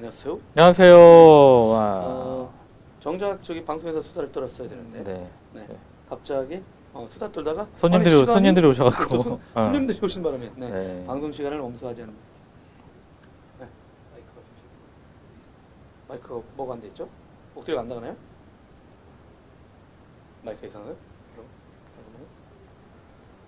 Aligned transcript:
안녕하세요. 0.00 0.38
안녕하세요. 0.56 0.96
와. 0.96 2.00
어, 2.06 2.52
정작 3.00 3.42
저기 3.42 3.62
방송에서 3.62 4.00
수다를 4.00 4.32
떨었어야 4.32 4.66
되는데 4.66 5.04
네. 5.04 5.30
네. 5.52 5.66
갑자기 6.08 6.62
어, 6.94 7.06
수다 7.10 7.30
떨다가 7.30 7.66
손님들이 7.74 8.14
아니, 8.14 8.24
손님들이 8.26 8.66
오셔갖고. 8.68 9.14
또 9.16 9.20
손- 9.22 9.32
어. 9.34 9.62
손님들이 9.64 9.98
오신 10.02 10.22
바람에 10.22 10.50
네. 10.56 10.70
네. 10.70 11.06
방송 11.06 11.30
시간을 11.30 11.60
엄수하지 11.60 12.00
않은 12.02 12.14
네. 13.58 13.68
마이크가 16.08 16.40
뭐가 16.56 16.72
안 16.72 16.80
돼 16.80 16.86
있죠? 16.88 17.06
목소리가 17.54 17.82
안 17.82 17.88
나가나요? 17.88 18.16
마이크 20.46 20.64
이상해요? 20.64 20.96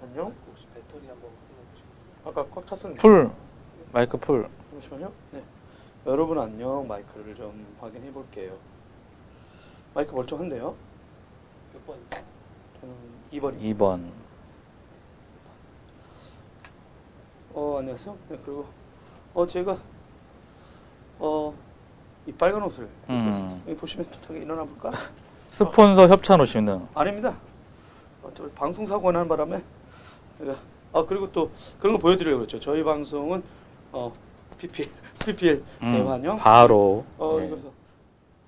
안녕. 0.03 0.35
혹시 0.49 0.67
배터리 0.75 1.07
한번 1.09 1.31
확인해 1.31 1.63
보시겠어요? 1.71 2.27
아까 2.27 2.47
꽉 2.55 2.67
찼었는데. 2.67 3.01
풀 3.01 3.31
마이크 3.93 4.19
풀. 4.19 4.47
잠시만요. 4.73 5.11
네. 5.31 5.43
여러분 6.07 6.39
안녕. 6.39 6.87
마이크를 6.89 7.35
좀 7.35 7.67
확인해 7.81 8.13
볼게요. 8.13 8.57
마이크 9.95 10.13
멀쩡한데요? 10.15 10.75
몇 11.73 11.87
번? 11.87 11.97
저는 12.81 12.95
2번. 13.33 13.61
2번. 13.61 14.11
어 17.55 17.77
안녕하세요. 17.79 18.17
네, 18.29 18.39
그리고 18.45 18.67
어 19.35 19.47
제가 19.47 19.77
어 21.19 21.55
이 22.25 22.31
빨간 22.31 22.63
옷을 22.63 22.89
음. 23.11 23.61
여기 23.67 23.77
보시면 23.77 24.07
저기 24.23 24.39
일어나 24.41 24.63
볼까? 24.63 24.93
스폰서 25.51 26.07
협찬 26.07 26.41
오시는. 26.41 26.87
아닙니다. 26.95 27.37
어, 28.23 28.31
저 28.33 28.49
방송 28.51 28.87
사고가 28.87 29.11
난 29.11 29.27
바람에 29.27 29.61
제가 30.39 30.55
아 30.93 31.05
그리고 31.05 31.31
또 31.33 31.51
그런 31.81 31.95
거 31.95 31.99
보여드리려고 31.99 32.39
그랬죠. 32.43 32.61
저희 32.61 32.85
방송은 32.85 33.43
어 33.91 34.13
PPL 34.57 34.89
PPL 35.25 35.63
음, 35.83 35.97
대환영 35.97 36.37
바로. 36.37 37.05
어 37.19 37.39
네. 37.39 37.47
이거서 37.47 37.71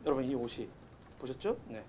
여러분 0.05 0.25
이 0.25 0.35
옷이 0.35 0.69
보셨죠? 1.21 1.57
네. 1.69 1.83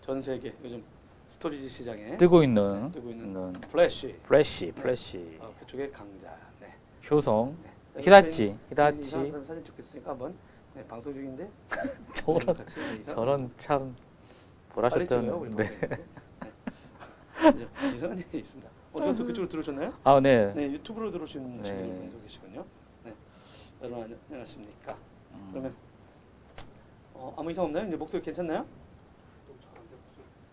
전 0.00 0.20
세계 0.20 0.54
요즘 0.62 0.82
storage 1.30 1.68
시장에 1.68 2.16
뜨고 2.16 2.42
있는. 2.42 2.90
뜨고 2.92 3.10
있는 3.10 3.26
있는 3.26 3.52
플래시 3.52 4.16
플래시 4.24 4.72
플래시. 4.72 5.38
어, 5.40 5.52
그쪽의 5.60 5.90
강자. 5.90 6.36
네. 6.60 6.74
효성. 7.10 7.56
네. 7.94 8.02
히다치 8.02 8.46
네, 8.46 8.58
히다치. 8.70 9.00
이상한 9.00 9.30
사람 9.30 9.44
사진 9.44 9.64
찍겠으니까 9.64 10.10
한번 10.10 10.34
네, 10.74 10.84
방송 10.86 11.12
중인데 11.12 11.48
저런 12.14 12.56
네, 12.56 13.04
저런 13.04 13.50
참 13.58 13.96
보라셨던. 14.70 15.56
네. 15.56 15.70
네. 15.78 15.88
이상한 17.94 18.18
일이 18.18 18.38
있습니다. 18.38 18.70
또 18.92 19.00
그쪽으로 19.24 19.48
들어오셨나요? 19.48 19.92
아 20.04 20.20
네. 20.20 20.52
네, 20.54 20.70
유튜브로 20.72 21.10
들어오신 21.10 21.58
네. 21.58 21.62
친구분도 21.62 22.20
계시군요. 22.22 22.64
네, 23.80 23.86
여러분 23.86 24.04
안녕- 24.04 24.18
안녕하십니까? 24.28 24.96
음. 25.32 25.48
그러면 25.50 25.76
어, 27.14 27.34
아무 27.36 27.50
이상 27.50 27.64
없나요? 27.64 27.86
이제 27.86 27.96
목소리 27.96 28.22
괜찮나요? 28.22 28.66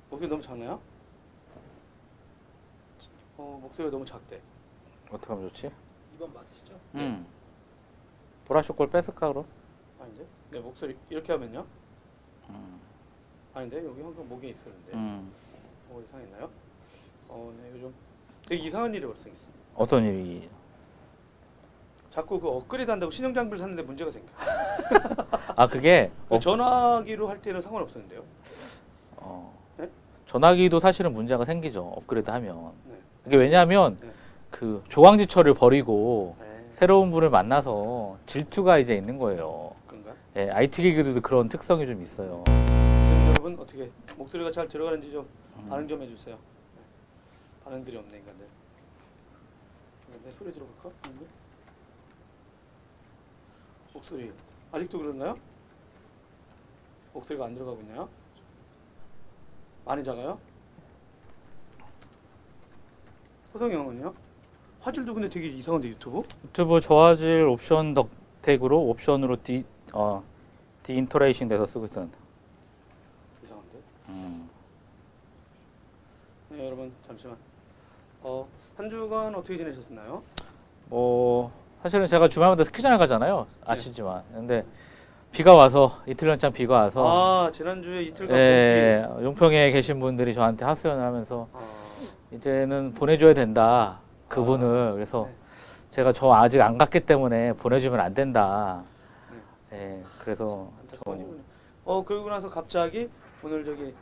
목소리. 0.10 0.30
너무 0.30 0.42
작나요? 0.42 0.80
어, 3.38 3.60
목소리가 3.62 3.92
너무 3.92 4.06
작대. 4.06 4.42
어떻게 5.10 5.28
하면 5.34 5.48
좋지? 5.50 5.72
2번 6.20 6.34
맞으시죠? 6.34 6.80
음. 6.96 7.26
보라쇼 8.46 8.74
걸 8.76 8.90
뺏을까 8.90 9.30
그럼? 9.30 9.46
아닌데? 10.00 10.26
네, 10.52 10.60
목소리 10.60 10.98
이렇게 11.10 11.32
하면요? 11.32 11.66
음. 12.50 12.80
아닌데 13.54 13.84
여기 13.86 14.02
항상 14.02 14.28
목에 14.28 14.50
있었는데 14.50 14.94
음. 14.94 15.32
뭐 15.88 16.02
이상했나요? 16.04 16.50
어, 17.30 17.54
네, 17.58 17.72
요즘 17.74 17.94
되게 18.48 18.64
이상한 18.68 18.94
일이 18.94 19.06
발생했어. 19.08 19.50
어떤 19.76 20.04
일이? 20.04 20.50
자꾸 22.12 22.40
그 22.42 22.50
업그레이드 22.50 22.92
한다고 22.92 23.10
신형 23.10 23.34
장비를 23.34 23.58
샀는데 23.58 23.84
문제가 23.84 24.12
생겨. 24.12 24.28
아 25.56 25.68
그게 25.68 26.12
그 26.28 26.36
어, 26.36 26.40
전화기로 26.40 27.28
할 27.28 27.42
때는 27.42 27.62
상관없었는데요. 27.62 28.22
어, 29.16 29.58
네? 29.78 29.90
전화기도 30.26 30.82
사실은 30.82 31.14
문제가 31.14 31.46
생기죠. 31.46 31.82
업그레이드 31.96 32.30
하면. 32.30 32.72
네. 32.86 32.96
이게 33.28 33.38
왜냐하면 33.38 33.98
네. 34.02 34.12
그 34.50 34.84
조광지철을 34.90 35.54
버리고 35.54 36.36
네. 36.42 36.66
새로운 36.74 37.12
분을 37.12 37.30
만나서 37.30 38.18
질투가 38.26 38.78
이제 38.78 38.94
있는 38.94 39.18
거예요. 39.18 39.72
그런가? 39.88 40.12
예, 40.36 40.50
IT 40.50 40.82
기기들도 40.82 41.22
그런 41.22 41.48
특성이 41.48 41.88
좀 41.88 42.02
있어요. 42.02 42.44
여러분 43.30 43.58
어떻게 43.58 43.90
목소리가 44.18 44.52
잘 44.52 44.68
들어가는지 44.68 45.12
좀 45.14 45.26
음. 45.60 45.70
반응 45.70 45.88
좀 45.88 46.02
해주세요. 46.02 46.36
네. 46.36 46.82
반응들이 47.64 47.96
없네 47.96 48.18
인간들. 48.18 48.46
내 50.26 50.30
소리 50.30 50.52
들어볼까? 50.52 50.90
목소리 54.02 54.32
아직도 54.72 54.98
그런가요? 54.98 55.38
목소리가 57.14 57.46
안 57.46 57.54
들어가고 57.54 57.82
있나요? 57.82 58.10
많이 59.86 60.04
작아요? 60.04 60.40
호성이 63.54 63.76
형은요? 63.76 64.12
화질도 64.80 65.14
근데 65.14 65.30
되게 65.30 65.48
이상한데 65.50 65.90
유튜브? 65.90 66.22
유튜브 66.46 66.82
저화질 66.82 67.44
옵션 67.44 67.94
덕택으로 67.94 68.90
옵션으로 68.90 69.44
디, 69.44 69.66
어, 69.94 70.24
디인터레이싱 70.84 71.48
돼서 71.48 71.68
쓰고 71.68 71.86
있었는데. 71.86 72.18
이상한데? 73.44 73.80
음. 74.10 74.50
네 76.50 76.66
여러분 76.66 76.92
잠시만. 77.06 77.38
어, 78.24 78.44
한 78.78 78.90
주간 78.90 79.36
어떻게 79.36 79.58
지내셨나요? 79.58 80.24
뭐 80.88 81.61
사실은 81.82 82.06
제가 82.08 82.28
주말마다 82.28 82.64
스키장을 82.64 82.98
가잖아요. 82.98 83.48
아시지만. 83.66 84.24
근데 84.34 84.64
비가 85.32 85.56
와서 85.56 85.98
이틀 86.06 86.28
연장 86.30 86.52
비가 86.52 86.76
와서 86.76 87.48
아 87.48 87.52
지난주에 87.52 88.04
이틀간 88.04 88.38
예, 88.38 89.08
용평에 89.22 89.72
계신 89.72 90.00
분들이 90.00 90.34
저한테 90.34 90.66
하소연을 90.66 91.04
하면서 91.04 91.48
아, 91.54 91.60
이제는 92.32 92.94
보내줘야 92.94 93.34
된다. 93.34 94.00
그분을. 94.28 94.94
그래서 94.94 95.26
네. 95.28 95.36
제가 95.92 96.14
저 96.14 96.32
아직 96.34 96.62
안 96.62 96.78
갔기 96.78 97.02
때문에 97.02 97.54
보내주면 97.54 98.00
안 98.00 98.14
된다. 98.14 98.84
예, 99.74 100.02
그래서 100.20 100.70
안타까운 100.82 101.18
저- 101.18 101.22
일이군요. 101.24 101.42
어 101.86 102.04
그러고 102.04 102.30
나서 102.30 102.48
갑자기 102.50 103.10
오늘 103.44 103.66
저기 103.66 103.94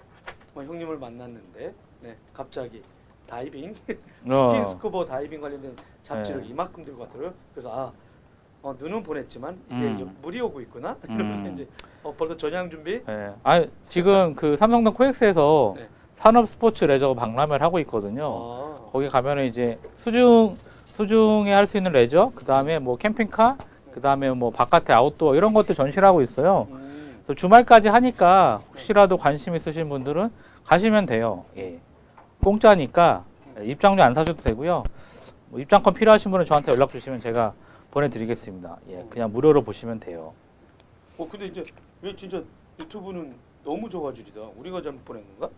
뭐 0.53 0.63
형님을 0.63 0.97
만났는데 0.97 1.73
네 2.01 2.17
갑자기 2.33 2.83
다이빙 3.27 3.73
어, 4.31 4.49
스킨스쿠버 4.49 5.05
다이빙 5.05 5.39
관련된 5.39 5.75
잡지를 6.09 6.41
네. 6.41 6.47
이만큼 6.49 6.83
들고 6.83 7.01
왔더라고요. 7.03 7.33
그래서 7.53 7.71
아 7.71 7.91
어, 8.61 8.75
눈은 8.77 9.03
보냈지만 9.03 9.57
이제 9.71 9.85
음. 9.85 10.15
물이 10.21 10.41
오고 10.41 10.59
있구나. 10.61 10.97
이러면서 11.05 11.43
음. 11.47 11.53
이제 11.53 11.67
어, 12.03 12.13
벌써 12.17 12.35
전향 12.35 12.69
준비. 12.69 13.01
예. 13.07 13.31
아, 13.43 13.63
지금 13.87 14.35
그 14.35 14.57
삼성동 14.57 14.93
코엑스에서 14.95 15.75
네. 15.77 15.87
산업 16.15 16.47
스포츠 16.47 16.83
레저 16.85 17.13
박람회를 17.13 17.63
하고 17.65 17.79
있거든요. 17.79 18.25
아, 18.25 18.89
거기 18.91 19.07
가면은 19.07 19.45
이제 19.45 19.79
수중 19.99 20.57
수중에 20.95 21.53
할 21.53 21.65
수 21.65 21.77
있는 21.77 21.93
레저, 21.93 22.33
그 22.35 22.43
다음에 22.43 22.77
뭐 22.79 22.97
캠핑카, 22.97 23.57
그 23.93 24.01
다음에 24.01 24.29
뭐 24.31 24.49
바깥에 24.51 24.91
아웃도어 24.91 25.35
이런 25.35 25.53
것들 25.53 25.73
전시를 25.73 26.05
하고 26.05 26.21
있어요. 26.21 26.67
음, 26.71 27.21
그래서 27.23 27.37
주말까지 27.39 27.87
하니까 27.87 28.59
혹시라도 28.71 29.15
관심 29.15 29.55
있으신 29.55 29.87
분들은 29.87 30.29
가시면 30.65 31.05
돼요. 31.05 31.45
예. 31.55 31.79
공짜니까 32.43 33.23
입장료 33.61 34.03
안 34.03 34.13
사셔도 34.13 34.41
되고요. 34.43 34.83
뭐 35.49 35.59
입장권 35.59 35.93
필요하신 35.93 36.31
분은 36.31 36.45
저한테 36.45 36.71
연락 36.71 36.91
주시면 36.91 37.19
제가 37.19 37.53
보내드리겠습니다. 37.91 38.77
예, 38.89 39.05
그냥 39.09 39.31
무료로 39.31 39.63
보시면 39.63 39.99
돼요. 39.99 40.33
어 41.17 41.27
근데 41.27 41.47
이제 41.47 41.63
왜 42.01 42.15
진짜 42.15 42.41
유튜브는 42.79 43.35
너무 43.63 43.89
저화질이다. 43.89 44.41
우리가 44.55 44.81
잘못 44.81 45.03
보낸 45.05 45.23
건가? 45.27 45.49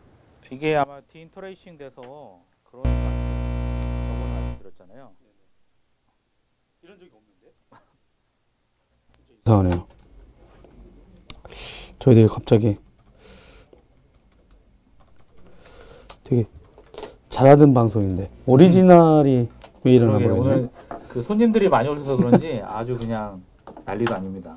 이게 0.49 0.75
아마 0.75 0.99
디인터레이싱 1.01 1.77
돼서 1.77 2.39
그런 2.63 2.83
저번에 2.83 4.33
말씀드렸잖아요. 4.33 5.11
이런 6.83 6.99
적이 6.99 7.11
없는데. 7.13 7.53
이상하네요. 9.45 9.87
저희들이 11.99 12.27
갑자기 12.27 12.77
되게 16.23 16.45
잘하던 17.29 17.73
방송인데 17.73 18.31
오리지널이 18.47 19.49
왜 19.83 19.93
이러나 19.95 20.13
모르겠네. 20.13 20.39
오늘 20.39 20.69
그 21.09 21.21
손님들이 21.21 21.69
많이 21.69 21.89
오셔서 21.89 22.17
그런지 22.17 22.61
아주 22.65 22.95
그냥 22.95 23.41
난리도 23.85 24.13
아닙니다. 24.13 24.55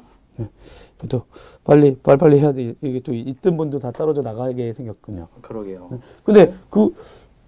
또 1.09 1.23
빨리 1.65 1.97
빨리빨리 2.03 2.41
해야 2.41 2.53
돼. 2.53 2.75
이게 2.83 3.01
또 3.01 3.13
있던 3.15 3.57
분도 3.57 3.79
다 3.79 3.91
떨어져 3.91 4.23
나가게 4.23 4.73
생겼군요. 4.73 5.29
그러게요. 5.43 5.89
근데 6.25 6.55
그, 6.71 6.95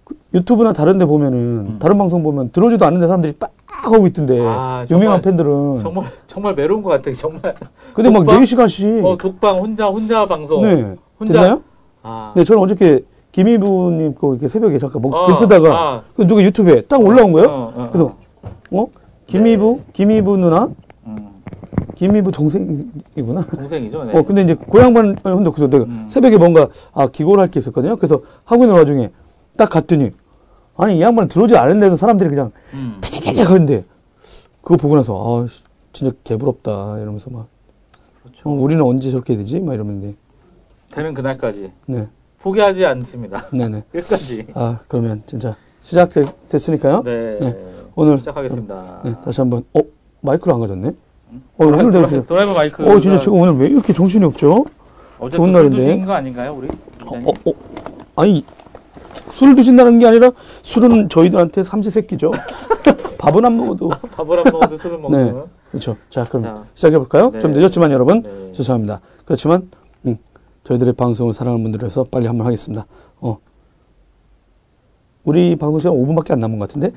그 0.03 0.15
유튜브나 0.33 0.73
다른 0.73 0.97
데 0.97 1.05
보면은 1.05 1.37
음. 1.67 1.79
다른 1.79 1.97
방송 1.97 2.23
보면 2.23 2.51
들어오지도 2.51 2.85
않는데 2.85 3.07
사람들이 3.07 3.33
빡 3.33 3.51
하고 3.67 4.07
있던데 4.07 4.39
아, 4.41 4.85
유명한 4.89 5.21
정말- 5.21 5.21
팬들은 5.21 5.79
정말 5.81 6.05
정말 6.27 6.55
매로운 6.55 6.81
것 6.81 6.89
같아요. 6.89 7.13
정말. 7.13 7.55
근데 7.93 8.09
막 8.09 8.19
독방? 8.19 8.41
4시간씩 8.43 9.05
어 9.05 9.17
독방 9.17 9.57
혼자 9.59 9.87
혼자 9.87 10.25
방송. 10.25 10.61
네. 10.63 10.95
혼자. 11.19 11.33
됐나요? 11.33 11.61
아. 12.03 12.33
네, 12.35 12.43
저는 12.43 12.61
어저께 12.61 13.03
김희부님 13.31 14.15
거 14.15 14.31
이렇게 14.33 14.47
새벽에 14.47 14.79
잠깐 14.79 15.01
뭐 15.01 15.15
어, 15.15 15.27
글 15.27 15.35
쓰다가 15.35 15.69
아. 15.77 16.03
그 16.15 16.25
누가 16.25 16.41
유튜브에 16.41 16.81
딱 16.81 16.99
올라온 17.01 17.31
거예요. 17.33 17.47
어, 17.49 17.73
어, 17.75 17.87
그래서 17.91 18.15
어 18.71 18.87
김희부 19.27 19.81
김희부 19.93 20.37
누나 20.37 20.69
음. 21.05 21.29
김미부 21.95 22.31
동생이구나. 22.31 23.45
동생이죠. 23.45 24.03
네. 24.05 24.17
어, 24.17 24.23
근데 24.23 24.41
이제 24.43 24.53
고향반 24.55 25.17
혼자 25.23 25.51
그래서 25.51 25.67
내가 25.69 25.85
음. 25.85 26.07
새벽에 26.09 26.37
뭔가 26.37 26.67
아 26.93 27.07
기고를 27.07 27.41
할 27.41 27.49
게 27.49 27.59
있었거든요. 27.59 27.95
그래서 27.97 28.21
하고 28.45 28.63
있는 28.63 28.75
와중에 28.75 29.11
딱 29.57 29.69
갔더니 29.69 30.11
아니 30.75 30.97
이 30.97 31.01
양반 31.01 31.27
들어오지 31.27 31.57
않은 31.57 31.79
데서 31.79 31.95
사람들이 31.97 32.29
그냥 32.29 32.51
음. 32.73 32.97
탁탁탁 33.01 33.49
하는데 33.49 33.83
그거 34.61 34.77
보고 34.77 34.95
나서 34.95 35.43
아 35.43 35.47
씨, 35.47 35.61
진짜 35.93 36.15
개부럽다 36.23 36.97
이러면서 36.99 37.29
막 37.29 37.47
그렇죠. 38.23 38.49
어, 38.49 38.53
우리는 38.53 38.83
언제 38.83 39.09
저렇게 39.11 39.35
되지? 39.35 39.59
막 39.59 39.73
이러는데 39.73 40.15
되는 40.91 41.13
그날까지 41.13 41.71
네 41.87 42.07
포기하지 42.41 42.85
않습니다. 42.85 43.45
네네 43.51 43.83
끝까지. 43.91 44.47
아 44.53 44.79
그러면 44.87 45.23
진짜 45.25 45.55
시작됐으니까요. 45.81 47.03
네. 47.03 47.37
네. 47.39 47.57
오늘 47.95 48.17
시작하겠습니다. 48.19 49.01
네, 49.03 49.15
다시 49.23 49.41
한번 49.41 49.63
어 49.73 49.79
마이크를 50.21 50.53
안 50.53 50.59
가졌네. 50.59 50.87
어, 50.89 50.93
오늘 51.65 51.91
도라- 51.91 52.09
되게 52.09 52.25
도라이버 52.25 52.53
마이크. 52.53 52.83
어 52.89 52.99
진짜 52.99 53.19
지금 53.19 53.39
오늘 53.39 53.55
왜 53.57 53.67
이렇게 53.69 53.91
정신이 53.91 54.23
없죠? 54.25 54.65
어제 55.19 55.35
좋은 55.37 55.47
술 55.47 55.53
날인데. 55.53 55.77
드신 55.77 56.05
거 56.05 56.13
아닌가요, 56.13 56.53
우리? 56.55 56.67
어, 57.05 57.33
어, 57.45 57.53
아니 58.15 58.45
술을 59.35 59.55
드신다는 59.55 59.97
게 59.99 60.05
아니라 60.07 60.31
술은 60.61 61.09
저희들한테 61.09 61.63
삼시세끼죠. 61.63 62.31
밥은 63.17 63.43
안 63.43 63.57
먹어도 63.57 63.89
밥을 64.15 64.37
안 64.39 64.43
먹어도 64.51 64.77
술을 64.77 64.99
먹는. 64.99 65.43
그렇죠. 65.71 65.97
자 66.11 66.23
그럼 66.23 66.43
자. 66.43 66.63
시작해 66.75 66.97
볼까요? 66.99 67.31
네. 67.31 67.39
좀 67.39 67.51
늦었지만 67.51 67.91
여러분 67.91 68.21
네. 68.21 68.51
죄송합니다. 68.53 69.01
그렇지만 69.25 69.61
음, 69.61 69.71
저희들의 70.67 70.93
방송을 70.93 71.31
사랑하는 71.33 71.63
분들 71.63 71.82
위해서 71.82 72.03
빨리 72.11 72.27
한번 72.27 72.45
하겠습니다. 72.45 72.85
어. 73.21 73.37
우리 75.23 75.55
방송 75.55 75.79
시간 75.79 75.93
5분밖에 75.93 76.31
안 76.31 76.39
남은 76.39 76.59
것 76.59 76.67
같은데. 76.67 76.91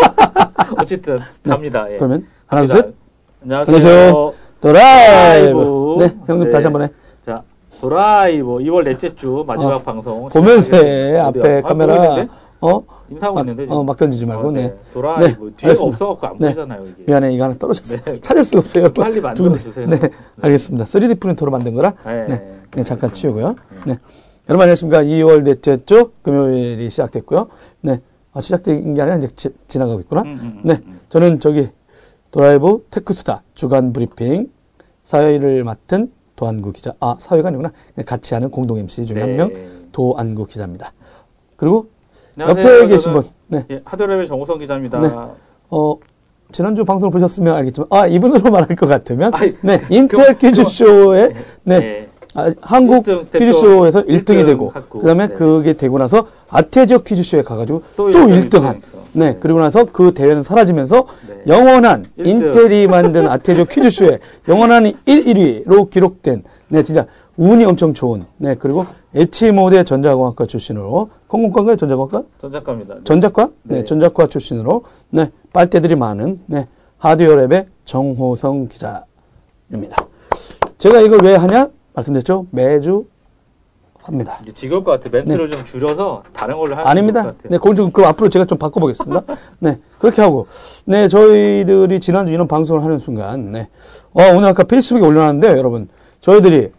어쨌든 0.80 1.18
갑니다. 1.42 1.84
예. 1.88 1.92
네. 1.92 1.96
그러면 1.98 2.26
하나 2.46 2.62
둘 2.66 2.68
갑니다. 2.68 2.88
셋. 2.88 2.94
안녕하세요. 3.42 3.76
안녕하세요. 3.76 4.34
드라이브. 4.60 5.52
드라이브. 5.52 5.96
네, 5.98 6.18
형님 6.26 6.44
네. 6.46 6.50
다시 6.50 6.64
한번 6.64 6.82
해. 6.82 6.88
자, 7.26 7.42
도라이브 7.78 8.46
2월 8.60 8.84
넷째 8.84 9.14
주 9.14 9.44
마지막 9.46 9.74
어, 9.74 9.82
방송. 9.82 10.28
보면서. 10.30 10.74
앞에? 10.74 11.58
아, 11.58 11.60
카메라. 11.60 12.26
어? 12.62 12.82
인사하고 13.10 13.34
막, 13.34 13.40
있는데. 13.42 13.66
어, 13.70 13.84
막 13.84 13.98
던지지 13.98 14.24
말고. 14.24 14.48
어, 14.48 14.50
네. 14.50 14.74
도라이브 14.94 15.52
네, 15.58 15.66
알겠습니다. 15.66 15.84
없어갖고 15.84 16.26
안 16.26 16.36
네. 16.38 16.46
보이잖아요, 16.46 16.84
이게. 16.84 17.04
미안해, 17.06 17.34
이거 17.34 17.44
하나 17.44 17.54
떨어졌어. 17.54 17.98
네. 18.02 18.18
찾을 18.18 18.44
수가 18.44 18.60
없어요. 18.60 18.90
빨리 18.94 19.20
만들어 19.20 19.48
누군데? 19.48 19.60
주세요. 19.60 19.86
네, 19.86 20.00
알겠습니다. 20.40 20.86
3D 20.86 21.20
프린터로 21.20 21.50
만든 21.50 21.74
거라. 21.74 21.92
네. 22.06 22.53
네, 22.74 22.82
네, 22.82 22.84
잠깐. 22.84 23.12
치우고요. 23.12 23.54
네. 23.86 23.98
여러분 24.48 24.62
안녕하십니까. 24.64 25.02
2월 25.04 25.42
넷째 25.44 25.78
주 25.86 26.10
금요일이 26.22 26.90
시작됐고요. 26.90 27.46
네. 27.82 28.00
아, 28.32 28.40
시작된 28.40 28.94
게 28.94 29.00
아니라 29.02 29.16
이제 29.16 29.28
지, 29.36 29.48
지나가고 29.68 30.00
있구나. 30.00 30.22
음, 30.22 30.26
음, 30.26 30.38
음, 30.56 30.60
네. 30.64 30.80
음. 30.86 31.00
저는 31.08 31.40
저기 31.40 31.68
드라이브 32.32 32.84
테크수다 32.90 33.42
주간 33.54 33.92
브리핑 33.92 34.50
사회를 35.04 35.62
맡은 35.64 36.10
도안구 36.36 36.72
기자. 36.72 36.92
아, 36.98 37.16
사회가 37.20 37.48
아니구나. 37.48 37.70
그냥 37.94 38.04
같이 38.06 38.34
하는 38.34 38.50
공동 38.50 38.78
MC 38.78 39.06
중에 39.06 39.20
한 39.20 39.30
네. 39.30 39.36
명 39.36 39.50
도안구 39.92 40.46
기자입니다. 40.46 40.92
그리고 41.56 41.86
안녕하세요. 42.36 42.66
옆에 42.74 42.86
계신 42.88 43.12
분. 43.12 43.22
네. 43.46 43.64
예, 43.70 43.80
하드랩의 43.82 44.26
정우성 44.26 44.58
기자입니다. 44.58 45.00
네. 45.00 45.08
어, 45.70 45.96
지난주 46.50 46.84
방송을 46.84 47.12
보셨으면 47.12 47.54
알겠지만, 47.54 47.86
아, 47.90 48.06
이분으로 48.08 48.50
말할 48.50 48.74
것 48.76 48.86
같으면, 48.88 49.32
아이, 49.32 49.54
네, 49.62 49.80
인텔 49.88 50.34
그- 50.34 50.38
퀴즈쇼에, 50.38 51.28
네, 51.62 51.78
네. 51.78 52.08
아, 52.34 52.52
한국 52.60 53.06
일등 53.06 53.26
대표 53.30 53.44
퀴즈쇼에서 53.44 54.02
1등이 54.02 54.08
일등 54.10 54.46
되고, 54.46 54.68
갖고, 54.68 54.98
그 55.00 55.06
다음에 55.06 55.28
네. 55.28 55.34
그게 55.34 55.72
되고 55.74 55.98
나서 55.98 56.26
아태지역 56.48 57.04
퀴즈쇼에 57.04 57.42
가가지고 57.42 57.82
또, 57.96 58.10
또 58.10 58.18
1등 58.26 58.62
한. 58.62 58.76
했어. 58.76 58.98
네, 59.12 59.36
그리고 59.38 59.60
나서 59.60 59.84
그 59.84 60.12
대회는 60.12 60.42
사라지면서 60.42 61.06
네. 61.28 61.42
영원한 61.46 62.04
일등. 62.16 62.48
인텔이 62.48 62.88
만든 62.88 63.28
아태지역 63.28 63.68
퀴즈쇼에 63.68 64.18
영원한 64.48 64.86
1, 64.86 64.94
1위로 65.06 65.88
기록된, 65.90 66.42
네, 66.68 66.82
진짜 66.82 67.06
운이 67.36 67.64
엄청 67.64 67.94
좋은, 67.94 68.24
네, 68.36 68.56
그리고 68.58 68.84
에치모대 69.14 69.84
전자공학과 69.84 70.46
출신으로, 70.46 71.10
공공과인가요? 71.28 71.76
전자공학과? 71.76 72.24
전작가입니다. 72.40 72.94
네. 72.94 73.00
전작과? 73.04 73.48
네, 73.62 73.76
네. 73.76 73.84
전작과 73.84 74.26
출신으로, 74.26 74.82
네, 75.10 75.30
빨대들이 75.52 75.94
많은, 75.94 76.40
네, 76.46 76.66
하드웨어 76.98 77.36
랩의 77.36 77.66
정호성 77.84 78.66
기자입니다. 78.68 79.96
제가 80.78 81.00
이걸 81.00 81.20
왜 81.22 81.36
하냐? 81.36 81.68
말씀드렸죠? 81.94 82.46
매주 82.50 83.06
합니다. 84.02 84.38
이제 84.42 84.52
지겨울 84.52 84.84
것 84.84 84.92
같아. 84.92 85.08
멘트를 85.10 85.48
좀 85.48 85.64
줄여서 85.64 86.24
다른 86.32 86.58
걸로 86.58 86.72
하는 86.72 86.84
네. 86.84 86.90
아닙니다. 86.90 87.22
것 87.22 87.36
같아. 87.38 87.48
네, 87.48 87.56
그건 87.56 87.74
좀, 87.74 87.90
그 87.90 88.02
앞으로 88.04 88.28
제가 88.28 88.44
좀 88.44 88.58
바꿔보겠습니다. 88.58 89.22
네, 89.60 89.80
그렇게 89.98 90.20
하고. 90.20 90.46
네, 90.84 91.08
저희들이 91.08 92.00
지난주 92.00 92.32
이런 92.32 92.46
방송을 92.46 92.82
하는 92.84 92.98
순간, 92.98 93.52
네. 93.52 93.68
어, 94.12 94.22
오늘 94.36 94.48
아까 94.48 94.64
페이스북에 94.64 95.04
올려놨는데, 95.06 95.56
여러분, 95.56 95.88
저희들이 96.20 96.70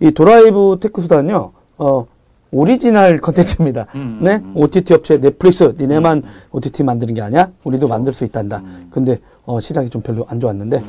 이 0.00 0.10
드라이브 0.10 0.78
테크수다는요, 0.80 1.52
어, 1.78 2.06
오리지널 2.50 3.20
컨텐츠입니다. 3.20 3.86
음, 3.94 4.18
네, 4.20 4.36
음. 4.36 4.52
OTT 4.56 4.94
업체 4.94 5.20
넷플릭스, 5.20 5.74
니네만 5.78 6.22
OTT 6.50 6.82
만드는 6.82 7.14
게 7.14 7.22
아니야? 7.22 7.50
우리도 7.62 7.86
만들 7.86 8.12
수 8.12 8.24
있단다. 8.24 8.58
음. 8.58 8.88
근데, 8.90 9.20
어, 9.44 9.60
시장이 9.60 9.88
좀 9.88 10.02
별로 10.02 10.24
안 10.28 10.40
좋았는데, 10.40 10.82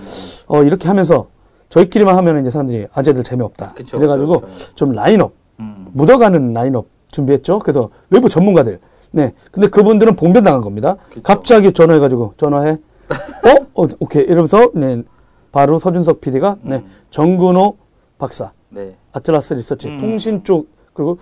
어, 0.47 0.63
이렇게 0.63 0.87
하면서 0.87 1.27
저희끼리만 1.75 2.15
하면 2.15 2.39
이제 2.41 2.49
사람들이 2.49 2.87
아재들 2.93 3.23
재미없다. 3.23 3.73
그쵸, 3.73 3.97
그래가지고 3.97 4.41
그쵸, 4.41 4.75
좀 4.75 4.91
라인업, 4.93 5.33
음. 5.59 5.87
묻어가는 5.91 6.53
라인업 6.53 6.87
준비했죠. 7.09 7.59
그래서 7.59 7.89
외부 8.09 8.29
전문가들. 8.29 8.79
네. 9.11 9.33
근데 9.51 9.67
그분들은 9.67 10.15
봉변당한 10.15 10.61
겁니다. 10.61 10.95
그쵸. 11.09 11.21
갑자기 11.21 11.73
전화해가지고 11.73 12.35
전화해. 12.37 12.71
어? 12.71 13.83
어? 13.83 13.87
오케이. 13.99 14.23
이러면서 14.23 14.71
네. 14.73 15.03
바로 15.51 15.77
서준석 15.77 16.21
PD가 16.21 16.57
네. 16.61 16.77
음. 16.77 16.85
정근호 17.09 17.77
박사. 18.17 18.53
네. 18.69 18.95
아틀라스 19.11 19.53
리서치 19.55 19.89
음. 19.89 19.99
통신 19.99 20.43
쪽 20.43 20.69
그리고 20.93 21.17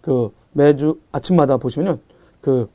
그 0.00 0.32
매주 0.52 0.98
아침마다 1.10 1.56
보시면은 1.56 2.00
그 2.40 2.68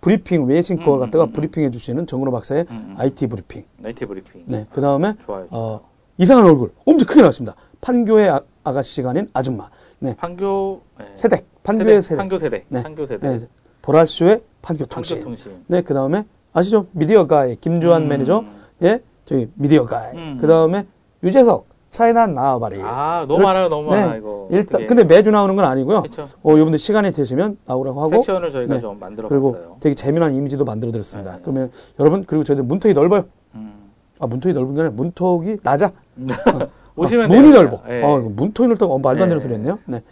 브리핑 0.00 0.46
외신 0.46 0.82
거 0.82 0.94
음, 0.94 1.00
갖다가 1.00 1.24
음, 1.24 1.28
음. 1.28 1.32
브리핑 1.32 1.64
해 1.64 1.70
주시는 1.70 2.06
정근호 2.06 2.32
박사의 2.32 2.66
음. 2.70 2.94
IT 2.96 3.26
브리핑. 3.26 3.64
나이트 3.76 4.06
브리핑. 4.06 4.44
네. 4.46 4.66
그 4.72 4.80
다음에 4.80 5.14
좋아요. 5.24 5.46
어 5.50 5.89
이상한 6.20 6.44
얼굴 6.44 6.70
엄청 6.84 7.08
크게 7.08 7.22
나왔습니다. 7.22 7.56
판교의 7.80 8.28
아, 8.28 8.40
아가씨가 8.62 9.10
아닌 9.10 9.28
아줌마. 9.32 9.68
네. 10.00 10.14
판교 10.16 10.80
네. 10.98 11.06
세대. 11.14 11.44
판교의 11.62 12.02
세대. 12.02 12.16
판교 12.16 12.38
세대. 12.38 12.64
네. 12.68 12.82
판교 12.82 13.06
세대. 13.06 13.26
네, 13.38 13.46
보라쇼의 13.80 14.42
판교 14.60 14.84
통신. 14.84 15.16
판교 15.16 15.24
통신. 15.24 15.52
네, 15.66 15.80
그 15.80 15.94
다음에 15.94 16.26
아시죠? 16.52 16.86
미디어 16.92 17.26
가이 17.26 17.56
김주환 17.56 18.02
음. 18.02 18.08
매니저. 18.08 18.44
예, 18.82 19.00
저기 19.24 19.48
미디어 19.54 19.86
가이. 19.86 20.14
음. 20.14 20.36
그 20.38 20.46
다음에 20.46 20.86
유재석 21.22 21.66
차이나 21.90 22.26
나와바리. 22.26 22.80
아, 22.82 23.20
너무 23.26 23.40
이렇게- 23.40 23.42
많아요. 23.44 23.68
너무 23.70 23.94
네, 23.94 24.00
많아 24.04 24.16
이거. 24.16 24.46
일단 24.50 24.66
어떻게- 24.82 24.86
근데 24.86 25.04
매주 25.04 25.30
나오는 25.30 25.56
건 25.56 25.64
아니고요. 25.64 26.02
그쵸. 26.02 26.28
어, 26.42 26.50
여러분들 26.50 26.78
시간이 26.78 27.12
되시면 27.12 27.56
나오라고 27.64 28.00
하고 28.02 28.10
섹션을 28.10 28.52
저희가 28.52 28.74
네. 28.74 28.80
좀 28.80 28.98
만들어 29.00 29.26
그리고 29.26 29.52
봤어요. 29.52 29.76
되게 29.80 29.94
재미난 29.94 30.34
이미지도 30.34 30.64
만들어 30.66 30.92
드렸습니다. 30.92 31.30
네, 31.32 31.36
네. 31.38 31.42
그러면 31.42 31.70
여러분 31.98 32.24
그리고 32.26 32.44
저희들 32.44 32.62
문턱이 32.64 32.92
넓어요. 32.94 33.24
음. 33.54 33.72
아, 34.20 34.26
문턱이 34.26 34.52
넓은 34.54 34.74
게 34.74 34.80
아니라 34.82 34.94
문턱이 34.94 35.58
낮아. 35.62 35.92
오시면 36.96 37.24
아, 37.26 37.28
문이 37.28 37.50
돼요. 37.50 37.62
넓어. 37.62 37.82
예. 37.88 38.02
어, 38.02 38.18
문턱이 38.18 38.68
넓다고 38.68 38.94
어, 38.94 38.98
말도 38.98 39.22
안 39.22 39.28
되는 39.28 39.38
네. 39.38 39.42
소리 39.42 39.54
했네요. 39.54 39.78
네. 39.86 40.02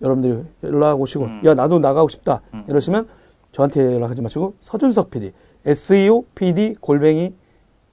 여러분들이 0.00 0.42
연락 0.64 1.00
오시고, 1.00 1.24
음. 1.24 1.42
야, 1.44 1.54
나도 1.54 1.78
나가고 1.78 2.08
싶다. 2.08 2.40
음. 2.54 2.64
이러시면 2.68 3.06
저한테 3.52 3.94
연락하지 3.94 4.22
마시고, 4.22 4.54
서준석 4.60 5.10
PD, 5.10 5.32
SEO 5.66 6.24
PD 6.34 6.74
골뱅이 6.80 7.34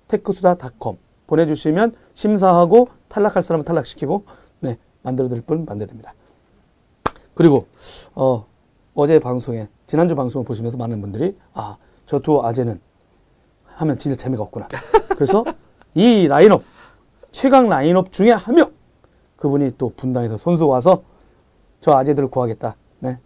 테크수다닷컴 0.08 0.98
보내주시면 1.28 1.94
심사하고 2.13 2.88
탈락할 3.10 3.44
사람은 3.44 3.66
탈락시키고, 3.66 4.24
네, 4.62 4.78
만들어드릴 5.04 5.44
분 5.44 5.66
만들어드립니다. 5.66 6.13
그리고, 7.36 7.68
어, 8.16 8.46
어제 8.96 9.20
방송에, 9.20 9.68
지난주 9.86 10.16
방송을 10.16 10.46
보시면서 10.46 10.78
많은 10.78 11.01
분들이, 11.01 11.36
아, 11.54 11.78
저 12.06 12.20
두 12.20 12.44
아재는 12.44 12.80
하면 13.75 14.00
진짜 14.00 14.18
재미가 14.18 14.42
없구나. 14.44 14.68
그래서 15.10 15.46
이 15.94 16.28
라인업, 16.28 16.63
최강 17.31 17.69
라인업 17.69 18.12
중에 18.12 18.31
한 18.31 18.55
명! 18.55 18.71
그분이 19.38 19.74
또 19.77 19.93
분당에서 19.95 20.38
손수 20.38 20.67
와서 20.67 21.03
저 21.81 21.93
아재들을 21.93 22.29
구하겠다. 22.29 22.75
네. 23.00 23.17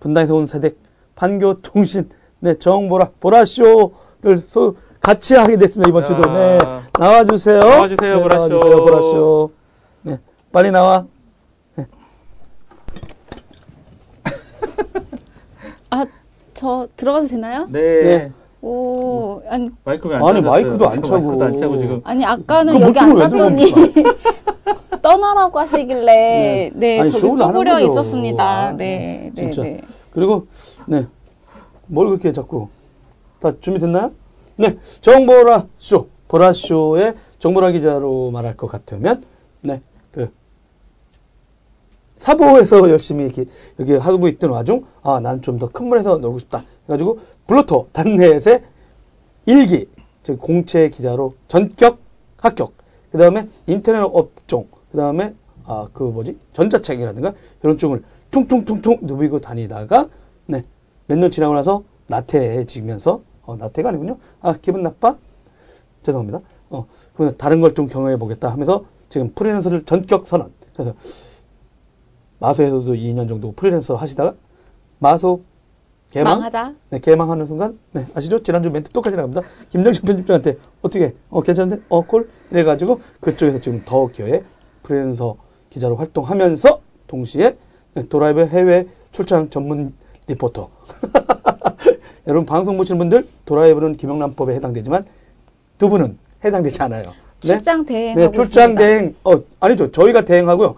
분당에서 0.00 0.36
온 0.36 0.46
세댁 0.46 0.78
판교통신, 1.16 2.08
네, 2.40 2.54
정보라, 2.54 3.10
보라쇼를 3.18 4.38
소, 4.46 4.76
같이 5.00 5.34
하게 5.34 5.56
됐습니다. 5.56 5.88
이번 5.88 6.06
주도. 6.06 6.22
네. 6.30 6.58
야. 6.58 6.82
나와주세요. 6.98 7.60
나와주세요, 7.60 8.16
네, 8.16 8.22
보라쇼. 8.22 8.48
나와주세요, 8.48 8.84
보라쇼. 8.84 9.52
네. 10.02 10.20
빨리 10.52 10.70
나와. 10.70 11.06
아, 15.90 16.06
저 16.54 16.88
들어가도 16.96 17.26
되나요? 17.28 17.66
네. 17.70 17.80
네. 18.02 18.32
오, 18.62 19.40
아니, 19.48 19.68
마이크 19.84 20.08
왜안 20.08 20.22
아니? 20.26 20.40
마이크도 20.40 20.88
안 20.88 21.02
차고. 21.02 21.18
마이크도 21.20 21.44
안 21.44 21.56
차고 21.56 21.78
지금 21.78 22.00
아니 22.04 22.24
아까는 22.24 22.74
그 22.74 22.80
여기 22.80 22.98
앉았더니 22.98 23.64
떠나라고 25.02 25.58
하시길래 25.60 26.72
네, 26.74 27.00
아니, 27.00 27.12
저기 27.12 27.36
쪼그려. 27.36 27.80
있었습니다. 27.80 28.44
아, 28.68 28.72
네, 28.72 29.30
네, 29.34 29.42
진짜. 29.42 29.62
네. 29.62 29.80
그리고, 30.10 30.46
네. 30.86 31.06
뭘 31.86 32.08
그렇게 32.08 32.32
자꾸. 32.32 32.68
다 33.38 33.52
준비됐나요? 33.60 34.12
네. 34.56 34.78
정보라 35.00 35.66
쇼. 35.78 36.08
보라 36.28 36.52
쇼의 36.54 37.14
정보라 37.38 37.70
기자로 37.70 38.30
말할 38.32 38.56
것 38.56 38.66
같으면, 38.66 39.22
네, 39.60 39.80
그, 40.10 40.32
사보에서 42.18 42.88
열심히 42.90 43.24
이렇게 43.24 43.44
여기 43.78 43.92
하고 43.92 44.26
있던 44.26 44.50
와중, 44.50 44.84
아, 45.02 45.20
난 45.20 45.40
좀 45.40 45.58
더 45.58 45.68
큰 45.68 45.86
물에서 45.86 46.16
놀고 46.18 46.38
싶다. 46.40 46.58
해 46.60 46.64
가지고, 46.88 47.20
블루토, 47.46 47.88
단넷의 47.92 48.62
일기, 49.46 49.88
즉, 50.22 50.38
공채 50.40 50.88
기자로 50.88 51.34
전격 51.48 51.98
합격. 52.38 52.72
그 53.12 53.18
다음에 53.18 53.48
인터넷 53.66 54.00
업종, 54.00 54.66
그 54.90 54.96
다음에, 54.96 55.34
아, 55.64 55.86
그 55.92 56.02
뭐지? 56.02 56.38
전자책이라든가 56.52 57.34
이런 57.62 57.78
쪽을 57.78 58.02
퉁퉁퉁퉁 58.30 58.98
누비고 59.02 59.40
다니다가, 59.40 60.08
네, 60.46 60.64
몇 61.06 61.16
년 61.18 61.30
지나고 61.30 61.54
나서 61.54 61.84
나태해지면서, 62.08 63.20
어, 63.42 63.56
나태가 63.56 63.90
아니군요. 63.90 64.18
아, 64.40 64.54
기분 64.60 64.82
나빠? 64.82 65.16
죄송합니다. 66.02 66.40
어, 66.70 66.86
그러면 67.14 67.36
다른 67.38 67.60
걸 67.60 67.74
좀 67.74 67.86
경험해 67.86 68.16
보겠다 68.18 68.50
하면서 68.50 68.84
지금 69.08 69.32
프리랜서를 69.34 69.82
전격 69.82 70.26
선언. 70.26 70.52
그래서 70.72 70.94
마소에서도 72.40 72.92
2년 72.94 73.28
정도 73.28 73.52
프리랜서 73.52 73.94
하시다가 73.94 74.34
마소 74.98 75.42
개망 76.10 76.34
망하자. 76.34 76.74
네, 76.90 76.98
개망하는 76.98 77.46
순간 77.46 77.78
네, 77.92 78.06
아시죠? 78.14 78.42
지난주 78.42 78.70
멘트 78.70 78.90
똑같이 78.90 79.16
나갑니다. 79.16 79.42
김정신 79.70 80.04
편집장한테 80.04 80.56
어떻게 80.82 81.14
어 81.30 81.42
괜찮은데? 81.42 81.82
어 81.88 82.00
콜? 82.02 82.28
이래 82.50 82.64
가지고 82.64 83.00
그쪽에서 83.20 83.60
지금 83.60 83.82
더 83.84 84.06
기어에 84.08 84.42
프리랜서 84.82 85.36
기자로 85.70 85.96
활동하면서 85.96 86.80
동시에 87.06 87.56
네, 87.94 88.08
도라이브 88.08 88.46
해외 88.46 88.86
출장 89.12 89.50
전문 89.50 89.94
리포터. 90.28 90.70
여러분 92.26 92.46
방송 92.46 92.76
보시는 92.76 92.98
분들 92.98 93.26
도라이브는 93.44 93.96
김영란법에 93.96 94.54
해당되지만 94.54 95.04
두 95.78 95.88
분은 95.88 96.18
해당되지 96.44 96.82
않아요. 96.82 97.02
네? 97.42 97.48
출장 97.48 97.84
대행하고 97.84 98.20
네, 98.20 98.32
출장 98.32 98.70
있습니다. 98.70 98.80
대행, 98.80 99.14
어, 99.24 99.42
아니죠. 99.60 99.92
저희가 99.92 100.24
대행하고요. 100.24 100.76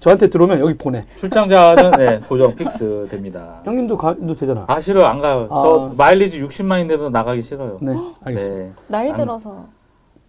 저한테 0.00 0.28
들어오면 0.28 0.60
여기 0.60 0.74
보내. 0.74 1.04
출장자는 1.18 1.90
네, 1.92 2.20
고정 2.28 2.54
fix 2.56 3.08
됩니다. 3.10 3.60
형님도 3.64 3.96
가도 3.98 4.34
되잖아. 4.34 4.64
아 4.66 4.80
싫어요 4.80 5.04
안 5.04 5.20
가요. 5.20 5.46
저 5.50 5.90
아. 5.90 5.94
마일리지 5.96 6.42
60만인데도 6.42 7.10
나가기 7.10 7.42
싫어요. 7.42 7.78
네, 7.82 7.94
알겠습니다. 8.24 8.64
네. 8.64 8.72
나이 8.88 9.10
안- 9.10 9.16
들어서. 9.16 9.66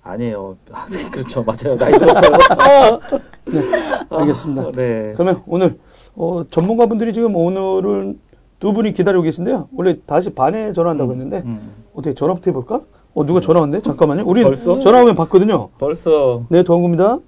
아니에요. 0.04 0.58
아, 0.72 0.88
네, 0.92 1.10
그렇죠 1.12 1.44
맞아요 1.44 1.78
나이 1.78 1.92
들었어요. 1.94 3.00
알겠습니다. 4.10 4.72
네. 4.72 5.13
그러면 5.13 5.44
오늘, 5.48 5.78
어, 6.16 6.44
전문가분들이 6.50 7.13
지금 7.13 7.36
오늘은 7.36 8.20
두 8.60 8.74
분이 8.74 8.94
기다리고 8.94 9.22
계신데요. 9.24 9.70
원래 9.75 9.98
다섯 10.08 10.25
시 10.25 10.32
반에 10.34 10.74
전화한다고 10.74 11.12
했는데, 11.12 11.44
음, 11.46 11.72
어떻게 11.94 12.13
전화부터 12.16 12.50
해볼까? 12.50 12.82
어, 13.13 13.25
누가 13.25 13.40
전화 13.42 13.62
왔네? 13.62 13.82
잠깐만요. 13.82 14.24
우리 14.25 14.42
벌써? 14.44 14.80
전화 14.80 15.01
오면 15.04 15.13
받거든요. 15.16 15.70
벌써 15.78 16.44
네, 16.50 16.63
도항구입니다. 16.63 17.20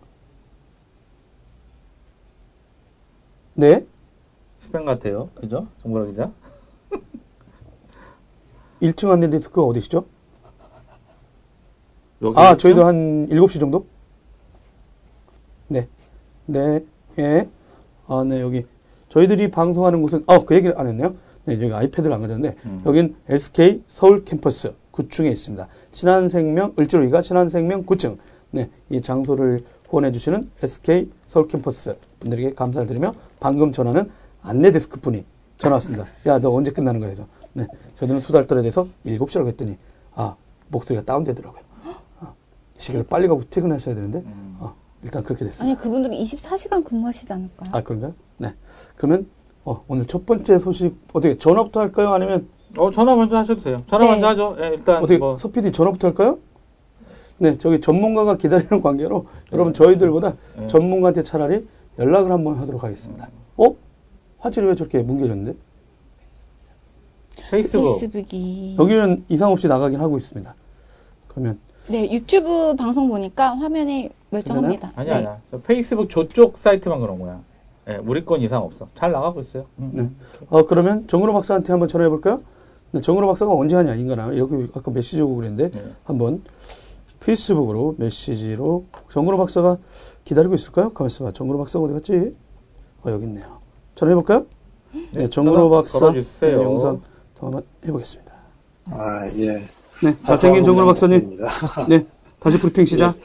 네, 3.56 3.86
스팸 4.62 4.86
같아요. 4.86 5.30
그죠? 5.36 5.68
정보라 5.82 6.06
기자. 6.06 6.32
1층 8.82 9.12
안내 9.12 9.30
데스크가 9.30 9.62
어디시죠? 9.64 10.06
여기 12.22 12.40
아, 12.40 12.52
있죠? 12.52 12.58
저희도 12.58 12.86
한 12.86 13.28
7시 13.30 13.60
정도? 13.60 13.86
네. 15.68 15.88
네. 16.46 16.84
예. 17.20 17.50
아, 18.08 18.24
네, 18.26 18.42
여기. 18.42 18.66
저희들이 19.10 19.52
방송하는 19.52 20.02
곳은, 20.02 20.24
어, 20.26 20.46
그 20.46 20.56
얘기를 20.56 20.78
안 20.80 20.88
했네요. 20.88 21.16
네, 21.46 21.56
여기 21.62 21.72
아이패드를 21.74 22.12
안 22.14 22.22
가졌는데, 22.22 22.56
음. 22.66 22.82
여긴 22.86 23.16
SK 23.28 23.84
서울 23.88 24.24
캠퍼스 24.24 24.74
9층에 24.92 25.32
있습니다. 25.32 25.68
신한생명, 25.92 26.74
을지로이가 26.80 27.22
신한생명 27.22 27.86
9층. 27.86 28.18
네, 28.52 28.70
이 28.90 29.02
장소를 29.02 29.62
후원해주시는 29.90 30.50
SK 30.62 31.12
서울 31.28 31.48
캠퍼스 31.48 31.96
분들에게 32.20 32.54
감사를 32.54 32.88
드리며, 32.88 33.14
방금 33.44 33.74
전화는 33.74 34.10
안내 34.42 34.72
데스크 34.72 35.02
분이 35.02 35.26
전화 35.58 35.76
왔습니다. 35.76 36.06
야, 36.28 36.40
너 36.40 36.50
언제 36.50 36.72
끝나는 36.72 37.02
거야? 37.02 37.10
해서. 37.10 37.26
네, 37.52 37.68
저희들은 38.00 38.22
수달 38.22 38.46
떨에 38.46 38.62
대해서 38.62 38.88
7시라고 39.06 39.48
했더니, 39.48 39.78
아, 40.16 40.36
목소리가 40.70 41.06
다운되더라고요. 41.06 41.62
아, 42.22 42.34
이 42.78 42.82
시간에 42.82 43.06
빨리 43.06 43.28
가고 43.28 43.44
퇴근하셔야 43.50 43.96
되는데, 43.96 44.20
음. 44.20 44.56
어, 44.62 44.74
일단 45.04 45.24
그렇게 45.26 45.44
됐습니다. 45.44 45.66
아니 45.66 45.78
그분들은 45.78 46.16
24시간 46.18 46.86
근무하시지 46.86 47.34
않을까요? 47.34 47.70
아, 47.74 47.82
그런가요? 47.82 48.14
네. 48.38 48.54
그러면, 48.96 49.28
어, 49.66 49.84
오늘 49.90 50.08
첫 50.08 50.26
번째 50.26 50.58
소식, 50.58 50.96
어떻게 51.12 51.38
전화부터 51.38 51.82
할까요? 51.82 52.14
아니면, 52.14 52.48
어 52.78 52.92
전화 52.92 53.14
먼저 53.14 53.36
하셔도 53.38 53.60
돼요. 53.62 53.84
전화 53.88 54.06
네. 54.06 54.12
먼저 54.12 54.28
하죠. 54.30 54.56
예, 54.62 54.68
일단 54.70 54.98
어떻게, 55.04 55.18
뭐서 55.18 55.52
PD 55.52 55.74
전화부터 55.74 56.08
할까요? 56.08 56.40
네, 57.40 57.58
저기 57.58 57.82
전문가가 57.82 58.38
기다리는 58.38 58.82
관계로, 58.82 59.26
여러분 59.52 59.74
저희들보다 59.74 60.34
네. 60.60 60.68
전문가한테 60.68 61.24
차라리 61.24 61.68
연락을 62.00 62.32
한번 62.32 62.58
하도록 62.58 62.84
하겠습니다. 62.84 63.30
어? 63.58 63.76
화질이 64.40 64.66
왜 64.68 64.76
저렇게 64.76 65.00
뭉개졌는데? 65.00 65.56
페이스북 67.50 67.84
페이스북이. 67.84 68.76
여기는 68.80 69.26
이상 69.30 69.52
없이 69.52 69.68
나가긴 69.68 70.00
하고 70.00 70.18
있습니다. 70.18 70.54
그러면, 71.28 71.60
네 71.90 72.12
유튜브 72.12 72.76
방송 72.76 73.10
보니까 73.10 73.56
화면이 73.56 74.10
멀쩡합니다. 74.30 74.92
아니 74.96 75.10
네. 75.10 75.16
아니야. 75.16 75.40
저 75.52 75.60
페이스북 75.62 76.10
저쪽 76.10 76.58
사이트만 76.58 77.00
그런 77.00 77.20
거야. 77.20 77.42
예, 77.90 77.96
우리 77.98 78.24
건 78.24 78.42
이상 78.42 78.64
없어. 78.64 78.88
잘 78.96 79.12
나가고 79.12 79.42
있어요. 79.42 79.66
음. 79.80 79.92
네. 79.94 80.10
어, 80.50 80.66
그러면 80.66 81.06
정은호 81.08 81.34
박사한테 81.34 81.74
한번 81.74 81.88
전화해 81.90 82.10
볼까요? 82.10 82.42
네, 82.92 83.02
정근호 83.02 83.28
박사가 83.28 83.52
언제 83.54 83.76
하냐, 83.76 83.96
인간아. 83.96 84.38
여기 84.38 84.68
아까 84.74 84.92
메시지 84.92 85.22
오고 85.22 85.36
그랬는데, 85.36 85.72
네. 85.72 85.92
한번 86.06 86.42
페이스북으로 87.20 87.96
메시지로 87.98 88.86
정근호 89.10 89.38
박사가 89.38 89.78
기다리고 90.25 90.53
있을까요? 90.56 90.89
가만있어 90.89 91.25
봐. 91.25 91.32
정근호 91.32 91.60
박사가 91.60 91.86
어디 91.86 91.94
갔지? 91.94 92.36
어, 93.03 93.10
여기 93.12 93.25
있네요. 93.25 93.60
전화해 93.96 94.15
볼까요? 94.15 94.46
네, 95.12 95.30
정근호 95.30 95.70
박사. 95.70 96.12
네, 96.12 96.53
영상 96.53 97.01
더 97.36 97.48
한번 97.48 97.63
해보겠습니다. 97.86 98.34
아, 98.92 99.27
예. 99.38 99.68
네, 100.01 100.15
잘생긴 100.24 100.63
정근호 100.63 100.88
박사님. 100.88 101.38
네, 101.89 102.06
다시 102.39 102.60
브리핑 102.60 102.86
시작. 102.86 103.15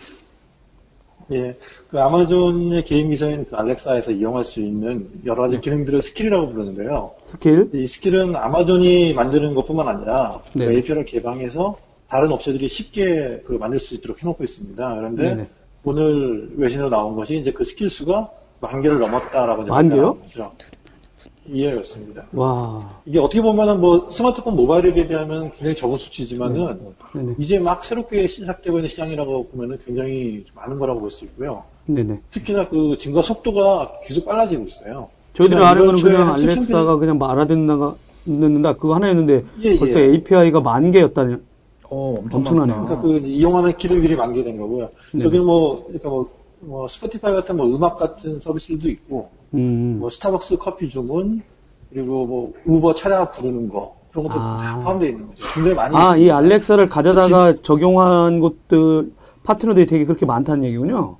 예. 1.31 1.57
그 1.91 2.01
아마존의 2.01 2.85
개인 2.85 3.11
비서인 3.11 3.45
그 3.45 3.55
알렉사에서 3.55 4.13
이용할 4.13 4.45
수 4.45 4.61
있는 4.61 5.11
여러 5.27 5.43
가지 5.43 5.61
기능들을 5.61 6.01
skill이라고 6.01 6.51
부르는데요. 6.53 7.13
스킬. 7.27 7.71
이 7.75 7.87
skill은 7.87 8.35
아마존이 8.35 9.13
만드는 9.13 9.55
것뿐만 9.55 9.89
아니라 9.89 10.41
그 10.53 10.59
네. 10.59 10.75
API를 10.77 11.05
개방해서 11.05 11.77
다른 12.09 12.33
업체들이 12.33 12.69
쉽게 12.69 13.43
그 13.45 13.53
만들 13.53 13.79
수 13.79 13.95
있도록 13.95 14.23
해놓고 14.23 14.43
있습니다. 14.43 14.95
그런데 14.95 15.23
네네. 15.23 15.49
오늘 15.85 16.51
외신으로 16.57 16.91
나온 16.91 17.17
것이 17.17 17.39
이제 17.39 17.53
그 17.53 17.65
스킬 17.65 17.89
수가 17.89 18.31
만 18.61 18.83
개를 18.83 18.99
넘었다라고 18.99 19.65
만 19.65 19.89
개요? 19.89 20.19
예, 21.51 21.71
그렇습니다. 21.71 22.27
와, 22.33 23.01
이게 23.07 23.19
어떻게 23.19 23.41
보면은 23.41 23.81
뭐 23.81 24.11
스마트폰 24.11 24.55
모바일에 24.55 24.93
비하면 24.93 25.51
굉장히 25.53 25.75
적은 25.75 25.97
수치지만은 25.97 26.79
네네. 27.15 27.35
이제 27.39 27.59
막 27.59 27.83
새롭게 27.85 28.27
시작되고 28.27 28.77
있는 28.79 28.91
시장이라고 28.91 29.49
보면은 29.49 29.79
굉장히 29.87 30.45
많은 30.55 30.79
거라고 30.79 31.01
볼 31.01 31.11
수 31.11 31.25
있고요. 31.25 31.65
네네. 31.87 32.21
특히나 32.33 32.69
그 32.69 32.99
증가 32.99 33.23
속도가 33.23 33.93
계속 34.05 34.27
빨라지고 34.27 34.65
있어요. 34.65 35.09
저희들이 35.33 35.65
아는 35.65 35.87
거는 35.87 36.03
그냥 36.03 36.35
한7,000 36.35 36.51
알렉사가 36.51 36.97
그냥 36.97 37.17
뭐 37.17 37.29
알아듣는다가, 37.29 37.95
듣는다. 38.27 38.75
그거 38.75 38.95
하나였는데, 38.97 39.45
예, 39.63 39.79
벌써 39.79 40.01
예. 40.01 40.05
API가 40.11 40.61
만 40.61 40.91
개였다니. 40.91 41.37
어, 41.91 42.17
엄청 42.19 42.41
엄청나네요. 42.41 42.85
그러니까 42.85 43.01
그 43.01 43.19
이용하는 43.19 43.77
기능들이 43.77 44.17
만개된 44.17 44.59
거고요. 44.59 44.91
네. 45.15 45.25
여기는 45.25 45.45
뭐, 45.45 45.85
그러니까 45.85 46.09
뭐, 46.09 46.31
뭐 46.61 46.89
스포티파이 46.89 47.33
같은 47.33 47.57
뭐 47.57 47.67
음악 47.67 47.99
같은 47.99 48.39
서비스도 48.39 48.89
있고, 48.89 49.31
음. 49.55 49.99
뭐 50.01 50.11
스타벅스 50.11 50.59
커피 50.59 50.89
주문, 50.89 51.43
그리고 51.91 52.27
뭐 52.27 52.53
우버 52.67 52.95
차량 52.95 53.31
부르는 53.31 53.69
거 53.69 53.97
그런 54.11 54.29
것도 54.29 54.39
아. 54.39 54.59
다 54.59 54.81
포함되어 54.83 55.09
있는 55.09 55.29
거죠. 55.29 55.43
굉장히 55.55 55.77
많이 55.77 55.97
아, 55.97 56.17
이 56.17 56.21
있습니다. 56.21 56.37
알렉사를 56.37 56.87
가져다가 56.87 57.55
적용한 57.63 58.41
곳들, 58.41 59.13
파트너들이 59.45 59.87
되게 59.87 60.05
그렇게 60.05 60.27
많다는 60.27 60.65
얘기군요. 60.65 61.17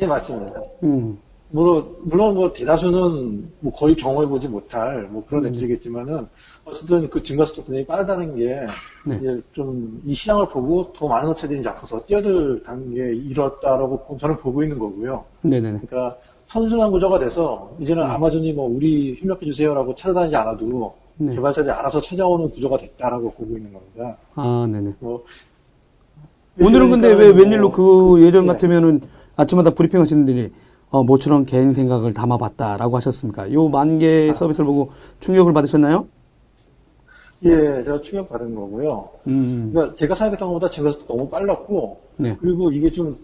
예, 0.00 0.06
맞습니다. 0.06 0.62
음. 0.82 1.18
물론, 1.50 1.96
물론 2.02 2.34
뭐 2.34 2.52
대다수는 2.52 3.52
뭐 3.60 3.72
거의 3.72 3.94
경험해 3.94 4.28
보지 4.28 4.48
못할 4.48 5.04
뭐 5.04 5.22
음. 5.22 5.26
그런 5.28 5.46
애들이겠지만은 5.46 6.26
어쨌든 6.66 7.10
그 7.10 7.22
증가 7.22 7.44
속도 7.44 7.62
굉장히 7.64 7.86
빠르다는 7.86 8.36
게 8.36 8.66
네. 9.06 9.18
이제 9.20 9.42
좀 9.52 10.00
이 10.06 10.14
시장을 10.14 10.48
보고 10.48 10.92
더 10.92 11.08
많은 11.08 11.28
업체들이 11.30 11.60
이제 11.60 11.68
앞서서 11.68 12.04
뛰어들 12.06 12.62
단계에 12.62 13.14
이뤘다라고 13.14 14.16
저는 14.18 14.36
보고 14.38 14.62
있는 14.62 14.78
거고요. 14.78 15.24
네네네. 15.42 15.80
그러니까 15.86 16.16
선순환 16.46 16.90
구조가 16.90 17.18
돼서 17.18 17.70
이제는 17.80 18.02
음. 18.02 18.10
아마존이 18.10 18.52
뭐 18.54 18.68
우리 18.68 19.16
협력해 19.16 19.44
주세요라고 19.46 19.94
찾아다니지 19.94 20.36
않아도 20.36 20.94
네. 21.16 21.34
개발자들이 21.34 21.70
알아서 21.72 22.00
찾아오는 22.00 22.50
구조가 22.50 22.78
됐다라고 22.78 23.32
보고 23.32 23.56
있는 23.56 23.72
겁니다. 23.72 24.18
아, 24.34 24.66
네네. 24.70 24.94
뭐 25.00 25.24
오늘은 26.60 26.90
근데 26.90 27.08
왜 27.08 27.14
그러니까는 27.16 27.44
웬일로 27.44 27.70
뭐- 27.70 28.16
그 28.16 28.22
예전 28.26 28.46
네. 28.46 28.52
같으면은 28.52 29.00
아침마다 29.36 29.70
브리핑 29.70 30.00
하시는 30.00 30.24
분들이 30.24 30.52
어, 30.90 31.02
모처럼 31.02 31.44
개인 31.44 31.72
생각을 31.72 32.14
담아봤다라고 32.14 32.96
하셨습니까? 32.96 33.52
요 33.52 33.68
만개 33.68 34.28
아. 34.30 34.34
서비스를 34.34 34.64
보고 34.66 34.92
충격을 35.20 35.52
받으셨나요? 35.52 36.06
예, 37.44 37.82
제가 37.82 38.00
충격받은 38.00 38.54
거고요. 38.54 39.10
음, 39.26 39.70
그러니까 39.72 39.94
제가 39.94 40.14
생각했던 40.14 40.48
것보다 40.48 40.70
증가속도 40.70 41.06
너무 41.06 41.28
빨랐고, 41.28 42.00
네, 42.16 42.36
그리고 42.40 42.72
이게 42.72 42.90
좀 42.90 43.18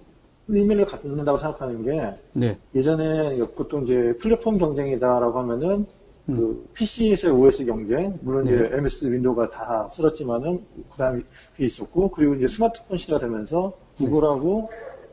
의미를 0.48 0.84
갖는다고 0.84 1.38
생각하는 1.38 1.84
게, 1.84 2.14
네, 2.32 2.58
예전에 2.74 3.38
보통 3.54 3.84
이제 3.84 4.14
플랫폼 4.20 4.58
경쟁이다라고 4.58 5.38
하면은, 5.40 5.86
음. 6.28 6.36
그 6.36 6.68
PC에서의 6.74 7.34
OS 7.34 7.64
경쟁, 7.64 8.18
물론 8.20 8.44
네. 8.44 8.54
이제 8.54 8.76
MS 8.76 9.06
윈도우가 9.06 9.50
다 9.50 9.88
쓸었지만은, 9.90 10.64
그 10.90 10.96
다음에 10.98 11.22
있었고, 11.58 12.10
그리고 12.10 12.34
이제 12.34 12.46
스마트폰 12.46 12.98
시대가 12.98 13.20
되면서 13.20 13.72
구글하고 13.96 14.68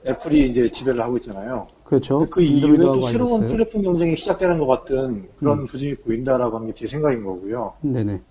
애플이 0.06 0.50
이제 0.50 0.70
지배를 0.70 1.02
하고 1.02 1.18
있잖아요. 1.18 1.68
그렇죠. 1.88 2.28
그 2.30 2.42
이후에 2.42 2.78
또 2.78 3.02
새로운. 3.02 3.48
플랫폼 3.48 3.82
경쟁이 3.82 4.16
시작되는 4.18 4.60
것 4.60 4.66
같은 4.68 5.30
그런 5.40 5.60
음. 5.60 5.66
부진이 5.68 5.96
보인다라고 5.96 6.58
하는 6.58 6.68
게 6.68 6.74
제 6.74 6.86
생각인 6.86 7.24
거고요. 7.24 7.74
네네. 7.82 8.22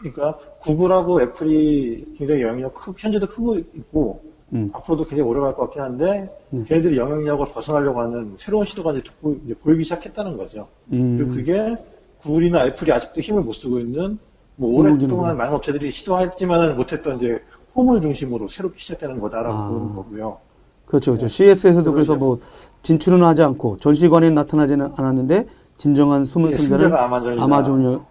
그러니까 0.00 0.36
구글하고 0.60 1.22
애플이 1.22 2.16
굉장히 2.18 2.42
영향력 2.42 2.74
크, 2.74 2.92
현재도 2.96 3.28
크고 3.28 3.56
있고 3.58 4.20
음, 4.52 4.68
앞으로도 4.72 5.04
굉장히 5.06 5.30
오래 5.30 5.40
갈 5.40 5.54
것 5.54 5.62
같긴 5.66 5.82
한데 5.82 6.28
네. 6.50 6.64
걔네들이 6.66 6.96
영향력을 6.96 7.46
벗어나려고 7.46 8.00
하는 8.00 8.34
새로운 8.36 8.66
시도가 8.66 8.92
이제, 8.94 9.02
보, 9.22 9.36
보이기 9.62 9.84
시작했다는 9.84 10.36
거죠. 10.36 10.66
그리고 10.90 11.02
음, 11.02 11.30
그게 11.32 11.76
구글이나 12.20 12.66
애플이 12.66 12.90
아직도 12.92 13.20
힘을 13.20 13.42
못 13.42 13.52
쓰고 13.52 13.78
있는 13.78 14.18
뭐. 14.56 14.80
오랫동안 14.80 15.36
많은 15.36 15.54
업체들이 15.54 15.90
시도했지만은 15.92 16.76
못했던 16.76 17.16
이제 17.16 17.40
홈을 17.76 18.00
중심으로 18.00 18.48
새롭게 18.48 18.78
시작되는 18.80 19.20
거다라고 19.20 19.56
아. 19.56 19.68
보는 19.68 19.94
거고요. 19.94 20.38
그렇죠, 20.86 21.12
그렇죠. 21.12 21.28
CS에서도 21.28 21.90
그래서 21.92 22.14
뭐 22.16 22.38
진출은 22.84 23.24
하지 23.24 23.42
않고 23.42 23.78
전시관에 23.78 24.30
나타나지는 24.30 24.92
않았는데 24.96 25.46
진정한 25.78 26.24
숨은 26.24 26.52
예, 26.52 26.56
승자는. 26.56 26.94
아마존이었다 26.94 27.44
아마존. 27.44 28.04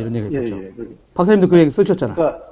이런 0.00 0.14
얘기가 0.16 0.42
예, 0.42 0.46
있었죠. 0.46 0.62
예. 0.64 0.72
그리고- 0.76 0.94
박사님도 1.14 1.48
그 1.48 1.58
얘기 1.58 1.70
쓰셨잖아. 1.70 2.14
그러니까 2.14 2.42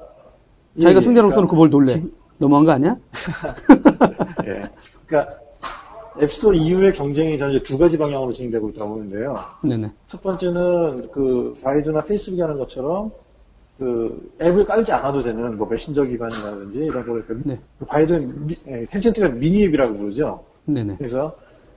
자기가 0.81 1.01
예, 1.01 1.05
승자로 1.05 1.29
그러니까 1.29 1.35
써놓고 1.35 1.57
뭘 1.57 1.69
놀래? 1.71 2.03
너무한 2.39 2.65
거 2.65 2.71
아니야? 2.73 2.97
예. 4.47 4.69
그러니까 5.07 5.35
app 6.23 6.34
store 6.34 6.53
이후의 6.55 6.95
경쟁이 6.95 7.37
저는 7.39 7.55
이제 7.57 7.63
두 7.65 7.77
가지 7.77 7.99
방향으로 7.99 8.33
진행되고 8.33 8.71
있다고 8.71 8.95
보는데요. 8.95 9.39
네네. 9.63 9.91
첫 10.07 10.23
번째는 10.23 11.11
그 11.13 11.55
바이두나 11.63 12.03
페이스북이 12.05 12.41
하는 12.41 12.57
것처럼 12.59 13.11
그 13.79 14.31
앱을 14.41 14.65
깔지 14.65 14.93
않아도 14.93 15.23
되는 15.23 15.57
뭐 15.59 15.69
메신저 15.69 16.05
기반이라든지 16.05 16.79
이런 16.79 17.05
거를 17.07 17.25
그 17.27 17.41
네. 17.45 17.59
그 17.79 18.57
예, 18.69 18.85
텐센트가 18.87 19.29
미니 19.29 19.65
앱이라고 19.65 19.97
부르죠. 19.97 20.45
네네. 20.65 20.97
그래서 20.99 21.35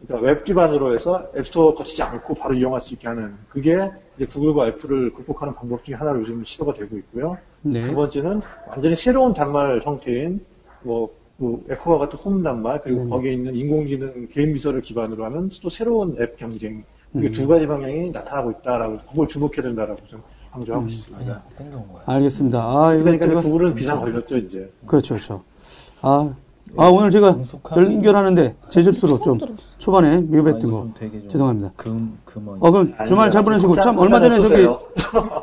그러니까 0.07 0.27
웹 0.27 0.43
기반으로 0.43 0.93
해서 0.93 1.29
app 1.35 1.50
store 1.50 1.75
거치지 1.75 2.01
않고 2.01 2.33
바로 2.35 2.55
이용할 2.55 2.81
수 2.81 2.93
있게 2.93 3.07
하는 3.07 3.35
그게 3.49 3.89
이제 4.15 4.25
구글과 4.25 4.67
애플을 4.69 5.13
극복하는 5.13 5.53
방법 5.53 5.83
중에 5.83 5.95
하나로 5.95 6.21
요즘 6.21 6.43
시도가 6.43 6.73
되고 6.73 6.97
있고요. 6.97 7.37
네. 7.61 7.83
두 7.83 7.95
번째는 7.95 8.41
완전히 8.67 8.95
새로운 8.95 9.33
단말 9.33 9.81
형태인 9.83 10.43
뭐, 10.83 11.11
그 11.37 11.63
에코와 11.69 11.99
같은 11.99 12.17
홈 12.19 12.43
단말 12.43 12.81
그리고 12.81 13.03
네. 13.03 13.09
거기에 13.09 13.33
있는 13.33 13.55
인공지능 13.55 14.27
개인 14.31 14.53
미서를 14.53 14.81
기반으로 14.81 15.25
하는 15.25 15.49
또 15.61 15.69
새로운 15.69 16.15
앱 16.19 16.37
경쟁 16.37 16.83
이게 17.13 17.27
음. 17.27 17.31
두 17.31 17.47
가지 17.47 17.67
방향이 17.67 18.11
나타나고 18.11 18.51
있다라고 18.51 18.99
그걸 19.09 19.27
주목해야 19.27 19.61
된다라고 19.61 19.99
좀 20.07 20.21
강조하고 20.51 20.87
싶습니다. 20.89 21.43
땡겨온 21.57 21.87
거야. 21.91 22.03
알겠습니다. 22.05 22.59
아, 22.59 22.95
그러니까 22.95 23.27
제가 23.27 23.41
구글은 23.41 23.75
비상 23.75 23.99
걸렸죠 23.99 24.37
이제. 24.37 24.69
그렇죠, 24.85 25.15
그렇죠. 25.15 25.43
아, 26.01 26.33
아 26.77 26.87
오늘 26.87 27.11
제가 27.11 27.37
연결하는데 27.75 28.55
제 28.69 28.81
실수로 28.81 29.19
좀 29.19 29.37
들었어. 29.37 29.55
초반에 29.77 30.15
아, 30.17 30.21
미흡했던 30.21 30.71
거 30.71 30.87
죄송합니다. 31.29 31.71
금 31.75 32.17
금어. 32.25 32.55
어 32.59 32.71
그럼 32.71 32.93
주말 33.07 33.29
잘 33.29 33.43
보내시고 33.43 33.75
참 33.81 33.97
얼마 33.97 34.19
전에 34.21 34.39
저기 34.39 34.65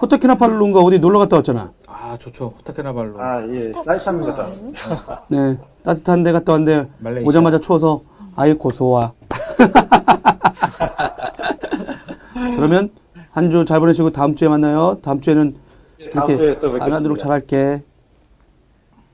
코타키나팔루인가 0.00 0.80
어디 0.84 0.98
놀러 0.98 1.18
갔다 1.18 1.36
왔잖아. 1.36 1.70
아 1.86 2.16
좋죠. 2.18 2.54
호타케나발루. 2.58 3.20
아 3.20 3.46
예, 3.48 3.72
사이트 3.84 4.08
한번 4.08 4.28
갔다 4.30 4.42
왔습니다. 4.44 5.24
네, 5.28 5.58
따뜻한 5.82 6.22
데 6.22 6.32
갔다 6.32 6.52
왔는데 6.52 6.88
말레이시아. 6.98 7.28
오자마자 7.28 7.60
추워서 7.60 8.00
아예 8.34 8.54
고소와. 8.54 9.12
그러면 12.56 12.90
한 13.30 13.50
주 13.50 13.64
잘 13.64 13.78
보내시고 13.80 14.10
다음 14.10 14.34
주에 14.34 14.48
만나요. 14.48 14.96
다음 15.02 15.20
주에는 15.20 15.54
예, 16.00 16.08
다음 16.08 16.30
이렇게 16.30 16.34
주에 16.36 16.58
또안 16.58 16.80
하도록 16.92 17.18
뵙겠습니다. 17.18 17.22
잘할게. 17.24 17.82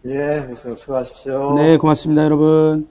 예, 0.06 0.52
수- 0.54 0.74
수고하십시오. 0.76 1.54
네, 1.54 1.76
고맙습니다, 1.78 2.24
여러분. 2.24 2.86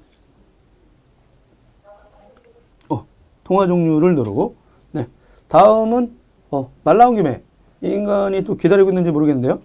어, 2.89 3.05
통화 3.43 3.67
종류를 3.67 4.15
누르고, 4.15 4.55
네. 4.91 5.07
다음은, 5.47 6.15
어, 6.49 6.71
말 6.83 6.97
나온 6.97 7.15
김에, 7.15 7.43
이 7.81 7.87
인간이 7.89 8.43
또 8.43 8.55
기다리고 8.57 8.89
있는지 8.89 9.11
모르겠는데요. 9.11 9.59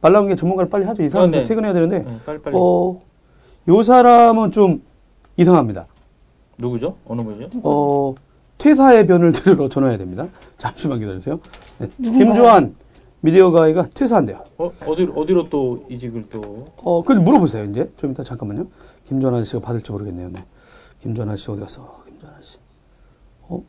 말 0.00 0.12
나온 0.12 0.26
김에 0.26 0.36
전문가를 0.36 0.70
빨리 0.70 0.84
하죠. 0.84 1.02
이 1.02 1.08
사람 1.08 1.28
어, 1.28 1.30
네. 1.30 1.38
좀 1.38 1.46
퇴근해야 1.48 1.72
되는데, 1.72 1.98
네, 2.00 2.16
빨리 2.24 2.38
빨리. 2.40 2.56
어, 2.56 3.00
요 3.68 3.82
사람은 3.82 4.52
좀 4.52 4.82
이상합니다. 5.36 5.86
누구죠? 6.58 6.96
어느 7.04 7.22
분이죠? 7.22 7.60
어, 7.64 8.14
퇴사의 8.58 9.06
변을 9.08 9.32
들으러 9.32 9.68
전화해야 9.68 9.98
됩니다. 9.98 10.28
잠시만 10.56 11.00
기다려주세요. 11.00 11.40
네. 11.78 11.88
김조한 11.98 12.74
미디어 13.20 13.50
가이가 13.50 13.88
퇴사한대요. 13.94 14.44
어 14.58 14.70
어디 14.86 15.04
어디로 15.14 15.48
또 15.48 15.84
이직을 15.88 16.28
또? 16.30 16.66
어, 16.76 17.00
그걸 17.02 17.20
물어보세요, 17.20 17.64
이제. 17.64 17.90
좀 17.96 18.10
이따 18.12 18.22
잠깐만요. 18.22 18.68
김조한 19.04 19.34
아저씨가 19.36 19.60
받을지 19.60 19.90
모르겠네요. 19.90 20.28
네. 20.30 20.44
김조한 21.00 21.30
아저씨 21.30 21.50
어디 21.50 21.60
갔어? 21.60 22.04
김조한 22.06 22.36
아저씨. 22.36 22.58
어? 23.48 23.62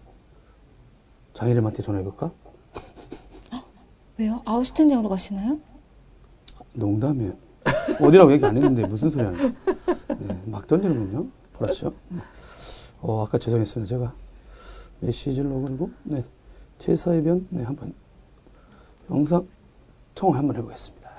장희림한테 1.34 1.82
전화해볼까? 1.82 2.32
왜요? 4.18 4.42
아웃스탠딩으로 4.46 5.10
가시나요? 5.10 5.60
농담이에요. 6.74 7.34
어디라고 8.02 8.32
얘기 8.34 8.46
안 8.46 8.56
했는데 8.56 8.86
무슨 8.86 9.10
소리 9.10 9.24
하는? 9.24 9.56
네, 10.20 10.42
막 10.46 10.68
던지는군요. 10.68 11.26
보라시죠. 11.54 11.94
네. 12.10 12.20
어, 13.02 13.24
아까 13.26 13.38
죄송했습니다. 13.38 13.90
제가 13.90 14.14
메시지를 15.00 15.50
넣고, 15.50 15.90
네. 16.04 16.24
퇴사의 16.80 17.24
변, 17.24 17.48
네, 17.50 17.64
한번 17.64 17.94
영상 19.10 19.48
통화 20.16 20.38
한번 20.38 20.56
해보겠습니다. 20.58 21.10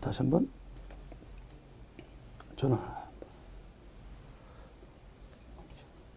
다시 0.00 0.18
한번 0.18 0.48
전화. 2.56 2.78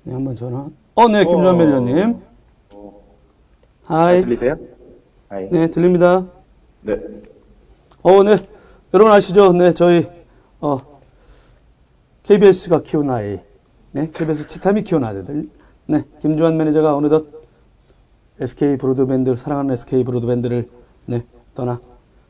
네, 0.03 0.13
한번 0.13 0.35
전화. 0.35 0.69
어, 0.95 1.07
네, 1.09 1.25
김주환 1.25 1.55
어. 1.55 1.57
매니저님. 1.57 2.21
Hi. 3.84 4.21
들리세요? 4.21 4.57
아이. 5.29 5.49
네, 5.49 5.69
들립니다. 5.69 6.25
네. 6.81 6.97
어, 8.03 8.23
네. 8.23 8.37
여러분 8.93 9.11
아시죠? 9.11 9.51
네, 9.53 9.73
저희, 9.73 10.09
어, 10.61 10.79
KBS가 12.23 12.81
키운 12.81 13.09
아이. 13.09 13.39
네, 13.91 14.09
KBS 14.11 14.47
티탐이 14.47 14.83
키운 14.83 15.03
아이들. 15.03 15.49
네, 15.87 16.03
김주환 16.21 16.55
매니저가 16.57 16.95
어느덧 16.95 17.37
SK 18.39 18.78
브로드밴드, 18.78 19.36
사랑하는 19.36 19.73
SK 19.73 20.04
브로드밴드를, 20.04 20.65
네, 21.06 21.23
떠나 21.56 21.80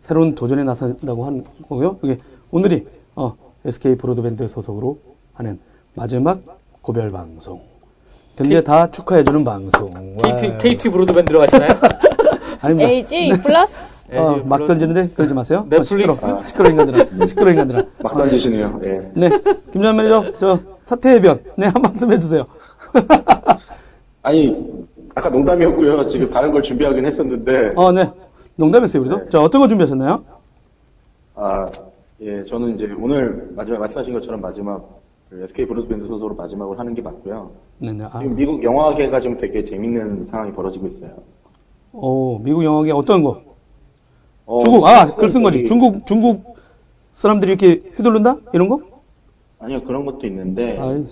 새로운 0.01 0.35
도전에 0.35 0.63
나선다고 0.63 1.25
한 1.25 1.43
거고요. 1.67 1.97
이게 2.03 2.17
오늘이, 2.51 2.87
어, 3.15 3.35
SK 3.65 3.95
브로드밴드 3.97 4.47
소속으로 4.47 4.99
하는 5.33 5.59
마지막 5.95 6.41
고별 6.81 7.09
방송. 7.09 7.61
근데 8.37 8.63
다 8.63 8.89
축하해주는 8.89 9.43
방송. 9.43 9.89
KT 10.21 10.47
와. 10.47 10.57
KT 10.57 10.89
브로드밴드로 10.89 11.39
가시나요? 11.39 11.69
아닙니다. 12.61 12.89
LG 12.89 13.31
플러스 13.43 14.07
어, 14.15 14.35
LG 14.37 14.47
막. 14.47 14.65
던지는데 14.65 15.09
그러지 15.09 15.33
마세요. 15.33 15.59
어, 15.59 15.63
넷플릭스? 15.69 15.97
시끄러, 15.97 16.43
시끄러 16.43 16.69
인간들아. 16.69 17.25
시끄러 17.25 17.51
인간들아. 17.51 17.83
막 18.03 18.15
던지시네요. 18.15 18.79
예. 18.83 19.07
네, 19.15 19.29
김전 19.73 19.95
매니저, 19.95 20.33
저 20.39 20.59
사퇴의 20.81 21.21
변, 21.21 21.39
네, 21.57 21.65
한 21.67 21.81
말씀 21.81 22.11
해주세요. 22.11 22.45
아니, 24.21 24.55
아까 25.17 25.31
농담이었고요. 25.31 26.05
지금 26.05 26.29
다른 26.29 26.51
걸 26.51 26.61
준비하긴 26.61 27.03
했었는데, 27.03 27.71
어, 27.75 27.91
네, 27.91 28.11
농담했어요 28.55 29.01
우리도. 29.01 29.17
네. 29.23 29.29
자, 29.29 29.41
어떤 29.41 29.61
거 29.61 29.67
준비하셨나요? 29.67 30.23
아, 31.33 31.71
예, 32.21 32.43
저는 32.43 32.75
이제 32.75 32.93
오늘 32.99 33.51
마지막 33.55 33.79
말씀하신 33.79 34.13
것처럼 34.13 34.41
마지막 34.41 34.87
그 35.31 35.41
SK 35.41 35.65
브로드밴드 35.65 36.05
소속으로 36.05 36.35
마지막으로 36.35 36.77
하는 36.77 36.93
게 36.93 37.01
맞고요. 37.01 37.49
네, 37.79 37.93
네. 37.93 38.03
아, 38.05 38.19
지금 38.19 38.35
미국 38.35 38.63
영화계가 38.63 39.19
지금 39.19 39.37
되게 39.37 39.63
재밌는 39.63 40.27
상황이 40.27 40.51
벌어지고 40.51 40.85
있어요. 40.85 41.09
오, 41.93 42.37
미국 42.37 42.63
영화계 42.63 42.91
어떤 42.91 43.23
거? 43.23 43.41
어, 44.45 44.59
중국, 44.59 44.85
아, 44.85 45.15
글 45.15 45.29
쓴 45.29 45.41
거지. 45.41 45.65
중국, 45.65 46.05
중국 46.05 46.57
사람들이 47.13 47.53
이렇게 47.53 47.81
휘둘른다? 47.95 48.37
이런 48.53 48.67
거? 48.69 48.81
아니요, 49.57 49.83
그런 49.83 50.05
것도 50.05 50.27
있는데, 50.27 50.77
아이, 50.79 51.03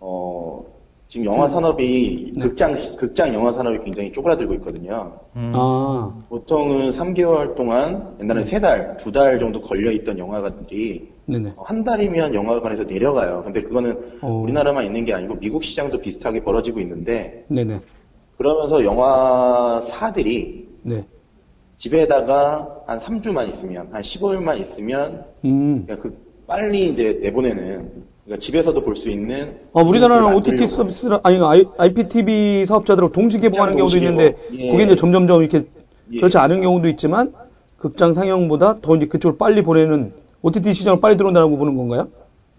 어, 0.00 0.64
지금 1.10 1.26
영화 1.26 1.48
산업이, 1.48 2.34
네. 2.36 2.40
극장, 2.40 2.72
극장 2.96 3.34
영화 3.34 3.52
산업이 3.52 3.82
굉장히 3.82 4.12
쪼그라들고 4.12 4.54
있거든요. 4.54 5.18
음. 5.34 5.50
아, 5.56 6.14
보통은 6.28 6.90
3개월 6.90 7.56
동안, 7.56 8.16
옛날에 8.20 8.44
3달, 8.44 8.96
2달 8.98 9.40
정도 9.40 9.60
걸려 9.60 9.90
있던 9.90 10.18
영화관들이 10.18 11.08
네네. 11.26 11.54
한 11.56 11.82
달이면 11.82 12.32
영화관에서 12.32 12.84
내려가요. 12.84 13.42
근데 13.42 13.60
그거는 13.60 14.20
오. 14.22 14.42
우리나라만 14.44 14.84
있는 14.84 15.04
게 15.04 15.12
아니고 15.12 15.40
미국 15.40 15.64
시장도 15.64 16.00
비슷하게 16.00 16.44
벌어지고 16.44 16.78
있는데 16.78 17.44
네네. 17.48 17.80
그러면서 18.36 18.84
영화사들이 18.84 20.68
네. 20.82 21.04
집에다가 21.78 22.84
한 22.86 23.00
3주만 23.00 23.48
있으면, 23.48 23.88
한 23.90 24.02
15일만 24.02 24.60
있으면, 24.60 25.24
음. 25.44 25.86
그 25.88 26.16
빨리 26.46 26.88
이제 26.88 27.18
내보내는, 27.20 28.04
그러니까 28.30 28.36
집에서도 28.38 28.80
볼 28.84 28.94
수 28.96 29.10
있는. 29.10 29.58
아, 29.72 29.82
우리나라는 29.82 30.34
OTT 30.36 30.68
서비스를, 30.68 31.18
아니, 31.24 31.38
I, 31.42 31.64
IPTV 31.76 32.64
사업자들하고 32.66 33.12
동시 33.12 33.40
개봉하는 33.40 33.76
경우도 33.76 33.92
동시 33.92 33.96
있는데, 33.96 34.36
개봉. 34.50 34.60
예. 34.60 34.70
그게 34.70 34.84
이제 34.84 34.96
점점점 34.96 35.40
이렇게 35.42 35.64
예. 36.12 36.16
그렇지 36.18 36.38
않은 36.38 36.60
경우도 36.60 36.88
있지만, 36.90 37.32
극장 37.76 38.12
상영보다 38.12 38.80
더 38.80 38.94
이제 38.94 39.06
그쪽을 39.06 39.36
빨리 39.36 39.62
보내는, 39.62 40.12
OTT 40.42 40.72
시장을 40.72 41.00
빨리 41.00 41.16
들어온다고 41.16 41.56
보는 41.56 41.74
건가요? 41.76 42.08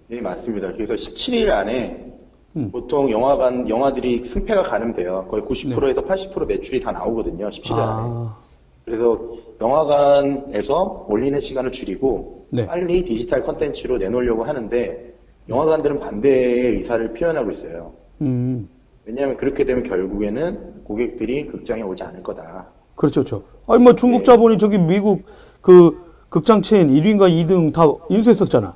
네, 0.07 0.19
맞습니다. 0.19 0.73
그래서 0.73 0.93
17일 0.95 1.49
안에 1.49 2.12
음. 2.57 2.69
보통 2.69 3.10
영화관, 3.10 3.69
영화들이 3.69 4.25
승패가 4.25 4.63
가늠돼요. 4.63 5.27
거의 5.31 5.41
90%에서 5.43 6.03
80% 6.03 6.47
매출이 6.47 6.81
다 6.81 6.91
나오거든요. 6.91 7.49
17일 7.49 7.71
안에. 7.71 7.81
아, 7.81 8.36
그래서 8.84 9.17
영화관에서 9.62 11.05
올리는 11.07 11.39
시간을 11.39 11.71
줄이고 11.71 12.47
네. 12.49 12.65
빨리 12.65 13.05
디지털 13.05 13.43
컨텐츠로 13.43 13.99
내놓으려고 13.99 14.43
하는데 14.43 15.11
영화관들은 15.49 15.99
반대의 15.99 16.77
의사를 16.77 17.10
표현하고 17.13 17.51
있어요. 17.51 17.93
음. 18.21 18.67
왜냐하면 19.06 19.38
그렇게 19.38 19.65
되면 19.65 19.84
결국에는 19.84 20.84
고객들이 20.84 21.47
극장에 21.47 21.82
오지 21.82 22.04
않을 22.04 22.23
거다. 22.23 22.67
그렇죠, 22.95 23.23
그렇죠. 23.23 23.43
아니, 23.67 23.82
뭐 23.84 23.95
중국 23.95 24.19
네. 24.19 24.23
자본이 24.23 24.58
저기 24.58 24.77
미국 24.77 25.23
그 25.62 26.12
극장 26.30 26.62
체인 26.62 26.88
1위인가 26.89 27.30
2등 27.30 27.73
다 27.73 27.84
인수했었잖아. 28.10 28.73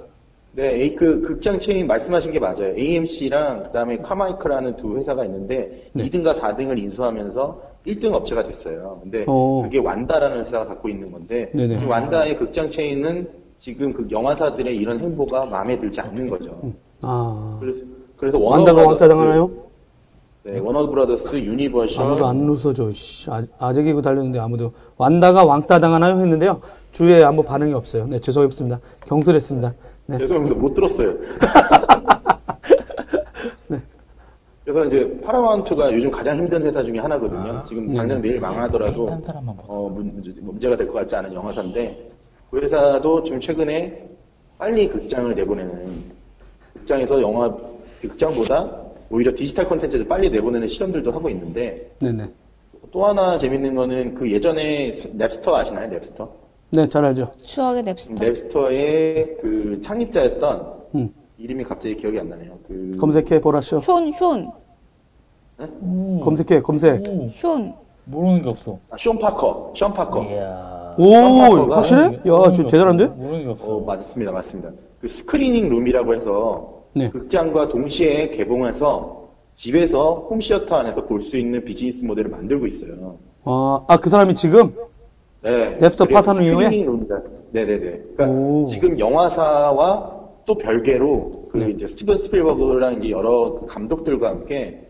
네, 0.54 0.96
그 0.96 1.22
극장 1.22 1.60
체인 1.60 1.86
말씀하신 1.86 2.32
게 2.32 2.40
맞아요. 2.40 2.74
AMC랑 2.78 3.64
그다음에 3.64 3.98
카마이크라는 3.98 4.78
두 4.78 4.98
회사가 4.98 5.26
있는데 5.26 5.90
네. 5.94 6.10
2등과 6.10 6.40
4등을 6.40 6.80
인수하면서 6.80 7.62
1등 7.86 8.14
업체가 8.14 8.44
됐어요. 8.44 9.00
근데 9.04 9.26
어. 9.28 9.62
그게 9.64 9.80
완다라는 9.80 10.46
회사가 10.46 10.66
갖고 10.66 10.90
있는 10.90 11.12
건데 11.12 11.52
완다의 11.88 12.38
극장 12.38 12.70
체인은 12.70 13.28
지금 13.60 13.92
그 13.94 14.08
영화사들의 14.10 14.76
이런 14.76 15.00
행보가 15.00 15.46
마음에 15.48 15.78
들지 15.80 16.00
않는 16.02 16.30
거죠. 16.30 16.60
아. 17.02 17.58
그래서 17.60 17.80
그래서 18.18 18.40
완다가 18.40 18.82
워너브라더스- 18.84 18.88
왕따 18.88 19.08
당하나요? 19.08 19.50
네, 20.44 20.60
워너 20.60 20.88
브라더스, 20.90 21.36
유니버셜, 21.38 22.00
아무도 22.06 22.28
안 22.28 22.48
웃어줘. 22.48 22.92
씨, 22.92 23.30
아, 23.32 23.44
아재 23.58 23.82
개그 23.82 24.02
달렸는데 24.04 24.38
아무도 24.40 24.74
완다가 24.98 25.44
왕따 25.44 25.80
당하나요? 25.80 26.20
했는데요. 26.20 26.62
주위에 26.92 27.24
아무 27.24 27.42
반응이 27.44 27.74
없어요. 27.74 28.06
네, 28.06 28.20
죄송했습니다. 28.20 28.80
경솔했습니다. 29.08 29.74
네. 30.08 30.18
죄송합니다. 30.20 30.56
못 30.56 30.74
들었어요. 30.76 31.16
그래서 34.64 34.84
이제 34.86 35.20
파라마운트가 35.24 35.94
요즘 35.94 36.10
가장 36.10 36.38
힘든 36.38 36.64
회사 36.66 36.82
중에 36.84 36.98
하나거든요. 36.98 37.64
지금 37.68 37.92
당장 37.94 38.20
내일 38.20 38.40
망하더라도 38.40 39.08
한 39.08 39.22
사람만 39.22 39.56
봐. 39.58 39.64
어, 39.68 39.90
문제, 39.94 40.34
문제가 40.42 40.76
될 40.76 40.88
것 40.88 40.94
같지 40.94 41.16
않은 41.16 41.32
영화사인데 41.34 42.10
그 42.52 42.60
회사도 42.60 43.24
지금 43.24 43.40
최근에 43.40 44.08
빨리 44.58 44.88
극장을 44.88 45.34
내보내는 45.36 46.04
극장에서 46.74 47.22
영화 47.22 47.56
극장보다 48.02 48.82
오히려 49.10 49.34
디지털 49.36 49.68
콘텐츠를 49.68 50.08
빨리 50.08 50.30
내보내는 50.30 50.68
실험들도 50.68 51.12
하고 51.12 51.30
있는데 51.30 51.92
네네. 52.00 52.30
또 52.92 53.06
하나 53.06 53.38
재밌는 53.38 53.76
거는 53.76 54.16
그 54.16 54.32
예전에 54.32 54.94
냅스터 55.18 55.50
아시나요? 55.54 55.90
냅스터? 55.90 56.30
네, 56.72 56.88
잘 56.88 57.06
알죠. 57.06 57.32
추억의 57.44 57.84
냅스터. 57.84 58.16
냅스터의 58.26 59.42
그 59.42 59.82
창립자였던 59.84 60.74
음. 60.96 61.10
이름이 61.38 61.64
갑자기 61.66 61.98
기억이 61.98 62.20
안 62.20 62.30
나네요. 62.30 62.58
그 62.68 62.96
검색해 63.00 63.42
보라쇼. 63.42 63.80
쇼, 63.80 64.12
쇼, 64.12 64.52
검색해, 66.24 66.62
검색. 66.62 67.04
쇼. 67.36 67.74
모르는 68.06 68.42
게 68.44 68.50
없어. 68.50 68.80
아, 68.90 68.98
숀 68.98 69.18
파커, 69.18 69.74
숀 69.76 69.94
파커. 69.94 70.24
이야. 70.26 70.85
오, 70.98 71.70
확실해? 71.72 72.02
야, 72.26 72.52
저 72.56 72.68
대단한데? 72.68 73.06
모르는 73.08 73.44
게 73.44 73.50
없어. 73.50 73.66
어, 73.76 73.80
맞습니다, 73.86 74.32
맞습니다. 74.32 74.70
그 75.02 75.08
스크리닝 75.08 75.70
룸이라고 75.70 76.16
해서 76.16 76.84
네. 76.94 77.10
극장과 77.10 77.70
동시에 77.70 78.30
개봉해서 78.30 79.26
집에서 79.56 80.28
홈시어터 80.30 80.76
안에서 80.76 81.06
볼 81.06 81.22
수 81.24 81.38
있는 81.38 81.64
비즈니스 81.66 82.04
모델을 82.04 82.30
만들고 82.32 82.68
있어요. 82.68 83.18
아, 83.44 83.82
아, 83.88 83.98
그 83.98 84.10
사람이 84.10 84.36
지금? 84.36 84.74
네. 85.44 85.78
냅스터 85.78 86.12
파트너 86.12 86.42
이후에? 86.42 86.64
스크리닝 86.66 86.86
룸이다. 86.86 87.22
네네네. 87.52 88.02
그러니까 88.16 88.28
오. 88.28 88.66
지금 88.68 88.98
영화사와 89.00 90.16
또 90.46 90.58
별개로 90.58 91.48
그 91.52 91.58
네. 91.58 91.70
이제 91.72 91.88
스티븐 91.88 92.18
스필버그랑 92.18 92.96
이제 93.00 93.10
여러 93.12 93.60
그 93.62 93.66
감독들과 93.68 94.30
함께 94.30 94.88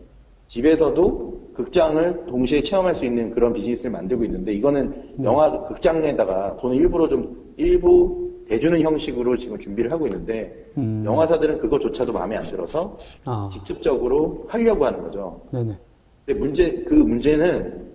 집에서도 0.48 1.34
극장을 1.56 2.26
동시에 2.26 2.62
체험할 2.62 2.94
수 2.94 3.04
있는 3.04 3.30
그런 3.30 3.52
비즈니스를 3.52 3.90
만들고 3.90 4.24
있는데 4.24 4.52
이거는 4.52 4.90
네. 5.16 5.24
영화 5.24 5.64
극장에다가 5.64 6.56
돈을 6.58 6.76
일부러 6.76 7.08
좀 7.08 7.52
일부 7.56 8.30
대주는 8.46 8.80
형식으로 8.80 9.36
지금 9.36 9.58
준비를 9.58 9.90
하고 9.90 10.06
있는데 10.06 10.70
음. 10.76 11.02
영화사들은 11.04 11.58
그거조차도 11.58 12.12
마음에 12.12 12.36
안 12.36 12.42
들어서 12.42 12.96
아, 13.24 13.50
직접적으로 13.52 14.44
하려고 14.48 14.84
하는 14.84 15.02
거죠. 15.02 15.40
네네. 15.50 15.76
근데 16.26 16.40
문제 16.40 16.84
그 16.86 16.94
문제는 16.94 17.86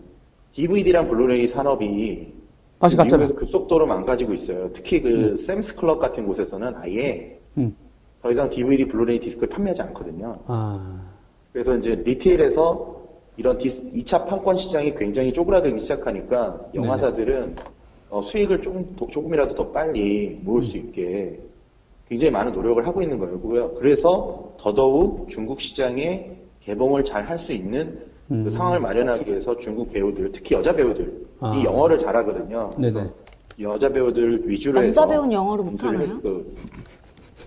DVD랑 0.54 1.08
블루레이 1.08 1.48
산업이 1.48 2.34
다시. 2.80 2.98
미국에서 2.98 3.36
급속도로 3.36 3.86
망가지고 3.86 4.34
있어요. 4.34 4.70
특히 4.74 5.02
그 5.02 5.38
샘스 5.46 5.76
클럽 5.76 6.00
같은 6.00 6.26
곳에서는 6.26 6.74
아예 6.76 7.40
음. 7.58 7.74
더 8.22 8.32
이상 8.32 8.50
DVD, 8.50 8.86
블루레이 8.88 9.20
디스크를 9.20 9.50
판매하지 9.50 9.82
않거든요. 9.84 10.40
아, 10.48 11.02
그래서 11.54 11.78
이제 11.78 11.96
리테일에서 12.04 13.01
이런 13.42 13.58
디스, 13.58 13.82
2차 13.92 14.28
판권 14.28 14.56
시장이 14.56 14.94
굉장히 14.94 15.34
쪼그라들기 15.34 15.82
시작하니까 15.82 16.62
영화사들은 16.76 17.56
어, 18.12 18.22
수익을 18.22 18.62
조금, 18.62 18.86
더- 18.96 19.08
조금이라도 19.08 19.56
더 19.56 19.72
빨리 19.72 20.38
모을 20.44 20.64
수 20.64 20.78
있게 20.78 21.40
굉장히 22.08 22.30
많은 22.30 22.54
노력을 22.54 22.86
하고 22.86 23.02
있는 23.02 23.18
거고요. 23.18 23.72
그래서 23.80 24.54
더더욱 24.60 25.28
중국 25.30 25.60
시장에 25.60 26.30
개봉을 26.64 27.04
잘 27.04 27.26
할 27.28 27.40
수 27.40 27.52
있는 27.52 28.02
음. 28.30 28.44
그 28.44 28.52
상황을 28.52 28.80
마련하기 28.80 29.28
위해서 29.28 29.58
중국 29.58 29.92
배우들, 29.92 30.32
특히 30.34 30.54
여자 30.54 30.72
배우들이 30.72 31.08
아. 31.40 31.60
영어를 31.66 31.98
잘하거든요. 31.98 32.74
네네. 32.78 33.06
여자 33.62 33.90
배우들 33.90 34.48
위주로 34.48 34.76
남자 34.82 34.88
해서 35.02 35.08
배우는 35.08 35.32
영어를 35.32 35.66
못하나요? 35.66 36.00
했- 36.06 36.22
그 36.22 36.56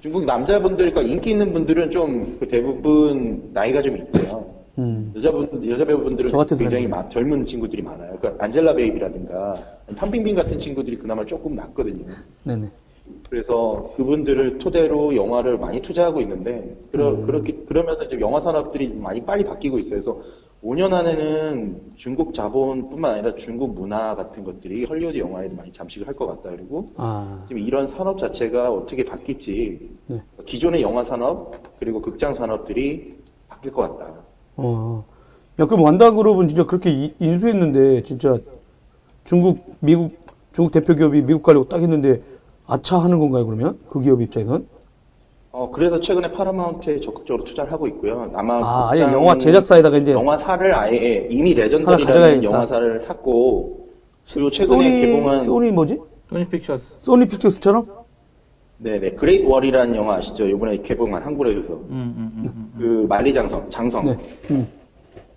중국 0.03 0.25
남자분들, 0.25 0.91
그러니까 0.91 1.03
인기 1.15 1.31
있는 1.31 1.53
분들은 1.53 1.93
좀 1.93 2.37
그 2.41 2.49
대부분 2.49 3.51
나이가 3.53 3.81
좀 3.81 3.97
있고요. 3.99 4.54
음. 4.79 5.13
여자분, 5.17 5.49
여자 5.69 5.85
배우분들은 5.85 6.31
굉장히. 6.59 6.89
많- 6.89 7.09
젊은 7.11 7.47
친구들이 7.47 7.83
많아요. 7.83 8.17
그러니까 8.21 8.45
안젤라 8.45 8.75
베이비라든가 8.75 9.55
판빙빙 9.97 10.35
같은 10.35 10.59
친구들이 10.59 10.99
그나마 10.99 11.25
조금 11.25 11.55
낫거든요. 11.55 12.07
네네. 12.43 12.71
그래서 13.29 13.93
그분들을 13.97 14.59
토대로 14.59 15.15
영화를 15.15 15.59
많이 15.59 15.81
투자하고 15.83 16.21
있는데 16.23 16.77
그러, 16.91 17.11
음. 17.11 17.27
그렇게 17.27 17.53
그러면서 17.67 18.05
이제 18.05 18.19
영화 18.21 18.41
산업들이 18.41 18.89
많이 18.99 19.21
빨리 19.25 19.45
바뀌고 19.45 19.79
있어요. 19.79 19.91
그래서 19.91 20.21
5년 20.65 20.95
안에는 20.95 21.93
중국 21.97 22.33
자본뿐만 22.33 23.13
아니라 23.17 23.35
중국 23.35 23.75
문화 23.75 24.15
같은 24.17 24.43
것들이 24.43 24.87
헐리우드 24.87 25.19
영화에도 25.19 25.55
많이 25.55 25.71
잠식을 25.71 26.09
할 26.09 26.15
것 26.15 26.27
같다. 26.27 26.57
그리고 26.57 26.87
아, 26.97 27.45
지금 27.47 27.61
이런 27.63 27.87
산업 27.87 28.19
자체가 28.19 28.73
어떻게 28.73 29.05
바뀔지 29.05 29.91
네. 30.07 30.23
기존의 30.47 30.81
영화 30.81 31.05
산업 31.05 31.53
그리고 31.79 32.01
극장 32.01 32.35
산업들이 32.35 33.11
바뀔 33.49 33.73
것 33.73 33.83
같다. 33.99 34.15
어. 34.57 35.05
야, 35.61 35.67
그럼 35.67 35.83
완다그룹은 35.83 36.49
진짜 36.49 36.65
그렇게 36.65 36.91
이- 36.91 37.15
인수했는데, 37.19 38.03
진짜 38.03 38.39
중국, 39.25 39.59
미국, 39.81 40.13
중국 40.53 40.73
대표 40.73 40.95
기업이 40.95 41.23
미국 41.23 41.43
가려고 41.43 41.69
딱 41.69 41.81
했는데, 41.81 42.23
아차 42.67 42.99
하는 42.99 43.19
건가요, 43.19 43.47
그러면? 43.47 43.79
그 43.89 44.01
기업 44.01 44.21
입장에선? 44.21 44.67
어 45.57 45.71
그래서 45.71 46.01
최근에 46.01 46.33
파라마운트에 46.33 46.99
적극적으로 46.99 47.45
투자를 47.45 47.71
하고 47.71 47.87
있고요. 47.87 48.29
아마 48.35 48.55
아, 48.55 48.89
아예 48.91 49.03
영화 49.03 49.39
제작사에다가 49.39 49.99
이제 49.99 50.11
영화사를 50.11 50.75
아예 50.75 51.29
이미 51.31 51.55
하나 51.55 51.63
레전더리라는. 51.63 52.43
영화사를 52.43 53.01
샀고 53.03 53.89
그리고 54.33 54.51
최근에 54.51 54.77
소니, 54.91 55.01
개봉한 55.01 55.45
소니 55.45 55.71
뭐지? 55.71 56.01
소니 56.29 56.49
픽처스. 56.49 56.97
소니 57.03 57.27
픽처스처럼? 57.27 57.85
네네 58.79 59.13
그레이트 59.13 59.47
월이라는 59.47 59.95
영화 59.95 60.17
아시죠? 60.17 60.49
이번에 60.49 60.79
개봉한 60.79 61.23
한국에서 61.23 61.75
음, 61.75 61.87
음, 61.91 62.33
음, 62.37 62.43
음. 62.47 62.64
그 62.77 63.07
만리장성 63.09 63.71
장성 63.71 64.05
네. 64.05 64.19
음. 64.51 64.69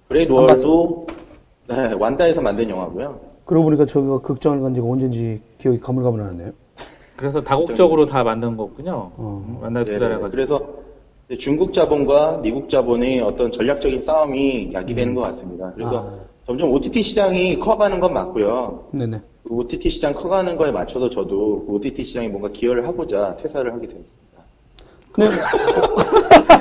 그레이트 0.07 0.37
월도 0.37 1.07
네, 1.67 1.93
완다에서 1.93 2.41
만든 2.41 2.69
영화고요. 2.69 3.19
그러고 3.45 3.65
보니까 3.65 3.85
저기가 3.85 4.19
극장을 4.19 4.59
간 4.61 4.73
지가 4.73 4.87
언젠지 4.87 5.41
기억이 5.57 5.79
가물가물하네요. 5.79 6.51
그래서 7.15 7.43
다국적으로 7.43 8.05
다 8.05 8.23
만든 8.23 8.55
거군요. 8.55 9.11
어. 9.17 9.59
만날 9.61 9.83
네네. 9.83 9.95
투자를 9.95 10.15
해가지고. 10.17 10.31
그래서 10.31 10.67
중국 11.39 11.73
자본과 11.73 12.37
미국 12.37 12.69
자본의 12.69 13.21
어떤 13.21 13.51
전략적인 13.51 14.01
싸움이 14.01 14.71
야기되는 14.73 15.13
것 15.15 15.21
같습니다. 15.21 15.71
그래서 15.73 16.09
아. 16.09 16.19
점점 16.45 16.71
OTT 16.71 17.01
시장이 17.01 17.59
커가는 17.59 17.99
건 17.99 18.13
맞고요. 18.13 18.85
네네. 18.91 19.21
그 19.43 19.53
OTT 19.53 19.89
시장 19.89 20.13
커가는 20.13 20.55
거에 20.55 20.71
맞춰서 20.71 21.09
저도 21.09 21.65
그 21.65 21.73
OTT 21.73 22.03
시장에 22.05 22.29
뭔가 22.29 22.49
기여를 22.49 22.87
하고자 22.87 23.37
퇴사를 23.37 23.73
하게 23.73 23.87
됐습니다. 23.87 24.17
네. 25.17 25.29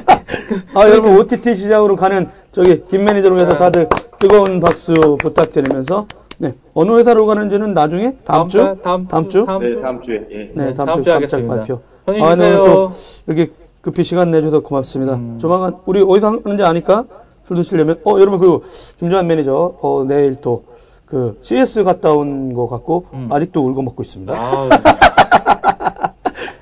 아, 0.75 0.89
여러분, 0.89 1.17
OTT 1.17 1.55
시장으로 1.55 1.97
가는 1.97 2.29
저기, 2.53 2.83
김 2.85 3.05
매니저를 3.05 3.37
위해서 3.37 3.57
다들 3.57 3.89
뜨거운 4.19 4.61
박수 4.61 5.17
부탁드리면서 5.21 6.07
네. 6.39 6.53
어느 6.75 6.93
회사로 6.99 7.27
가는지는 7.27 7.73
나중에 7.75 8.17
다음 8.25 8.49
주 8.49 8.59
달, 8.59 8.83
다음, 8.83 9.09
다음 9.09 9.29
주? 9.29 9.45
다음 9.47 9.63
네, 9.63 9.71
주 9.71 9.81
다음 9.81 10.03
주에. 10.03 10.27
예. 10.31 10.37
네, 10.55 10.67
네, 10.67 10.75
다음, 10.75 10.87
다음 10.87 11.03
주 11.03 11.11
깜짝. 11.11 11.47
발표. 11.47 11.81
아, 12.07 12.37
네. 12.37 12.57
또 12.57 12.91
이렇게 13.27 13.51
급히 13.81 14.05
시간 14.05 14.31
내줘서 14.31 14.61
고맙습니다. 14.61 15.15
음. 15.15 15.39
조만간 15.39 15.77
우리 15.87 16.03
어디서 16.03 16.41
하는지 16.45 16.63
아니까 16.63 17.05
술 17.45 17.57
드시려면 17.57 18.01
어 18.05 18.19
여러분 18.21 18.39
그리고 18.39 18.65
김조한 18.99 19.27
매니저 19.27 19.79
어 19.81 20.05
내일 20.07 20.35
또 20.37 20.77
그 21.07 21.39
CS 21.41 21.85
갔다 21.85 22.13
온거 22.13 22.69
갖고 22.69 23.07
음. 23.15 23.29
아직도 23.31 23.65
울고 23.65 23.81
먹고 23.83 24.03
있습니다. 24.03 24.35
아, 24.37 24.69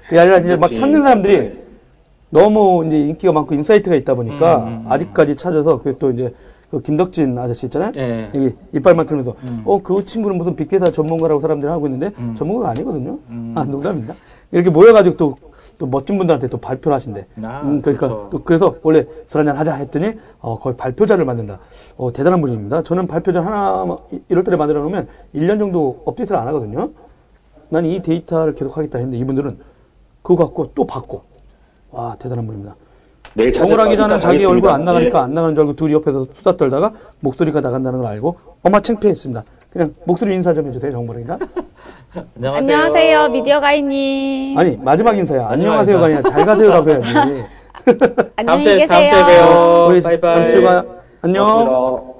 그게 0.07 0.19
아니라 0.19 0.39
이제 0.39 0.57
막 0.57 0.73
찾는 0.73 1.03
사람들이 1.03 1.64
너무 2.39 2.85
이제 2.85 2.99
인기가 2.99 3.33
많고 3.33 3.55
인사이트가 3.55 3.95
있다 3.95 4.15
보니까 4.17 4.65
음, 4.65 4.67
음, 4.67 4.73
음. 4.87 4.93
아직까지 4.93 5.37
찾아서 5.37 5.81
그 5.81 5.96
또 5.96 6.11
이제 6.11 6.35
그 6.69 6.83
김덕진 6.83 7.39
아저씨 7.39 7.67
있잖아요. 7.67 7.93
예. 7.95 8.29
여기 8.35 8.57
이빨만 8.75 9.07
틀면서 9.07 9.37
음. 9.45 9.63
어 9.65 9.81
그 9.81 10.05
친구는 10.05 10.37
무슨 10.37 10.57
빅데이터 10.57 10.91
전문가라고 10.91 11.39
사람들이 11.41 11.71
하고 11.71 11.87
있는데 11.87 12.11
음. 12.19 12.35
전문가가 12.37 12.71
아니거든요. 12.71 13.19
음. 13.31 13.53
아 13.57 13.65
농담입니다. 13.65 14.15
이렇게 14.51 14.69
모여가지고 14.69 15.17
또, 15.17 15.37
또 15.79 15.87
멋진 15.87 16.19
분들한테 16.19 16.49
또 16.49 16.59
발표를 16.59 16.97
하신대. 16.97 17.27
아, 17.45 17.61
음, 17.63 17.81
그러니까 17.81 18.09
그렇죠. 18.09 18.29
또 18.33 18.43
그래서 18.43 18.75
원래 18.83 19.07
술 19.29 19.39
한잔 19.39 19.57
하자 19.57 19.75
했더니 19.75 20.15
어, 20.41 20.59
거의 20.59 20.77
발표자를 20.77 21.25
만든다. 21.25 21.61
어, 21.97 22.13
대단한 22.13 22.41
분입니다. 22.41 22.83
저는 22.83 23.07
발표자 23.07 23.43
하나 23.45 23.97
이- 24.13 24.19
이럴 24.29 24.43
때 24.43 24.57
만들어 24.57 24.81
놓으면 24.83 25.07
1년 25.37 25.61
정도 25.61 26.03
업데이트를 26.05 26.37
안 26.41 26.49
하거든요. 26.49 26.91
난 27.71 27.85
이 27.85 28.03
데이터를 28.03 28.55
계속 28.57 28.77
하겠다 28.77 28.99
했는데 28.99 29.19
이분들은 29.19 29.59
그거 30.23 30.45
갖고 30.47 30.73
또 30.75 30.85
받고 30.85 31.23
와 31.95 32.17
대단한 32.19 32.45
분입니다. 32.47 32.75
내일 33.35 33.53
정우라 33.53 33.89
기자는 33.89 34.21
자기 34.21 34.45
얼굴 34.45 34.71
안 34.71 34.81
예. 34.81 34.85
나가니까 34.85 35.23
안 35.23 35.35
나가는 35.35 35.55
줄 35.55 35.63
알고 35.63 35.77
둘이 35.77 35.93
옆에서 35.95 36.27
수다 36.35 36.57
떨다가 36.57 36.93
목소리가 37.21 37.61
나간다는 37.61 38.01
걸 38.01 38.09
알고 38.09 38.37
어마 38.63 38.81
창피했습니다. 38.81 39.45
그냥 39.71 39.95
목소리 40.05 40.35
인사 40.35 40.53
좀 40.53 40.67
해주세요 40.69 40.93
기자. 40.93 41.39
안녕하세요. 42.37 42.57
안녕하세요, 42.57 43.29
미디어 43.29 43.61
가이님. 43.61 44.59
아니 44.59 44.77
마지막 44.77 45.17
인사야. 45.17 45.49
마지막 45.49 45.53
안녕하세요가 45.53 46.05
아니라 46.07 46.23
잘 46.23 46.47
가세요라고 46.47 46.91
해야지. 46.91 47.13
다음 47.15 47.45
안녕히 48.37 48.63
주에, 48.63 48.77
계세요. 48.79 48.89
다음 48.89 49.27
주에 49.27 49.37
봬요. 49.37 49.87
우리 49.89 50.03
바이바이. 50.03 50.35
다음 50.37 50.49
주에 50.49 50.63
봐요. 50.63 50.95
안녕. 51.23 51.45
고맙습니다. 51.67 52.15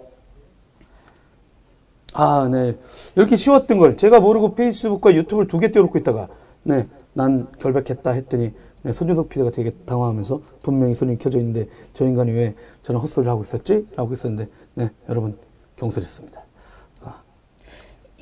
아, 2.17 2.49
네. 2.51 2.77
이렇게 3.17 3.35
쉬웠던 3.35 3.79
걸 3.79 3.97
제가 3.97 4.21
모르고 4.21 4.55
페이스북과 4.55 5.15
유튜브를 5.15 5.49
두개 5.49 5.73
떼어놓고 5.73 5.99
있다가, 5.99 6.29
네, 6.63 6.87
난 7.13 7.49
결백했다 7.61 8.09
했더니, 8.11 8.53
네, 8.85 8.93
손준석 8.93 9.31
PD가 9.31 9.51
되게 9.51 9.71
당황하면서 9.71 10.43
분명히 10.63 10.95
손이 10.95 11.19
켜져 11.19 11.39
있는데 11.39 11.67
저 11.95 12.05
인간이 12.05 12.31
왜 12.33 12.55
저런 12.83 13.01
헛소리를 13.01 13.31
하고 13.31 13.43
있었지? 13.43 13.87
라고 13.97 14.13
했었는데, 14.13 14.47
네, 14.75 14.91
여러분 15.09 15.39
경솔했습니다. 15.77 16.45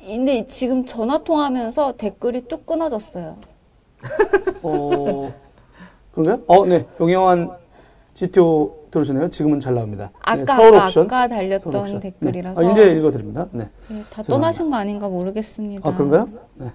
근데 0.05 0.47
지금 0.47 0.85
전화 0.85 1.17
통화하면서 1.23 1.93
댓글이 1.93 2.47
뚝 2.47 2.65
끊어졌어요. 2.65 3.37
어, 4.63 5.33
그런가요? 6.11 6.41
어, 6.47 6.65
네. 6.65 6.87
용영환 6.99 7.51
GTO 8.13 8.87
들으시네요. 8.91 9.29
지금은 9.31 9.59
잘 9.59 9.75
나옵니다. 9.75 10.11
네, 10.13 10.43
아까 10.43 10.55
서울 10.55 10.75
아까, 10.75 10.85
옵션. 10.85 11.05
아까 11.05 11.27
달렸던 11.27 11.75
옵션. 11.75 11.99
댓글이라서 12.01 12.61
네. 12.61 12.67
아, 12.67 12.71
이제 12.71 12.91
읽어드립니다. 12.91 13.47
네. 13.51 13.63
네, 13.63 13.69
다 13.69 13.89
죄송합니다. 13.89 14.23
떠나신 14.27 14.69
거 14.71 14.77
아닌가 14.77 15.09
모르겠습니다. 15.09 15.89
아, 15.89 15.93
그런가요? 15.93 16.29
네. 16.55 16.71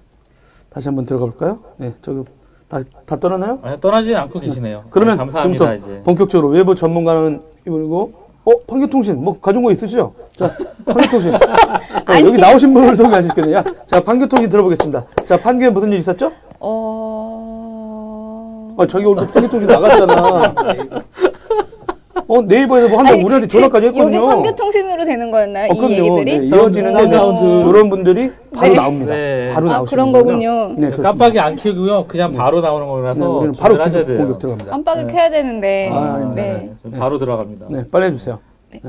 다시 0.69 0.87
한번 0.87 1.05
들어가 1.05 1.25
볼까요? 1.25 1.63
네, 1.77 1.93
저기, 2.01 2.23
다, 2.69 2.79
다 3.05 3.19
떠나나요? 3.19 3.59
아니, 3.63 3.81
떠나지 3.81 4.15
않고 4.15 4.39
계시네요. 4.39 4.83
그러면 4.91 5.15
네, 5.15 5.17
감사합니다, 5.17 5.65
지금부터 5.65 5.87
이제. 5.91 6.01
본격적으로 6.03 6.49
외부 6.49 6.75
전문가는 6.75 7.41
이분이고, 7.65 8.13
어, 8.45 8.51
판교통신, 8.67 9.21
뭐, 9.21 9.39
가져온 9.39 9.65
거 9.65 9.71
있으시죠? 9.71 10.13
자, 10.35 10.55
판교통신. 10.85 11.33
어, 11.33 11.39
여기 12.19 12.37
나오신 12.37 12.71
분을. 12.73 12.93
야, 13.53 13.63
자, 13.87 14.03
판교통신 14.03 14.49
들어보겠습니다. 14.49 15.03
자, 15.25 15.37
판교에 15.37 15.71
무슨 15.71 15.91
일 15.91 15.97
있었죠? 15.97 16.31
어... 16.59 17.49
아, 18.77 18.85
자기 18.85 19.05
오늘 19.05 19.25
판교통신 19.27 19.67
나갔잖아. 19.67 20.53
어, 22.27 22.41
네이버에서 22.41 22.89
뭐 22.89 22.99
한다고 22.99 23.15
아니, 23.17 23.23
우리한테 23.23 23.47
전화까지 23.47 23.87
여기 23.87 23.99
했거든요. 23.99 24.27
판교통신으로 24.27 25.05
되는 25.05 25.31
거였나요? 25.31 25.71
어, 25.71 25.73
이 25.73 25.77
그럼요. 25.77 25.93
얘기들이? 26.19 26.39
네, 26.39 26.47
이어지는데 26.47 27.05
네, 27.07 27.11
사운드. 27.15 27.65
그런 27.71 27.89
분들이 27.89 28.31
바로 28.53 28.67
네. 28.67 28.73
나옵니다. 28.75 29.13
네. 29.13 29.51
바로 29.53 29.69
아, 29.69 29.73
나오시는 29.73 29.89
그런 29.89 30.11
거군요. 30.11 30.51
거군요. 30.51 30.67
네, 30.73 30.79
그렇습니다. 30.87 31.03
깜빡이 31.09 31.39
안 31.39 31.55
켜고요. 31.55 32.05
그냥 32.07 32.33
바로 32.33 32.61
나오는 32.61 32.87
거라서 32.87 33.19
네, 33.21 33.25
우리는 33.27 33.53
바로 33.53 33.81
하셔야 33.83 34.05
돼요. 34.05 34.17
공격 34.17 34.39
들어갑니다. 34.39 34.71
깜빡이 34.71 35.05
네. 35.05 35.13
켜야 35.13 35.29
되는데. 35.29 35.89
아, 35.91 36.13
아닙니다. 36.15 36.41
네. 36.41 36.69
네, 36.83 36.99
바로 36.99 37.17
들어갑니다. 37.19 37.67
네, 37.69 37.83
빨리 37.91 38.05
해주세요. 38.07 38.39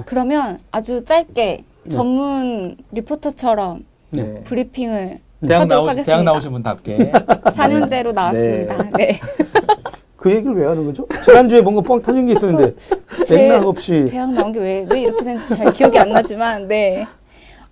그러면 0.05 0.59
아주 0.73 1.05
짧게 1.05 1.65
전문 1.89 2.77
리포터처럼 2.93 3.85
네. 4.11 4.41
브리핑을 4.45 5.19
대학, 5.49 5.63
하도록 5.63 5.87
나오시, 5.87 6.03
대학 6.05 6.19
하겠습니다. 6.19 6.23
나오신 6.33 6.53
분답게. 6.53 7.13
4년제로 7.57 8.13
나왔습니다. 8.13 8.91
네. 8.97 9.19
그 10.21 10.31
얘기를 10.31 10.55
왜 10.55 10.67
하는 10.67 10.85
거죠? 10.85 11.07
지난주에 11.25 11.63
뭔가 11.63 11.81
뻥 11.81 12.03
터진 12.03 12.27
게 12.27 12.33
있었는데, 12.33 12.75
제- 13.27 13.37
맥락 13.49 13.67
없이. 13.67 14.05
대학 14.07 14.31
나온 14.35 14.53
게 14.53 14.61
왜 14.61 14.87
왜 14.91 15.01
이렇게 15.01 15.25
됐는지 15.25 15.49
잘 15.49 15.73
기억이 15.73 15.99
안 15.99 16.11
나지만 16.13 16.69
네. 16.69 17.07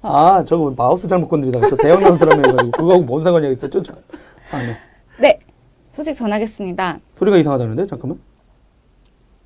아, 0.00 0.42
저거 0.46 0.72
마우스 0.74 1.06
잘못 1.06 1.28
건드리다가 1.28 1.68
저 1.68 1.76
대형 1.76 2.00
나온 2.02 2.16
사람이 2.16 2.38
해가지고 2.48 2.70
그거하고 2.70 3.02
뭔 3.04 3.22
상관이 3.22 3.52
있었죠? 3.52 3.82
저- 3.82 3.92
아, 4.50 4.58
네. 4.62 4.74
네. 5.20 5.38
소식 5.90 6.14
전하겠습니다. 6.14 7.00
소리가 7.16 7.36
이상하다는데? 7.36 7.86
잠깐만. 7.86 8.18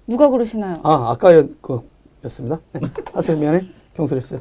누가 0.07 0.29
그러시나요? 0.29 0.77
아, 0.85 1.11
아까 1.11 1.43
그였습니다. 2.21 2.61
네. 2.73 2.81
하세요, 3.15 3.37
미안해. 3.37 3.62
경솔했어요. 3.95 4.41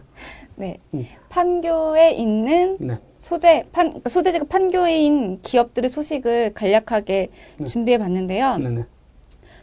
네. 0.55 0.77
음. 0.93 1.07
판교에 1.29 2.11
있는 2.11 2.77
네. 2.79 2.99
소재 3.25 3.65
판 3.71 3.89
그러니까 3.89 4.09
소재지가 4.09 4.45
판교인 4.49 5.41
기업들의 5.43 5.89
소식을 5.91 6.53
간략하게 6.55 7.29
네. 7.57 7.65
준비해 7.65 7.99
봤는데요. 7.99 8.57
네네. 8.57 8.83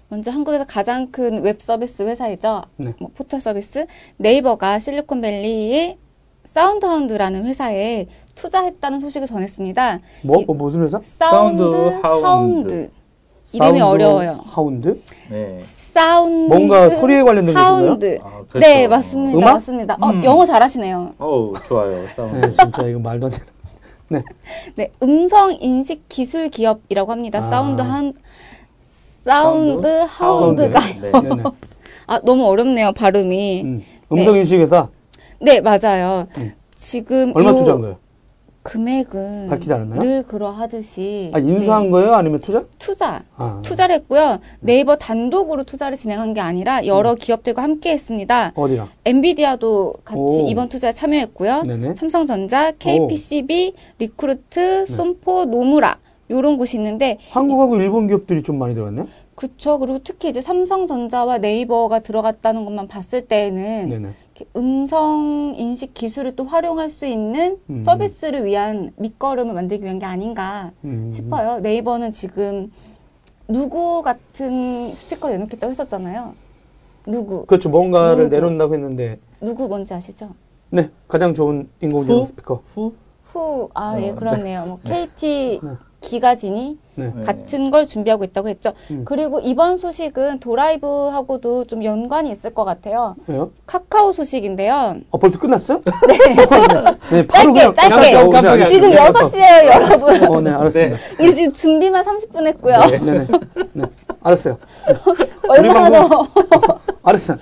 먼저 0.09 0.31
한국에서 0.31 0.64
가장 0.64 1.11
큰 1.11 1.42
웹 1.42 1.61
서비스 1.61 2.03
회사이죠. 2.03 2.62
네. 2.77 2.94
뭐 3.01 3.11
포털 3.14 3.40
서비스 3.40 3.85
네이버가 4.16 4.79
실리콘밸리의 4.79 5.99
사운드하운드라는 6.44 7.44
회사에 7.44 8.07
투자했다는 8.37 9.01
소식을 9.01 9.27
전했습니다. 9.27 9.99
뭐, 10.23 10.40
이- 10.40 10.44
뭐 10.47 10.55
무슨 10.55 10.85
회사? 10.85 11.01
사운드 11.03 11.62
사운드 11.62 12.07
하운드. 12.07 12.27
하운드. 12.27 12.90
이름이 13.53 13.79
사운드 13.79 13.83
어려워요. 13.83 14.40
하운드? 14.44 15.03
네. 15.31 15.61
사운드 15.92 16.53
뭔가 16.53 16.90
소리에 16.90 17.22
관련된 17.22 17.57
하운드. 17.57 18.18
아, 18.22 18.42
그렇죠. 18.48 18.59
네, 18.61 18.87
맞습니다. 18.88 19.38
음악? 19.38 19.53
맞습니다. 19.55 19.96
어, 20.01 20.11
음. 20.11 20.24
영어 20.24 20.44
잘하시네요. 20.44 21.14
어우, 21.18 21.55
좋아요. 21.66 22.07
사운드. 22.14 22.46
네, 22.46 22.53
진짜 22.53 22.83
이거 22.87 22.98
말도 22.98 23.27
안 23.27 23.33
되는. 23.33 24.22
네, 24.77 24.90
음성 25.03 25.53
인식 25.61 26.09
기술 26.09 26.48
기업이라고 26.48 27.12
합니다. 27.12 27.40
아. 27.40 27.42
사운드 27.42 27.83
한 27.83 28.14
사운드 29.24 29.87
하운드. 29.87 30.62
하운드가 30.62 30.81
네. 31.03 31.42
아 32.07 32.20
너무 32.24 32.46
어렵네요 32.46 32.92
발음이. 32.92 33.62
음. 33.62 33.83
음성 34.11 34.37
인식 34.37 34.59
회사 34.59 34.88
네 35.40 35.61
맞아요. 35.61 36.27
음. 36.38 36.53
지금 36.74 37.33
얼마 37.35 37.51
요 37.51 37.57
투자한 37.57 37.81
거예요? 37.83 37.96
금액은 38.69 39.49
밝히지 39.49 39.73
않았나요? 39.73 40.01
늘 40.01 40.23
그러하듯이 40.25 41.31
아, 41.35 41.39
인수한 41.39 41.85
네, 41.85 41.91
거예요? 41.91 42.15
아니면 42.15 42.41
투자? 42.41 42.65
투자 42.79 43.23
아. 43.37 43.61
투자를 43.65 43.95
했고요. 43.97 44.41
네이버 44.61 44.97
단독으로 44.97 45.65
투자를 45.65 45.97
진행한 45.97 46.35
게 46.35 46.41
아니라 46.41 46.87
여러 46.87 47.15
기업들과 47.15 47.63
함께 47.63 47.91
했습니다. 47.93 48.53
어디랑? 48.55 48.89
엔비디아도 49.05 49.95
같이 50.05 50.19
오. 50.21 50.47
이번 50.47 50.69
투자에 50.69 50.93
참여했고요. 50.93 51.63
네네. 51.63 51.95
삼성전자, 51.95 52.73
KPCB, 52.73 53.75
리크루트, 53.99 54.87
솜포, 54.87 55.47
노무라 55.47 55.99
요런 56.31 56.59
곳이 56.59 56.77
있는데 56.77 57.19
한국하고 57.31 57.77
일본 57.77 58.07
기업들이 58.07 58.43
좀 58.43 58.59
많이 58.59 58.75
들어갔네? 58.75 59.07
그쵸. 59.35 59.79
그리고 59.79 60.01
특히 60.03 60.29
이제 60.29 60.41
삼성전자와 60.43 61.39
네이버가 61.39 62.01
들어갔다는 62.01 62.65
것만 62.65 62.89
봤을 62.89 63.23
때에는 63.27 63.89
네네. 63.89 64.09
음성 64.57 65.55
인식 65.57 65.94
기술을 65.94 66.37
또 66.37 66.44
활용할 66.44 66.90
수 66.90 67.07
있는 67.07 67.59
음. 67.70 67.79
서비스를 67.79 68.44
위한 68.44 68.92
밑거름을 68.96 69.55
만들기 69.55 69.85
위한 69.85 69.98
게 69.98 70.07
아닌가 70.07 70.72
음. 70.85 71.11
싶어요. 71.12 71.61
네이버는 71.61 72.12
지금 72.12 72.70
누구 73.48 74.03
같은 74.03 74.94
스피커를 74.94 75.37
내놓겠다고 75.37 75.70
했었잖아요. 75.70 76.35
누구? 77.07 77.46
그렇죠. 77.46 77.70
뭔가를 77.70 78.24
누구? 78.24 78.35
내놓는다고 78.35 78.74
했는데, 78.74 79.18
누구 79.40 79.68
뭔지 79.68 79.94
아시죠? 79.94 80.35
네. 80.70 80.90
가장 81.09 81.33
좋은 81.33 81.68
인공지능 81.81 82.20
후? 82.20 82.24
스피커. 82.27 82.62
후? 82.74 82.92
후, 83.24 83.70
아, 83.74 83.94
어, 83.94 84.01
예, 84.01 84.11
네. 84.11 84.14
그렇네요. 84.14 84.64
뭐, 84.66 84.81
KT 84.85 85.61
네. 85.62 85.70
기가진이 86.09 86.79
네. 86.94 87.12
네. 87.14 87.23
같은 87.23 87.71
걸 87.71 87.87
준비하고 87.87 88.25
있다고 88.25 88.49
했죠. 88.49 88.73
음. 88.90 89.05
그리고 89.05 89.40
이번 89.40 89.77
소식은 89.77 90.40
도라이브하고도 90.40 91.66
좀 91.66 91.85
연관이 91.85 92.31
있을 92.31 92.55
것 92.55 92.64
같아요. 92.64 93.14
왜요? 93.27 93.51
카카오 93.66 94.12
소식인데요. 94.12 94.97
어, 95.11 95.18
벌써 95.18 95.38
끝났어요? 95.38 95.81
네. 96.09 96.16
네, 97.11 97.27
짧게, 97.27 97.53
그냥 97.53 97.75
짧게. 97.75 98.12
깜빡- 98.12 98.33
깜빡이 98.33 98.59
네, 98.59 98.64
지금 98.66 98.88
알겠습니다. 98.92 99.21
6시에요, 99.21 99.66
여러분. 99.66 100.25
어, 100.37 100.40
네, 100.40 100.51
알았습니다. 100.51 100.97
우리 101.21 101.35
지금 101.35 101.53
준비만 101.53 102.05
30분 102.05 102.47
했고요. 102.47 102.79
네. 102.90 102.99
네, 102.99 103.18
네. 103.18 103.27
네. 103.75 103.85
알았어요. 104.23 104.59
얼마나 105.49 106.09
더. 106.09 106.27
알았어요. 107.03 107.37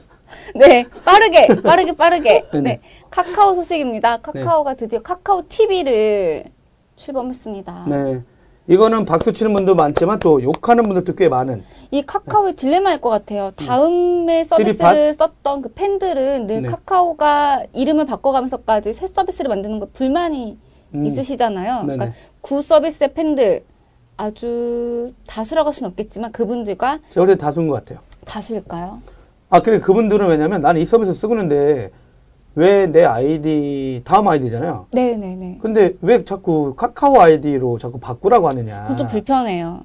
네, 0.56 0.86
빠르게, 1.04 1.46
빠르게, 1.62 1.92
빠르게. 1.96 2.44
네, 2.62 2.80
카카오 3.10 3.54
소식입니다. 3.54 4.18
카카오가 4.18 4.74
드디어 4.74 5.00
카카오 5.02 5.42
TV를 5.48 6.44
출범했습니다. 6.96 7.84
네. 7.88 8.22
이거는 8.68 9.04
박수 9.04 9.32
치는 9.32 9.52
분도 9.52 9.74
많지만 9.74 10.18
또 10.18 10.42
욕하는 10.42 10.82
분들도 10.84 11.14
꽤 11.14 11.28
많은. 11.28 11.62
이 11.90 12.02
카카오의 12.02 12.54
딜레마일 12.56 13.00
것 13.00 13.10
같아요. 13.10 13.52
다음에 13.54 14.42
서비스를 14.44 15.12
썼던 15.14 15.62
그 15.62 15.68
팬들은 15.72 16.46
늘 16.46 16.62
네. 16.62 16.68
카카오가 16.68 17.64
이름을 17.72 18.06
바꿔가면서까지 18.06 18.92
새 18.92 19.06
서비스를 19.06 19.48
만드는 19.48 19.78
거 19.78 19.86
불만이 19.92 20.58
음. 20.94 21.06
있으시잖아요. 21.06 21.82
네네. 21.84 21.96
그러니까 21.96 22.18
구 22.40 22.60
서비스의 22.60 23.14
팬들 23.14 23.64
아주 24.16 25.12
다수라고 25.26 25.68
할 25.68 25.74
수는 25.74 25.90
없겠지만 25.90 26.32
그분들과 26.32 26.98
제가 27.10 27.26
볼때 27.26 27.38
다수인 27.38 27.68
것 27.68 27.74
같아요. 27.74 28.00
다수일까요? 28.24 29.00
아, 29.48 29.62
근데 29.62 29.78
그분들은 29.78 30.26
왜냐면 30.28 30.60
나는 30.60 30.80
이 30.80 30.84
서비스 30.84 31.14
쓰고 31.14 31.34
있는데 31.34 31.90
왜 32.58 32.86
내 32.90 33.04
아이디, 33.04 34.00
다음 34.04 34.28
아이디잖아요. 34.28 34.86
네네네. 34.90 35.58
근데 35.60 35.92
왜 36.00 36.24
자꾸 36.24 36.74
카카오 36.74 37.20
아이디로 37.20 37.76
자꾸 37.78 38.00
바꾸라고 38.00 38.48
하느냐. 38.48 38.82
그건 38.82 38.96
좀 38.96 39.06
불편해요. 39.08 39.80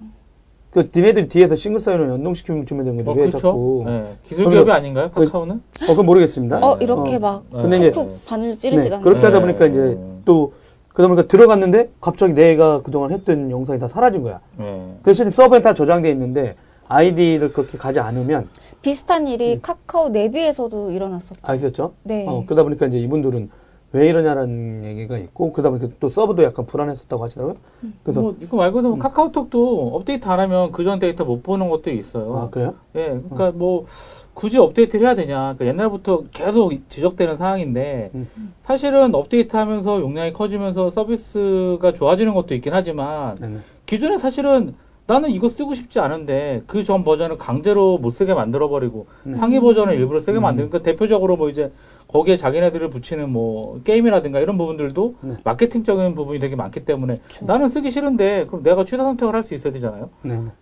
그 0.72 0.90
니네들이 0.96 1.28
뒤에서 1.28 1.58
싱글 1.58 1.82
사인을 1.82 2.08
연동시키면 2.08 2.66
주면 2.66 2.86
되는 2.86 3.04
건데 3.04 3.12
어, 3.12 3.14
왜 3.14 3.30
그렇죠. 3.30 3.38
자꾸. 3.46 3.84
네. 3.86 4.16
기술 4.24 4.44
기업이 4.46 4.56
그러면- 4.56 4.76
아닌가요? 4.78 5.12
그- 5.14 5.26
카카오는? 5.26 5.56
어, 5.56 5.86
그건 5.86 6.06
모르겠습니다. 6.06 6.60
어, 6.66 6.78
이렇게 6.80 7.20
막 7.20 7.44
네. 7.52 7.62
근데 7.62 7.78
이제- 7.78 7.92
바늘 8.30 8.52
네, 8.52 8.58
찌르시다니. 8.58 9.04
그렇게 9.04 9.26
하다 9.26 9.40
네. 9.40 9.42
보니까 9.46 9.66
이제 9.66 9.98
또 10.24 10.54
그러다 10.94 11.14
보니까 11.14 11.28
들어갔는데 11.28 11.90
갑자기 12.00 12.32
내가 12.34 12.82
그동안 12.84 13.12
했던 13.12 13.52
영상이 13.52 13.80
다 13.80 13.90
사라진 13.90 14.24
거야. 14.24 14.40
네. 14.58 14.96
대신 15.04 15.30
서버에 15.30 15.62
다 15.62 15.74
저장돼 15.74 16.10
있는데 16.12 16.56
아이디를 16.88 17.52
그렇게 17.52 17.78
가지 17.78 18.00
않으면 18.00 18.48
비슷한 18.82 19.28
일이 19.28 19.60
카카오 19.62 20.10
내비에서도 20.10 20.92
일어났었죠. 20.92 21.42
아시겠죠? 21.44 21.94
네. 22.04 22.26
어, 22.28 22.44
그러다 22.46 22.64
보니까 22.64 22.88
이제 22.88 22.98
이분들은 22.98 23.50
왜 23.94 24.08
이러냐라는 24.08 24.86
얘기가 24.86 25.18
있고 25.18 25.52
그러다 25.52 25.70
보니까 25.70 25.90
또 26.00 26.10
서버도 26.10 26.44
약간 26.44 26.66
불안했었다고 26.66 27.24
하시더라고요. 27.24 27.58
그래서 28.04 28.22
뭐 28.22 28.36
이거 28.40 28.56
말고도 28.56 28.98
카카오톡도 28.98 29.96
업데이트 29.96 30.28
안 30.30 30.40
하면 30.40 30.72
그전 30.72 31.00
데이터 31.00 31.26
못 31.26 31.44
보는 31.44 31.70
것도 31.70 31.92
있어요. 31.92 32.38
아 32.38 32.50
그래요? 32.50 32.76
예, 32.96 33.08
그러니까 33.10 33.52
뭐 33.52 33.86
굳이 34.34 34.58
업데이트를 34.58 35.06
해야 35.06 35.14
되냐? 35.14 35.56
그러니까 35.58 35.66
옛날부터 35.66 36.24
계속 36.32 36.72
지적되는 36.88 37.36
사항인데 37.36 38.12
음. 38.16 38.54
사실은 38.64 39.14
업데이트하면서 39.14 40.00
용량이 40.00 40.32
커지면서 40.32 40.90
서비스가 40.90 41.92
좋아지는 41.92 42.34
것도 42.34 42.56
있긴 42.56 42.74
하지만 42.74 43.36
네네. 43.36 43.58
기존에 43.86 44.18
사실은 44.18 44.74
나는 45.12 45.30
이거 45.30 45.50
쓰고 45.50 45.74
싶지 45.74 46.00
않은데 46.00 46.64
그 46.68 46.84
전 46.84 47.04
버전을 47.04 47.38
강제로 47.38 47.98
못 47.98 48.12
쓰게 48.12 48.34
만들어 48.34 48.68
버리고 48.70 49.08
음. 49.26 49.34
상위 49.34 49.60
버전을 49.60 49.94
일부러 49.96 50.20
쓰게 50.20 50.40
만드는 50.40 50.70
그러니까 50.70 50.90
대표적으로 50.90 51.36
뭐 51.38 51.50
이제 51.50 51.72
거기에 52.08 52.36
자기네들을 52.38 52.90
붙이는 52.90 53.30
뭐 53.30 53.80
게임이라든가 53.84 54.40
이런 54.40 54.58
부분들도 54.58 55.16
네. 55.22 55.34
마케팅적인 55.44 56.16
부분이 56.16 56.40
되게 56.40 56.56
많기 56.56 56.84
때문에 56.86 57.20
나는 57.44 57.68
쓰기 57.70 57.90
싫은데 57.92 58.48
그럼 58.48 58.64
내가 58.64 58.84
취사 58.84 59.04
선택을 59.04 59.34
할 59.36 59.44
수 59.44 59.54
있어야 59.54 59.72
되잖아요. 59.74 60.10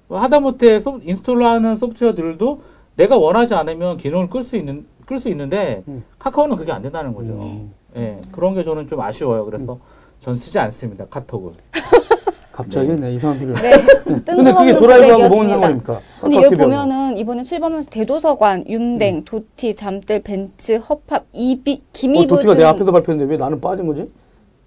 뭐 0.07 0.19
하다못해 0.19 0.79
소- 0.79 0.99
인스톨하는 1.03 1.75
소프트웨어들도 1.75 2.61
내가 2.97 3.17
원하지 3.17 3.53
않으면 3.55 3.97
기능을 3.97 4.29
끌 4.29 4.43
수 4.43 4.57
있는 4.57 4.85
끌 5.05 5.17
수 5.19 5.29
있는데 5.29 5.83
음. 5.87 6.03
카카오는 6.19 6.55
그게 6.55 6.71
안 6.71 6.81
된다는 6.81 7.13
거죠. 7.13 7.31
음. 7.33 7.73
예, 7.95 8.19
그런 8.31 8.53
게 8.53 8.63
저는 8.63 8.87
좀 8.87 8.99
아쉬워요. 9.01 9.45
그래서 9.45 9.79
전 10.19 10.35
쓰지 10.35 10.59
않습니다. 10.59 11.05
카톡을. 11.09 11.53
갑자기 12.59 12.89
네, 12.89 13.13
이상한 13.13 13.39
소리를. 13.39 13.55
네. 13.61 13.71
근데 14.25 14.51
그게 14.53 14.73
도라이브하고 14.75 15.29
뭔. 15.33 15.47
상관입니까? 15.47 16.01
근데 16.19 16.41
여기. 16.41 16.57
보면은 16.57 17.17
이번에 17.17 17.41
출범하면서 17.43 17.89
대도서관, 17.89 18.59
음. 18.59 18.65
윰댕, 18.67 19.23
도티, 19.23 19.75
잠뜰, 19.75 20.21
밴쯔, 20.21 20.75
허팝, 20.75 21.25
이비, 21.31 21.81
어, 21.81 21.87
김이브 21.93 22.27
도티가 22.27 22.53
내등 22.55 22.67
앞에서 22.67 22.91
발표했는데 22.91 23.31
왜 23.31 23.37
나는 23.37 23.61
빠진 23.61 23.87
거지? 23.87 24.11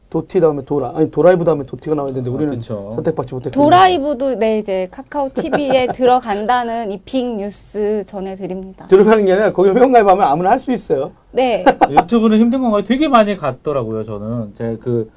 도티 0.08 0.40
다음에 0.40 0.62
도라 0.64 0.92
아니 0.94 1.10
도라이브 1.10 1.42
다음에 1.44 1.64
도티가 1.64 1.94
나와야 1.94 2.12
되는데 2.12 2.30
우리는 2.30 2.54
그쵸. 2.58 2.92
선택받지 2.96 3.34
못했고 3.34 3.50
도라이브도 3.58 4.34
네 4.36 4.58
이제 4.58 4.86
카카오 4.90 5.30
TV에 5.34 5.86
들어간다는 5.92 6.92
이 6.92 6.98
빅 7.04 7.24
뉴스 7.36 8.02
전해드립니다. 8.06 8.86
들어가는 8.88 9.24
게 9.24 9.32
아니라 9.32 9.52
거기 9.52 9.70
회원가입하면 9.70 10.26
아무나 10.26 10.50
할 10.50 10.60
수 10.60 10.70
있어요. 10.72 11.12
네, 11.30 11.64
유튜브는 11.90 12.38
힘든 12.40 12.60
건가요? 12.62 12.82
되게 12.84 13.08
많이 13.08 13.36
갔더라고요. 13.38 14.04
저는 14.04 14.52
제그그 14.54 15.10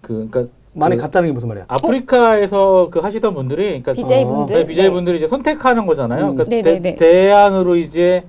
그 0.00 0.12
러니까 0.12 0.44
많이 0.78 0.96
그 0.96 1.02
갔다는 1.02 1.28
게 1.28 1.32
무슨 1.32 1.48
말이야? 1.48 1.64
아프리카에서 1.68 2.88
그 2.90 3.00
하시던 3.00 3.34
분들이 3.34 3.66
그러니까 3.82 3.92
BJ 3.92 4.24
어, 4.24 4.28
분들. 4.28 4.56
네, 4.56 4.66
BJ 4.66 4.90
분들이 4.90 5.16
이제 5.16 5.26
선택하는 5.26 5.86
거잖아요. 5.86 6.30
음. 6.30 6.34
그러니까 6.36 6.44
네, 6.44 6.62
대, 6.62 6.80
네, 6.80 6.80
네. 6.80 6.94
대안으로 6.96 7.76
이제 7.76 8.24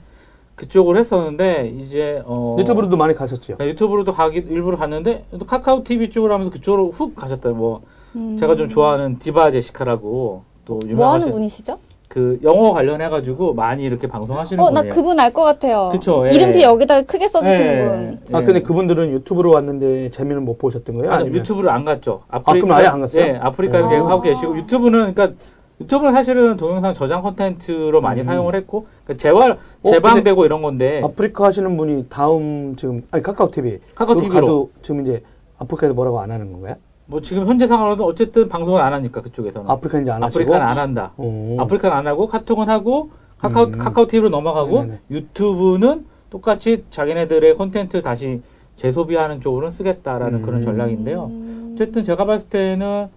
그쪽으로 0.56 0.98
했었는데 0.98 1.72
이제 1.80 2.22
어 2.26 2.56
유튜브로도 2.60 2.98
많이 2.98 3.14
가셨지요. 3.14 3.58
네, 3.58 3.68
유튜브로도 3.68 4.12
가기 4.12 4.46
일부러 4.50 4.78
갔는데 4.78 5.26
또 5.38 5.46
카카오 5.46 5.84
TV 5.84 6.10
쪽으로 6.10 6.34
하면서 6.34 6.52
그쪽으로 6.52 6.92
훅 6.92 7.16
가셨다. 7.16 7.50
뭐 7.52 7.82
음. 8.16 8.38
제가 8.38 8.56
좀 8.56 8.68
좋아하는 8.68 9.20
디바 9.20 9.52
제시카라고 9.52 10.44
또뭐 10.66 10.80
하는 10.82 10.90
유명하신 10.92 11.32
분이시죠? 11.32 11.80
그 12.10 12.39
영어 12.43 12.74
관련해 12.74 13.08
가지고 13.08 13.54
많이 13.54 13.84
이렇게 13.84 14.08
방송하시는 14.08 14.62
어, 14.62 14.72
나 14.72 14.82
분이에요. 14.82 14.95
그분 14.95 15.19
알 15.19 15.32
것 15.32 15.43
같아요. 15.43 15.89
그쵸, 15.91 16.28
예. 16.28 16.32
이름표 16.34 16.60
여기다 16.60 17.04
크게 17.04 17.28
써주시는 17.28 17.67
예, 17.67 17.86
분. 17.88 18.19
예. 18.32 18.36
아 18.36 18.41
근데 18.41 18.62
그분들은 18.63 19.12
유튜브로 19.12 19.52
왔는데 19.52 20.10
재미는 20.10 20.43
못 20.43 20.58
보셨던 20.58 20.95
거예요? 20.98 21.12
아니, 21.12 21.22
아니면 21.22 21.39
유튜브를 21.39 21.69
안 21.69 21.86
갔죠. 21.86 22.24
그럼 22.45 22.72
아예 22.72 22.88
안 22.88 23.00
갔어요? 23.02 23.22
예, 23.24 23.38
아프리카에서 23.39 23.86
어. 23.86 23.89
계속 23.91 24.10
하고 24.10 24.22
계시고 24.24 24.58
유튜브는 24.58 25.13
그러니까 25.13 25.38
유튜브는 25.80 26.12
사실은 26.12 26.58
동영상 26.58 26.95
저장 26.95 27.22
콘텐츠로 27.22 28.02
많이 28.02 28.22
음. 28.22 28.26
사용을 28.26 28.56
했고 28.56 28.88
그러니까 29.04 29.22
재활 29.22 29.52
어, 29.52 29.91
재방되고 29.91 30.45
이런 30.45 30.63
건데 30.63 31.02
아프리카 31.04 31.45
하시는 31.45 31.78
분이 31.78 32.08
다음 32.10 32.76
지금 32.76 33.04
아니 33.12 33.22
카카오 33.22 33.52
TV 33.52 33.78
카카오 33.93 34.15
TV로. 34.19 34.72
지금 34.82 35.04
이제 35.06 35.22
아프리카에서 35.60 35.93
뭐라고 35.93 36.19
안 36.22 36.32
하는 36.32 36.52
건가요? 36.52 36.76
뭐 37.10 37.22
지금 37.22 37.48
현재 37.48 37.65
상황으로는 37.65 38.06
어쨌든 38.06 38.48
방송을 38.48 38.80
안 38.82 38.93
하니까 38.93 39.22
그쪽에서는 39.22 39.67
아프리카 39.69 40.00
이제 40.00 40.12
안 40.12 40.22
하시고 40.22 40.41
아프리카는 40.43 40.65
안 40.65 40.78
한다. 40.78 41.12
오. 41.17 41.60
아프리카는 41.60 41.98
안 41.98 42.06
하고 42.06 42.28
카톡은 42.28 42.69
하고 42.69 43.10
카카오 43.39 43.65
음. 43.65 43.72
카카오 43.72 44.06
TV로 44.08 44.30
넘어가고 44.30 44.82
네네네. 44.82 45.00
유튜브는 45.10 46.06
똑같이 46.30 46.86
자기네들의 46.91 47.56
콘텐츠 47.56 48.04
다시 48.04 48.43
재소비하는 48.76 49.41
쪽으로는 49.41 49.72
쓰겠다라는 49.72 50.39
음. 50.39 50.41
그런 50.43 50.62
전략인데요. 50.62 51.26
음. 51.26 51.72
어쨌든 51.74 52.04
제가 52.04 52.26
봤을 52.26 52.48
때는 52.48 53.08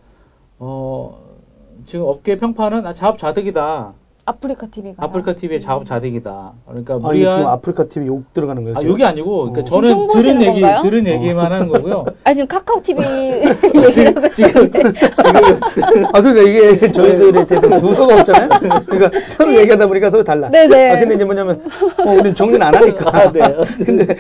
어 0.58 1.18
지금 1.84 2.06
업계 2.06 2.38
평판은 2.38 2.86
아, 2.86 2.94
자업자득이다. 2.94 3.92
아프리카 4.24 4.68
TV가. 4.68 5.04
아프리카 5.04 5.32
TV의 5.34 5.60
자업자득이다. 5.60 6.52
그러니까 6.68 6.94
아 6.94 6.96
이게 6.98 7.06
무리한 7.06 7.38
지금 7.38 7.46
아프리카 7.48 7.84
TV 7.84 8.06
욕 8.06 8.32
들어가는 8.32 8.62
거예요? 8.62 8.76
아, 8.76 8.80
지금? 8.80 8.92
욕이 8.92 9.04
아니고 9.04 9.50
그러니까 9.50 9.60
어. 9.62 9.64
저는 9.64 10.08
들은 10.08 10.42
얘기 10.42 10.60
건가요? 10.60 10.82
들은 10.82 11.06
얘기만 11.08 11.52
하는 11.52 11.68
거고요. 11.68 12.04
아 12.22 12.32
지금 12.32 12.46
카카오 12.46 12.80
TV 12.80 13.02
얘기라고 13.74 14.28
지금 14.30 14.70
아 16.12 16.20
그러니까 16.20 16.42
이게 16.42 16.92
저희들의 16.92 17.46
대해서 17.46 17.80
두서가 17.80 18.20
없잖아요. 18.20 18.48
그러니까 18.86 19.20
서로 19.26 19.54
얘기하다 19.56 19.86
보니까 19.88 20.10
서로 20.10 20.22
달라. 20.22 20.48
네네. 20.50 20.90
아 20.90 21.00
근데 21.00 21.16
이제 21.16 21.24
뭐냐면 21.24 21.60
어, 22.06 22.10
우리는 22.12 22.32
정리는 22.32 22.62
안 22.64 22.72
하니까. 22.76 23.10
아, 23.12 23.32
네. 23.32 23.40
근데 23.84 24.16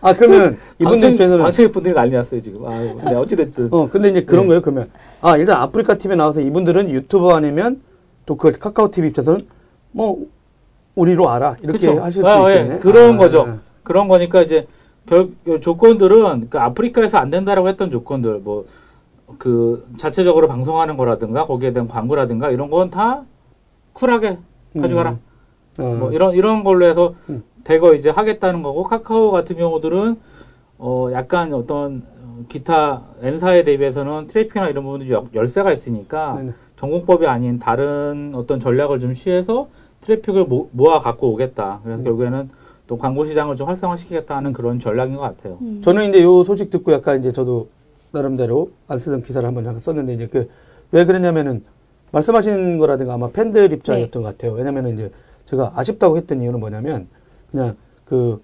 아 0.00 0.14
그러면 0.14 0.56
이분들 0.78 0.90
방청 0.92 1.10
입장에서는 1.10 1.44
방청객 1.44 1.72
분들이 1.72 1.94
난리 1.94 2.12
났어요 2.12 2.40
지금. 2.40 2.64
아, 2.64 2.80
네, 2.80 3.14
어찌 3.14 3.36
됐든 3.36 3.68
어 3.70 3.86
근데 3.92 4.08
이제 4.08 4.24
그런 4.24 4.44
네. 4.44 4.48
거예요. 4.48 4.62
그러면 4.62 4.88
아 5.20 5.36
일단 5.36 5.60
아프리카 5.60 5.98
TV에 5.98 6.16
나와서 6.16 6.40
이분들은 6.40 6.88
유튜브 6.88 7.28
아니면 7.28 7.82
또 8.26 8.36
그 8.36 8.52
카카오 8.52 8.90
TV 8.90 9.08
입장에서는 9.10 9.40
뭐 9.92 10.26
우리로 10.94 11.28
알아 11.30 11.56
이렇게 11.62 11.78
그쵸. 11.78 12.00
하실 12.02 12.22
수 12.22 12.28
아, 12.28 12.50
예. 12.50 12.56
있겠네. 12.60 12.78
그런 12.78 13.14
아, 13.14 13.18
거죠. 13.18 13.58
그런 13.82 14.08
거니까 14.08 14.42
이제 14.42 14.66
결 15.06 15.30
조건들은 15.60 16.48
그 16.50 16.58
아프리카에서 16.58 17.18
안 17.18 17.30
된다라고 17.30 17.68
했던 17.68 17.90
조건들 17.90 18.38
뭐 18.40 18.64
그 19.38 19.88
자체적으로 19.96 20.46
방송하는 20.46 20.98
거라든가 20.98 21.46
거기에 21.46 21.72
대한 21.72 21.88
광고라든가 21.88 22.50
이런 22.50 22.68
건 22.68 22.90
다 22.90 23.24
쿨하게 23.94 24.38
가져가라. 24.78 25.16
어. 25.80 25.82
뭐 25.82 26.12
이런 26.12 26.34
이런 26.34 26.62
걸로 26.62 26.84
해서 26.84 27.14
음. 27.30 27.42
대거 27.64 27.94
이제 27.94 28.10
하겠다는 28.10 28.62
거고 28.62 28.82
카카오 28.82 29.30
같은 29.30 29.56
경우들은 29.56 30.20
어 30.78 31.08
약간 31.12 31.54
어떤 31.54 32.02
어, 32.22 32.44
기타 32.50 33.04
N사에 33.22 33.64
대비해서는 33.64 34.26
트래픽이나 34.26 34.68
이런 34.68 34.84
부분들이 34.84 35.10
열- 35.10 35.24
열쇠가 35.34 35.72
있으니까 35.72 36.34
네네. 36.36 36.52
전공법이 36.86 37.26
아닌 37.28 37.60
다른 37.60 38.32
어떤 38.34 38.58
전략을 38.58 38.98
좀 38.98 39.14
취해서 39.14 39.68
트래픽을 40.00 40.46
모, 40.46 40.68
모아 40.72 40.98
갖고 40.98 41.30
오겠다. 41.32 41.78
그래서 41.84 42.02
음. 42.02 42.04
결국에는 42.04 42.50
또 42.88 42.98
광고 42.98 43.24
시장을 43.24 43.54
좀 43.54 43.68
활성화시키겠다 43.68 44.36
하는 44.36 44.52
그런 44.52 44.80
전략인 44.80 45.14
것 45.14 45.22
같아요. 45.22 45.58
음. 45.60 45.80
저는 45.82 46.08
이제 46.08 46.22
요 46.24 46.42
소식 46.42 46.70
듣고 46.70 46.92
약간 46.92 47.20
이제 47.20 47.30
저도 47.30 47.68
나름대로 48.10 48.72
안 48.88 48.98
쓰던 48.98 49.22
기사를 49.22 49.46
한번 49.46 49.62
잠깐 49.62 49.80
썼는데 49.80 50.14
이제 50.14 50.26
그 50.26 50.48
왜 50.94 51.06
그러냐면은 51.06 51.64
말씀하신 52.10 52.76
거라든가 52.76 53.14
아마 53.14 53.30
팬들 53.30 53.72
입장이었던 53.72 54.20
네. 54.20 54.26
것 54.28 54.36
같아요. 54.36 54.52
왜냐면은 54.52 54.92
이제 54.92 55.10
제가 55.46 55.72
아쉽다고 55.74 56.18
했던 56.18 56.42
이유는 56.42 56.60
뭐냐면 56.60 57.06
그냥 57.50 57.76
그 58.04 58.42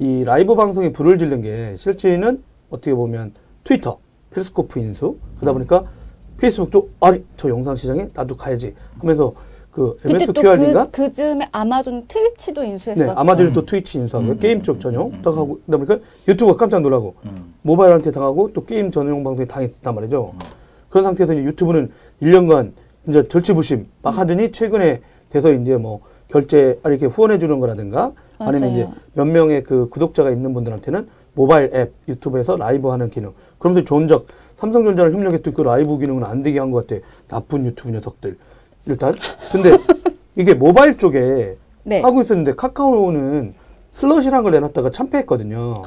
이 0.00 0.22
라이브 0.22 0.54
방송에 0.54 0.92
불을 0.92 1.16
지른 1.18 1.40
게 1.40 1.74
실제는 1.76 2.42
어떻게 2.70 2.94
보면 2.94 3.32
트위터, 3.64 3.98
페리스코프 4.30 4.78
인수 4.78 5.16
그러다 5.40 5.54
보니까 5.54 5.86
페이스북도 6.38 6.88
아니 7.00 7.22
저 7.36 7.48
영상 7.48 7.76
시장에 7.76 8.08
나도 8.14 8.36
가야지 8.36 8.74
하면서 8.98 9.34
그 9.70 9.96
그때 10.00 10.14
MS 10.14 10.32
또 10.32 10.40
QR인가? 10.40 10.84
그, 10.86 10.90
그 10.90 11.12
즈음에 11.12 11.48
아마존 11.52 12.04
트위치도 12.08 12.64
인수했었죠. 12.64 13.12
네, 13.12 13.14
아마존이 13.16 13.52
또 13.52 13.64
트위치 13.64 13.98
인수하고 13.98 14.30
음, 14.30 14.38
게임 14.38 14.58
음, 14.58 14.62
쪽 14.62 14.76
음, 14.76 14.80
전용 14.80 15.10
음, 15.12 15.22
딱 15.22 15.36
하고 15.36 15.60
그러다 15.66 15.84
보니까 15.84 16.06
유튜브가 16.26 16.56
깜짝 16.56 16.80
놀라고 16.80 17.14
음. 17.26 17.54
모바일한테 17.62 18.10
당하고 18.10 18.52
또 18.52 18.64
게임 18.64 18.90
전용 18.90 19.22
방송에 19.22 19.46
당했단 19.46 19.94
말이죠. 19.94 20.34
그런 20.88 21.04
상태에서 21.04 21.34
이제 21.34 21.42
유튜브는 21.44 21.90
1년간 22.22 22.72
이제 23.08 23.28
절치부심 23.28 23.86
막 24.02 24.16
하더니 24.16 24.50
최근에 24.52 25.00
돼서 25.30 25.52
이제 25.52 25.76
뭐 25.76 26.00
결제 26.28 26.78
아니 26.82 26.96
이렇게 26.96 27.06
후원해 27.06 27.38
주는 27.38 27.60
거라든가 27.60 28.12
아니면 28.38 28.60
맞아요. 28.60 28.72
이제 28.72 28.88
몇 29.12 29.26
명의 29.26 29.62
그 29.62 29.88
구독자가 29.90 30.30
있는 30.30 30.54
분들한테는 30.54 31.08
모바일 31.34 31.70
앱 31.74 31.92
유튜브에서 32.08 32.56
라이브 32.56 32.88
하는 32.88 33.10
기능. 33.10 33.32
그러면서 33.58 33.84
존적 33.84 34.26
삼성전자랑 34.58 35.12
협력했던 35.14 35.54
그 35.54 35.62
라이브 35.62 35.96
기능은 35.98 36.24
안 36.24 36.42
되게 36.42 36.58
한 36.58 36.70
것 36.70 36.86
같아. 36.86 37.00
나쁜 37.28 37.64
유튜브 37.64 37.90
녀석들. 37.90 38.36
일단 38.86 39.14
근데 39.52 39.70
이게 40.36 40.54
모바일 40.54 40.98
쪽에 40.98 41.56
네. 41.84 42.02
하고 42.02 42.22
있었는데 42.22 42.54
카카오는 42.54 43.54
슬롯이라는 43.92 44.42
걸 44.42 44.52
내놨다가 44.52 44.90
참패했거든요. 44.90 45.82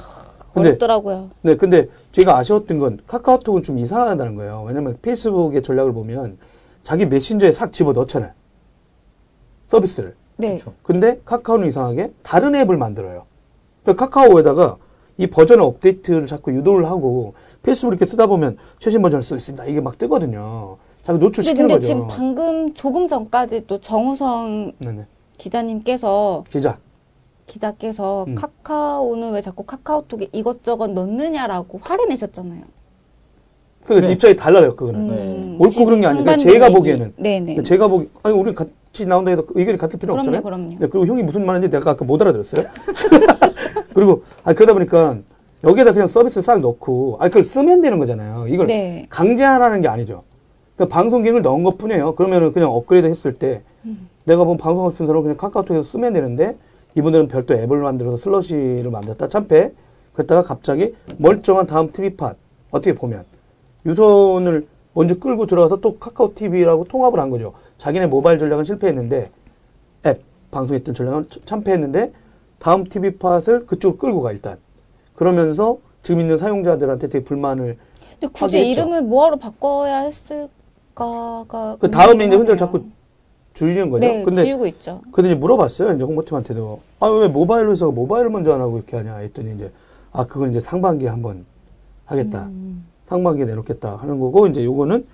근데 0.53 0.69
어렵더라고요. 0.69 1.29
네, 1.43 1.55
근데 1.55 1.87
제가 2.11 2.37
아쉬웠던 2.37 2.79
건 2.79 2.99
카카오톡은 3.07 3.63
좀 3.63 3.77
이상하다는 3.77 4.35
거예요. 4.35 4.63
왜냐면 4.67 4.97
페이스북의 5.01 5.63
전략을 5.63 5.93
보면 5.93 6.37
자기 6.83 7.05
메신저에 7.05 7.51
싹 7.51 7.71
집어 7.71 7.93
넣잖아요. 7.93 8.31
서비스를. 9.67 10.15
네. 10.37 10.55
그렇죠. 10.57 10.73
근데 10.83 11.19
카카오는 11.23 11.67
이상하게 11.67 12.11
다른 12.23 12.55
앱을 12.55 12.75
만들어요. 12.77 13.23
그러니까 13.83 14.05
카카오에다가 14.07 14.77
이 15.17 15.27
버전 15.27 15.61
업데이트를 15.61 16.25
자꾸 16.25 16.51
유도를 16.53 16.85
하고 16.85 17.33
페이스북 17.63 17.89
이렇게 17.91 18.05
쓰다 18.05 18.27
보면 18.27 18.57
최신 18.79 19.01
버전을 19.01 19.21
쓰고 19.21 19.35
있습니다. 19.35 19.65
이게 19.65 19.81
막 19.81 19.97
뜨거든요. 19.97 20.77
자꾸 21.03 21.13
근데, 21.19 21.25
노출시키는 21.25 21.67
근데 21.67 21.73
거죠. 21.75 21.87
지금 21.87 22.07
방금 22.07 22.73
조금 22.73 23.07
전까지 23.07 23.65
또 23.67 23.79
정우성 23.79 24.73
네네. 24.79 25.05
기자님께서 25.37 26.43
기자. 26.49 26.77
기자께서 27.47 28.25
음. 28.27 28.35
카카오는 28.35 29.31
왜 29.31 29.41
자꾸 29.41 29.63
카카오톡에 29.63 30.29
이것저것 30.31 30.87
넣느냐라고 30.91 31.79
화를 31.81 32.07
내셨잖아요. 32.09 32.61
그 33.83 33.93
네. 33.93 34.11
입장이 34.11 34.35
달라요, 34.35 34.75
그거는. 34.75 35.07
네. 35.07 35.57
옳고 35.59 35.85
그런 35.85 36.01
게 36.01 36.07
아니라 36.07 36.37
제가 36.37 36.67
얘기. 36.67 36.75
보기에는. 36.75 37.13
네네. 37.17 37.39
그러니까 37.41 37.63
제가 37.63 37.87
보기, 37.87 38.09
아니, 38.21 38.35
우리 38.35 38.53
같이 38.53 39.05
나온다 39.07 39.31
해도 39.31 39.45
의견이 39.55 39.77
같을 39.77 39.97
필요 39.99 40.13
그럼요, 40.13 40.19
없잖아요. 40.29 40.43
그럼요. 40.43 40.69
네, 40.69 40.87
그리고 40.87 41.05
형이 41.07 41.23
무슨 41.23 41.45
말인지 41.45 41.69
내가 41.71 41.91
아까 41.91 42.05
못 42.05 42.21
알아들었어요. 42.21 42.63
그리고, 43.95 44.23
아 44.43 44.53
그러다 44.53 44.73
보니까 44.73 45.17
여기에다 45.63 45.93
그냥 45.93 46.07
서비스를 46.07 46.41
싹 46.41 46.59
넣고, 46.59 47.17
아 47.19 47.27
그걸 47.27 47.43
쓰면 47.43 47.81
되는 47.81 47.99
거잖아요. 47.99 48.47
이걸 48.47 48.67
네. 48.67 49.05
강제하라는 49.09 49.81
게 49.81 49.87
아니죠. 49.87 50.23
그러니까 50.75 50.95
방송 50.95 51.21
기능을 51.21 51.41
넣은 51.43 51.63
것 51.63 51.77
뿐이에요. 51.77 52.15
그러면은 52.15 52.51
그냥 52.51 52.71
업그레이드 52.71 53.07
했을 53.07 53.31
때 53.31 53.61
음. 53.85 54.09
내가 54.25 54.43
본쓴 54.43 55.05
사람은 55.05 55.21
그냥 55.21 55.37
카카오톡에서 55.37 55.83
쓰면 55.83 56.13
되는데 56.13 56.57
이분들은 56.95 57.27
별도 57.27 57.53
앱을 57.53 57.77
만들어서 57.79 58.17
슬러시를 58.17 58.89
만들었다 58.91 59.27
참패 59.27 59.71
그랬다가 60.13 60.43
갑자기 60.43 60.93
멀쩡한 61.17 61.65
다음 61.67 61.91
TV팟 61.91 62.35
어떻게 62.71 62.93
보면 62.93 63.23
유선을 63.85 64.65
먼저 64.93 65.17
끌고 65.17 65.45
들어가서 65.47 65.77
또 65.79 65.97
카카오 65.97 66.33
TV라고 66.33 66.83
통합을 66.85 67.19
한 67.19 67.29
거죠. 67.29 67.53
자기네 67.77 68.07
모바일 68.07 68.39
전략은 68.39 68.63
실패했는데 68.65 69.29
앱 70.05 70.21
방송했던 70.51 70.93
전략은 70.93 71.27
참- 71.29 71.41
참패했는데 71.45 72.11
다음 72.59 72.83
TV팟을 72.83 73.65
그쪽으로 73.67 73.97
끌고 73.97 74.21
가 74.21 74.31
일단 74.31 74.57
그러면서 75.15 75.77
지금 76.03 76.21
있는 76.21 76.37
사용자들한테 76.37 77.09
되게 77.09 77.23
불만을 77.23 77.77
근데 78.19 78.33
굳이. 78.33 78.69
이름을 78.69 79.03
뭐하러 79.03 79.37
바꿔야 79.37 79.99
했을까가 80.01 81.77
그 81.79 81.89
다음에 81.89 82.25
이제 82.25 82.35
흔들. 82.35 82.57
자꾸 82.57 82.83
줄이는 83.53 83.89
거죠. 83.89 84.05
네, 84.05 84.23
근데 84.23 84.43
지우고 84.43 84.65
있죠. 84.67 85.01
근데 85.11 85.31
이제 85.31 85.35
물어봤어요. 85.35 85.93
이제 85.93 86.03
홍보팀한테도. 86.03 86.79
아, 86.99 87.07
왜 87.07 87.27
모바일로 87.27 87.71
해서 87.71 87.91
모바일을 87.91 88.29
먼저 88.29 88.53
안 88.53 88.61
하고 88.61 88.77
이렇게 88.77 88.95
하냐 88.97 89.17
했더니 89.17 89.53
이제, 89.55 89.71
아, 90.11 90.25
그건 90.25 90.51
이제 90.51 90.59
상반기에 90.61 91.09
한번 91.09 91.45
하겠다. 92.05 92.45
음. 92.45 92.85
상반기에 93.07 93.45
내놓겠다 93.45 93.97
하는 93.97 94.19
거고, 94.19 94.47
이제 94.47 94.63
요거는 94.63 95.05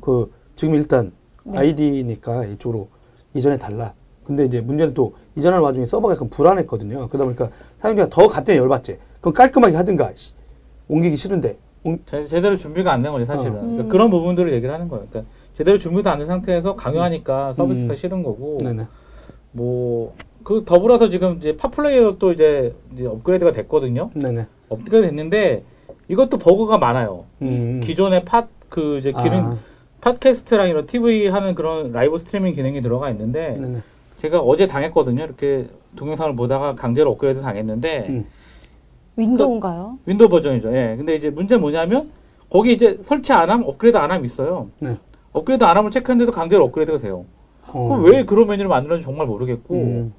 그, 0.00 0.32
지금 0.56 0.74
일단 0.74 1.12
네. 1.44 1.58
아이디니까 1.58 2.46
이쪽으로 2.46 2.88
이전에 3.34 3.58
달라. 3.58 3.92
근데 4.24 4.44
이제 4.44 4.60
문제는 4.60 4.94
또 4.94 5.14
이전하는 5.36 5.62
와중에 5.62 5.86
서버가 5.86 6.14
약간 6.14 6.28
불안했거든요. 6.30 7.08
그러다 7.08 7.24
보니까 7.24 7.50
사용자가 7.80 8.08
더 8.08 8.26
갔더니 8.26 8.58
열받지. 8.58 8.98
그럼 9.24 9.32
깔끔하게 9.32 9.74
하든가. 9.76 10.12
씨. 10.16 10.34
옮기기 10.86 11.16
싫은데. 11.16 11.56
옮- 11.82 11.98
제, 12.04 12.24
제대로 12.26 12.56
준비가 12.58 12.92
안 12.92 13.02
된 13.02 13.10
거지 13.10 13.24
사실은. 13.24 13.56
어. 13.56 13.60
그러니까 13.60 13.84
음. 13.84 13.88
그런 13.88 14.10
부분들을 14.10 14.52
얘기를 14.52 14.72
하는 14.74 14.86
거예요. 14.88 15.06
그러니까 15.08 15.32
제대로 15.54 15.78
준비도 15.78 16.10
안 16.10 16.18
된 16.18 16.26
상태에서 16.26 16.76
강요하니까 16.76 17.54
서비스가 17.54 17.94
음. 17.94 17.96
싫은 17.96 18.22
거고. 18.22 18.58
네네. 18.62 18.86
뭐, 19.52 20.14
그 20.42 20.62
더불어서 20.66 21.08
지금 21.08 21.38
이제 21.38 21.56
팟플레이어 21.56 22.16
또 22.18 22.32
이제, 22.32 22.74
이제 22.92 23.06
업그레이드가 23.06 23.50
됐거든요. 23.52 24.10
네네. 24.12 24.46
업그레이드 24.68 25.06
됐는데 25.08 25.62
이것도 26.08 26.36
버그가 26.36 26.76
많아요. 26.76 27.24
음. 27.40 27.80
기존의 27.82 28.26
팟, 28.26 28.46
그 28.68 28.98
이제 28.98 29.10
기능, 29.12 29.38
아, 29.38 29.56
팟캐스트랑 30.02 30.68
이런 30.68 30.84
TV 30.84 31.28
하는 31.28 31.54
그런 31.54 31.92
라이브 31.92 32.18
스트리밍 32.18 32.54
기능이 32.54 32.82
들어가 32.82 33.08
있는데 33.08 33.56
네네. 33.58 33.82
제가 34.18 34.40
어제 34.40 34.66
당했거든요. 34.66 35.24
이렇게 35.24 35.64
동영상을 35.96 36.36
보다가 36.36 36.74
강제로 36.74 37.12
업그레이드 37.12 37.40
당했는데 37.40 38.06
음. 38.10 38.26
윈도우인가요? 39.16 39.98
윈도우 40.06 40.28
버전이죠. 40.28 40.74
예. 40.76 40.94
근데 40.96 41.14
이제 41.14 41.30
문제 41.30 41.54
는 41.54 41.60
뭐냐면 41.60 42.02
거기 42.50 42.72
이제 42.72 42.98
설치 43.02 43.32
안 43.32 43.50
함, 43.50 43.62
업그레이드 43.64 43.96
안 43.96 44.10
함 44.10 44.24
있어요. 44.24 44.68
네. 44.78 44.96
업그레이드 45.32 45.64
안 45.64 45.76
함을 45.76 45.90
체크했는데도 45.90 46.32
강제로 46.32 46.64
업그레이드가 46.64 46.98
돼요. 46.98 47.24
어. 47.68 47.88
그럼 47.88 48.04
왜 48.04 48.24
그런 48.24 48.46
메뉴를 48.48 48.68
만들었는지 48.68 49.04
정말 49.04 49.26
모르겠고 49.26 49.74
음. 49.74 50.14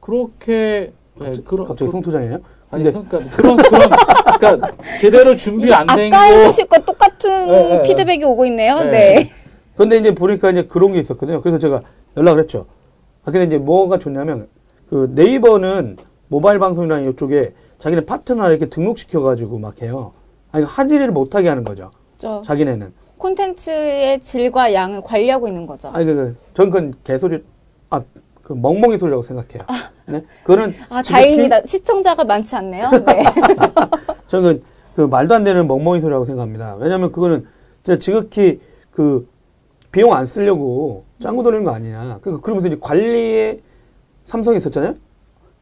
그렇게 0.00 0.92
예, 1.20 1.32
그런 1.44 1.66
갑자기 1.66 1.90
송토장이네요? 1.90 2.38
아니 2.70 2.84
근데 2.84 3.06
그러니까 3.08 3.36
그런 3.36 3.56
그런 3.56 3.90
그러니까 4.38 4.72
제대로 5.00 5.34
준비 5.36 5.72
안된 5.72 6.12
아까 6.12 6.28
거 6.28 6.34
해주실 6.34 6.66
거 6.66 6.78
똑같은 6.80 7.46
네, 7.46 7.68
네, 7.68 7.82
피드백이 7.82 8.24
오고 8.24 8.46
있네요. 8.46 8.78
네. 8.80 8.90
네. 8.90 9.30
근데 9.76 9.98
이제 9.98 10.14
보니까 10.14 10.50
이제 10.50 10.64
그런 10.64 10.92
게 10.92 11.00
있었거든요. 11.00 11.40
그래서 11.40 11.58
제가 11.58 11.82
연락을 12.16 12.40
했죠. 12.40 12.66
아, 13.24 13.30
근데 13.30 13.44
이제 13.44 13.58
뭐가 13.58 13.98
좋냐면, 13.98 14.48
그 14.88 15.10
네이버는 15.14 15.96
모바일 16.28 16.58
방송이나 16.58 17.00
이쪽에 17.00 17.54
자기네 17.82 18.04
파트너 18.04 18.48
이렇게 18.48 18.66
등록시켜가지고 18.66 19.58
막 19.58 19.82
해요. 19.82 20.12
아니, 20.52 20.64
하지를 20.64 21.10
못하게 21.10 21.48
하는 21.48 21.64
거죠. 21.64 21.90
저 22.16 22.40
자기네는. 22.42 22.92
콘텐츠의 23.18 24.20
질과 24.20 24.72
양을 24.72 25.00
관리하고 25.02 25.48
있는 25.48 25.66
거죠. 25.66 25.88
아니, 25.88 26.04
그, 26.06 26.14
그, 26.14 26.36
전 26.54 26.70
그건 26.70 26.94
개소리, 27.02 27.42
아, 27.90 28.00
그 28.40 28.52
멍멍이 28.52 28.98
소리라고 28.98 29.22
생각해요. 29.22 29.66
네? 30.06 30.22
그거는. 30.44 30.72
아, 30.90 31.02
지극히- 31.02 31.12
다행입니다. 31.12 31.66
시청자가 31.66 32.22
많지 32.22 32.54
않네요. 32.54 32.88
네. 33.04 33.24
저는 34.28 34.60
그, 34.60 34.66
그 34.94 35.00
말도 35.08 35.34
안 35.34 35.42
되는 35.42 35.66
멍멍이 35.66 36.00
소리라고 36.00 36.24
생각합니다. 36.24 36.76
왜냐면 36.76 37.10
그거는 37.10 37.48
진짜 37.82 37.98
지극히 37.98 38.60
그 38.92 39.28
비용 39.90 40.14
안 40.14 40.26
쓰려고 40.26 41.02
짱구 41.18 41.42
돌리는 41.42 41.64
거 41.64 41.72
아니냐. 41.72 42.18
그러니까 42.22 42.40
그러면서 42.42 42.68
이제 42.68 42.78
관리에 42.80 43.58
삼성이 44.26 44.58
있었잖아요. 44.58 44.94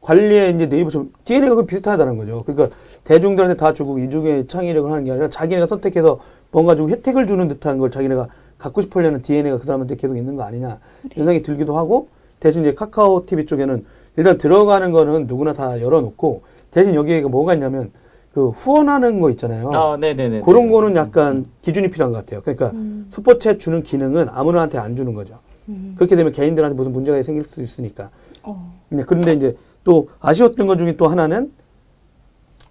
관리에 0.00 0.50
이제 0.50 0.66
네이버처럼 0.66 1.12
DNA가 1.24 1.54
그 1.56 1.66
비슷하다는 1.66 2.16
거죠. 2.16 2.42
그러니까 2.46 2.74
대중들한테 3.04 3.56
다 3.56 3.72
주고 3.72 3.98
이중에 3.98 4.46
창의력을 4.46 4.90
하는 4.90 5.04
게 5.04 5.10
아니라 5.10 5.28
자기네가 5.28 5.66
선택해서 5.66 6.20
뭔가 6.50 6.74
좀 6.74 6.90
혜택을 6.90 7.26
주는 7.26 7.46
듯한 7.48 7.78
걸 7.78 7.90
자기네가 7.90 8.28
갖고 8.58 8.80
싶으려는 8.82 9.22
DNA가 9.22 9.58
그 9.58 9.66
사람한테 9.66 9.96
계속 9.96 10.16
있는 10.16 10.36
거 10.36 10.42
아니냐. 10.42 10.78
이런 11.04 11.26
생각이 11.26 11.42
들기도 11.42 11.76
하고 11.76 12.08
대신 12.40 12.62
이제 12.62 12.74
카카오 12.74 13.26
TV 13.26 13.46
쪽에는 13.46 13.84
일단 14.16 14.38
들어가는 14.38 14.90
거는 14.90 15.26
누구나 15.26 15.52
다 15.52 15.80
열어놓고 15.80 16.42
대신 16.70 16.94
여기에 16.94 17.22
뭐가 17.22 17.54
있냐면 17.54 17.90
그 18.32 18.50
후원하는 18.50 19.20
거 19.20 19.30
있잖아요. 19.30 19.70
아, 19.72 19.96
네네네. 19.96 20.42
그런 20.42 20.70
거는 20.70 20.94
약간 20.96 21.46
기준이 21.62 21.90
필요한 21.90 22.12
것 22.12 22.18
같아요. 22.18 22.40
그러니까 22.42 22.70
음. 22.70 23.08
슈퍼챗 23.10 23.58
주는 23.58 23.82
기능은 23.82 24.28
아무나한테 24.30 24.78
안 24.78 24.94
주는 24.96 25.14
거죠. 25.14 25.38
음. 25.68 25.94
그렇게 25.96 26.16
되면 26.16 26.32
개인들한테 26.32 26.76
무슨 26.76 26.92
문제가 26.92 27.20
생길 27.22 27.44
수 27.46 27.60
있으니까. 27.62 28.10
어. 28.42 28.72
네, 28.88 29.02
그런데 29.06 29.32
이제 29.32 29.56
또 29.84 30.08
아쉬웠던 30.20 30.66
것 30.66 30.76
중에 30.76 30.96
또 30.96 31.08
하나는 31.08 31.52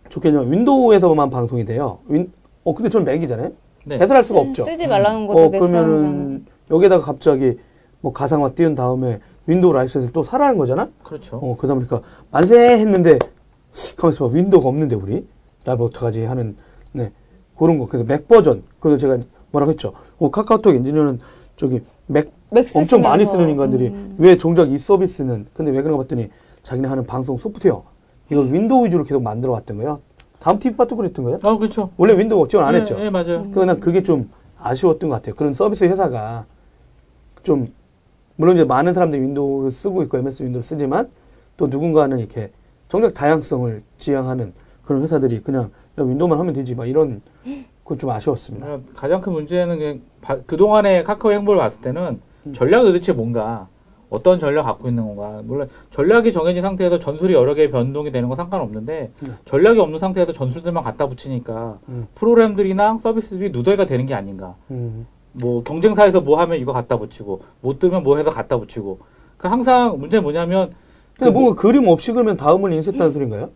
좋겠냐 0.10 0.41
윈도우에서만 0.41 1.30
방송이 1.30 1.66
돼요. 1.66 1.99
윈, 2.07 2.32
어 2.64 2.74
근데 2.74 2.89
저는 2.89 3.05
맥이잖아요. 3.05 3.51
네. 3.86 3.97
배설할 3.97 4.24
수가 4.24 4.41
쓰, 4.43 4.49
없죠. 4.49 4.64
쓰 4.64 4.78
지 4.78 4.88
말라는 4.88 5.28
거죠. 5.28 5.39
어맥 5.45 5.60
사용자는. 5.60 5.88
그러면은 5.97 6.45
여기다가 6.70 7.03
갑자기 7.05 7.57
뭐 8.01 8.12
가상화 8.14 8.51
띄운 8.53 8.76
다음에 8.76 9.20
윈도우 9.47 9.74
라이센스를 9.74 10.14
또 10.14 10.24
사라는 10.24 10.57
거잖아. 10.57 10.89
그렇죠. 11.03 11.38
어 11.38 11.55
그러다 11.57 11.76
보니까 11.76 12.01
만세 12.32 12.55
했는데 12.80 13.18
가만 13.97 14.14
있어 14.14 14.28
봐 14.28 14.34
윈도우가 14.36 14.68
없는데 14.70 14.95
우리 14.95 15.26
라이브 15.66 15.84
어떡하지 15.86 16.26
하는 16.26 16.55
네 16.91 17.12
그런 17.57 17.78
거 17.80 17.86
그래서 17.88 18.05
맥 18.05 18.28
버전 18.28 18.64
그래서 18.80 18.97
제가 18.99 19.18
뭐라고 19.51 19.72
했죠. 19.72 19.93
어 20.20 20.30
카카오톡 20.30 20.76
엔지니어는 20.76 21.20
저기 21.55 21.82
맥 22.07 22.32
맥 22.51 22.66
엄청 22.76 23.01
많이. 23.01 23.26
쓰는 23.26 23.49
인간들이 23.49 23.88
음. 23.89 24.16
왜 24.18 24.38
정작 24.38 24.72
이 24.72 24.78
서비스는 24.78 25.47
근데 25.53 25.72
왜 25.72 25.82
그런가 25.82 26.01
봤더니 26.03 26.30
자기네 26.64 26.88
하는 26.88 27.05
방송 27.05 27.38
소프트웨어 27.38 27.84
이걸 28.32 28.51
윈도우 28.51 28.86
위주로 28.86 29.03
계속 29.03 29.22
만들어 29.24 29.51
왔던 29.53 29.78
거예요. 29.78 29.99
다음 30.39 30.60
TV팟도 30.60 30.96
그랬던 30.95 31.26
거예요. 31.26 31.38
아, 31.43 31.57
그렇죠. 31.57 31.89
원래 31.97 32.18
윈도우 32.18 32.47
지원 32.47 32.66
안 32.66 32.74
예, 32.76 32.80
했죠. 32.80 32.95
예, 32.99 33.10
맞아요. 33.10 33.39
음. 33.39 33.51
그난 33.51 33.80
그게 33.80 34.03
좀 34.03 34.30
아쉬웠던 34.57 35.10
것 35.10 35.16
같아요. 35.18 35.36
그런 35.36 35.53
서비스 35.53 35.84
회사가 35.86 36.45
좀 37.43 37.68
물론 38.36 38.55
이제 38.55 38.64
많은 38.64 38.93
사람들이 38.93 39.22
윈도우를 39.22 39.72
쓰고 39.72 40.03
있고 40.03 40.18
MS 40.18 40.43
윈도우를 40.43 40.64
쓰지만 40.64 41.10
또 41.57 41.68
누군가는 41.68 42.18
이렇게 42.20 42.51
정작 42.88 43.14
다양성을 43.14 43.82
지향하는 43.97 44.53
그런 44.84 45.01
회사들이 45.01 45.41
그냥 45.41 45.72
야, 45.99 46.03
윈도우만 46.03 46.39
하면 46.39 46.53
되지 46.53 46.74
막 46.76 46.86
이런 46.86 47.22
그건 47.84 47.97
좀 47.97 48.10
아쉬웠습니다. 48.12 48.66
그러니까 48.66 48.93
가장 48.95 49.20
큰 49.22 49.34
문제는 49.34 49.78
그냥 49.78 50.01
바- 50.22 50.39
그동안의 50.45 51.03
카카오 51.03 51.32
행보를 51.34 51.60
봤을 51.60 51.82
때는 51.82 52.20
음. 52.47 52.53
전략이 52.53 52.86
도대체 52.86 53.12
뭔가 53.12 53.68
어떤 54.10 54.39
전략 54.39 54.64
갖고 54.64 54.88
있는 54.89 55.05
건가 55.05 55.41
물론 55.43 55.70
전략이 55.91 56.32
정해진 56.32 56.62
상태에서 56.64 56.97
전술이 56.99 57.34
여러 57.34 57.53
개 57.53 57.70
변동이 57.70 58.12
되는 58.12 58.28
건 58.28 58.36
상관없는데 58.38 59.12
네. 59.20 59.32
전략이 59.45 59.80
없는 59.80 59.99
상태에서 59.99 60.32
전술들만 60.34 60.84
갖다 60.84 61.07
붙이니까 61.07 61.78
음. 61.89 62.07
프로그램들이나 62.16 62.97
서비스들이 63.01 63.51
누더기가 63.51 63.86
되는 63.86 64.05
게 64.07 64.16
아닌가 64.16 64.55
음. 64.72 65.05
뭐 65.34 65.64
경쟁사에서 65.64 66.22
뭐 66.22 66.39
하면 66.41 66.57
이거 66.60 66.74
갖다 66.74 66.97
붙이고 66.97 67.41
못 67.62 67.78
뜨면 67.78 68.01
뭐 68.03 68.18
해서 68.18 68.32
갖다 68.32 68.57
붙이고 68.57 68.99
그 69.38 69.47
항상 69.47 69.99
문제는 69.99 70.24
뭐냐면 70.24 70.74
근데 71.16 71.32
그 71.32 71.34
뭐- 71.34 71.41
뭔가 71.43 71.62
그림 71.62 71.88
없이 71.88 72.12
그러면 72.12 72.36
다음을 72.36 72.74
인쇄했다는 72.74 73.14
소린가요? 73.14 73.49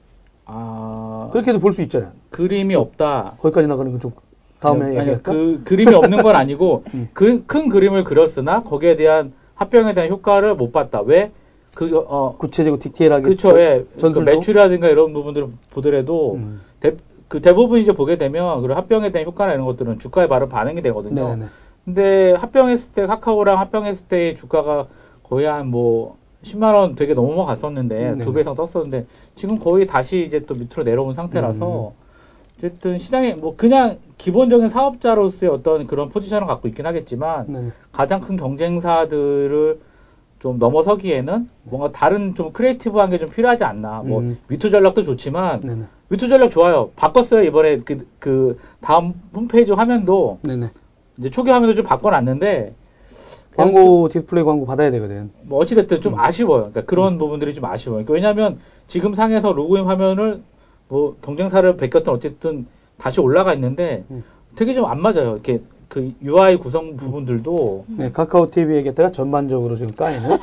아 0.45 1.29
그렇게도 1.31 1.59
볼 1.59 1.73
수 1.73 1.81
있잖아요. 1.83 2.11
그림이 2.29 2.75
없다 2.75 3.35
거기까지 3.39 3.67
나가는 3.67 3.91
건 3.91 3.99
좀 3.99 4.11
다음에 4.59 4.85
아니, 4.85 4.97
얘기할까? 4.99 5.31
그 5.31 5.61
그림이 5.65 5.93
없는 5.93 6.21
건 6.23 6.35
아니고 6.35 6.83
음. 6.93 7.09
그큰 7.13 7.69
그림을 7.69 8.03
그렸으나 8.03 8.63
거기에 8.63 8.95
대한 8.95 9.33
합병에 9.55 9.93
대한 9.93 10.09
효과를 10.09 10.55
못 10.55 10.71
봤다. 10.71 11.01
왜? 11.01 11.31
그, 11.75 11.97
어, 12.07 12.35
구체적이고 12.37 12.79
디테일하게 12.79 13.23
그쵸, 13.23 13.59
예. 13.59 13.85
그? 13.99 14.19
매출이라든가 14.19 14.89
이런 14.89 15.13
부분들을 15.13 15.47
보더라도, 15.71 16.35
음. 16.35 16.61
대, 16.79 16.95
그 17.27 17.41
대부분 17.41 17.79
이제 17.79 17.93
보게 17.93 18.15
되면, 18.15 18.61
그 18.61 18.71
합병에 18.71 19.11
대한 19.11 19.27
효과나 19.27 19.53
이런 19.53 19.65
것들은 19.65 19.99
주가에 19.99 20.27
바로 20.27 20.47
반영이 20.47 20.81
되거든요. 20.83 21.29
네네. 21.29 21.45
근데 21.85 22.33
합병했을 22.33 22.93
때, 22.93 23.07
카카오랑 23.07 23.59
합병했을 23.59 24.07
때의 24.07 24.35
주가가 24.35 24.87
거의 25.23 25.47
한 25.47 25.67
뭐, 25.67 26.17
10만 26.43 26.75
원 26.75 26.95
되게 26.95 27.13
넘어갔었는데, 27.13 27.95
네네. 27.97 28.23
두배 28.23 28.41
이상 28.41 28.53
떴었는데, 28.53 29.07
지금 29.33 29.57
거의 29.57 29.85
다시 29.87 30.23
이제 30.23 30.41
또 30.45 30.53
밑으로 30.53 30.83
내려온 30.83 31.15
상태라서, 31.15 31.87
음. 31.87 32.02
어쨌든 32.64 32.97
시장에 32.97 33.34
뭐 33.34 33.55
그냥 33.57 33.97
기본적인 34.18 34.70
사업자로서의 34.70 35.51
어떤 35.51 35.86
그런 35.86 36.07
포지션을 36.07 36.47
갖고 36.47 36.70
있긴 36.70 36.86
하겠지만, 36.86 37.45
네네. 37.51 37.72
가장 37.91 38.22
큰 38.22 38.38
경쟁사들을 38.38 39.80
좀 40.39 40.59
넘어서기에는 40.59 41.49
뭔가 41.64 41.91
다른 41.91 42.34
좀 42.36 42.53
creative한 42.53 43.09
게 43.09 43.18
좀 43.18 43.30
필요하지 43.30 43.66
않나. 43.66 44.01
뭐 44.05 44.22
음. 44.22 44.38
me 44.47 44.56
too 44.56 44.69
전략도 44.70 45.03
좋지만 45.03 45.59
네네. 45.59 45.84
me 46.09 46.17
too 46.17 46.29
전략 46.30 46.49
좋아요. 46.51 46.89
바꿨어요 46.95 47.43
이번에 47.43 47.78
그, 47.78 48.07
그 48.20 48.57
다음 48.80 49.14
홈페이지 49.36 49.72
화면도 49.74 50.39
네네. 50.43 50.70
이제 51.18 51.30
초기 51.30 51.51
화면도 51.51 51.76
좀 51.76 51.86
바꿔놨는데 51.86 52.74
광고 53.55 54.07
디스플레이 54.09 54.43
광고 54.43 54.66
받아야 54.66 54.89
되거든. 54.91 55.32
뭐 55.43 55.59
어찌됐든 55.59 55.97
음. 55.97 56.01
좀 56.01 56.20
아쉬워요. 56.20 56.59
그러니까 56.64 56.82
그런 56.86 57.18
부분들이 57.18 57.53
좀 57.53 57.66
아쉬워요. 57.66 58.03
그러니까 58.05 58.14
왜냐하면 58.14 58.59
지금 58.88 59.16
상에서 59.16 59.51
로그인 59.53 59.86
화면을 59.86 60.41
뭐 60.88 61.15
경쟁사를 61.21 61.75
베꼈든 61.77 62.11
어쨌든 62.13 62.65
다시 62.97 63.19
올라가 63.21 63.53
있는데 63.53 64.03
음. 64.11 64.23
되게 64.55 64.73
좀 64.73 64.86
안 64.86 65.01
맞아요. 65.01 65.34
이렇게 65.34 65.61
그 65.88 66.11
UI 66.23 66.57
구성 66.57 66.95
부분들도 66.97 67.86
네, 67.88 68.11
카카오 68.11 68.49
TV 68.49 68.77
얘기했다가 68.77 69.11
전반적으로 69.11 69.75
지금 69.75 69.91
까이는. 69.95 70.27
네, 70.27 70.38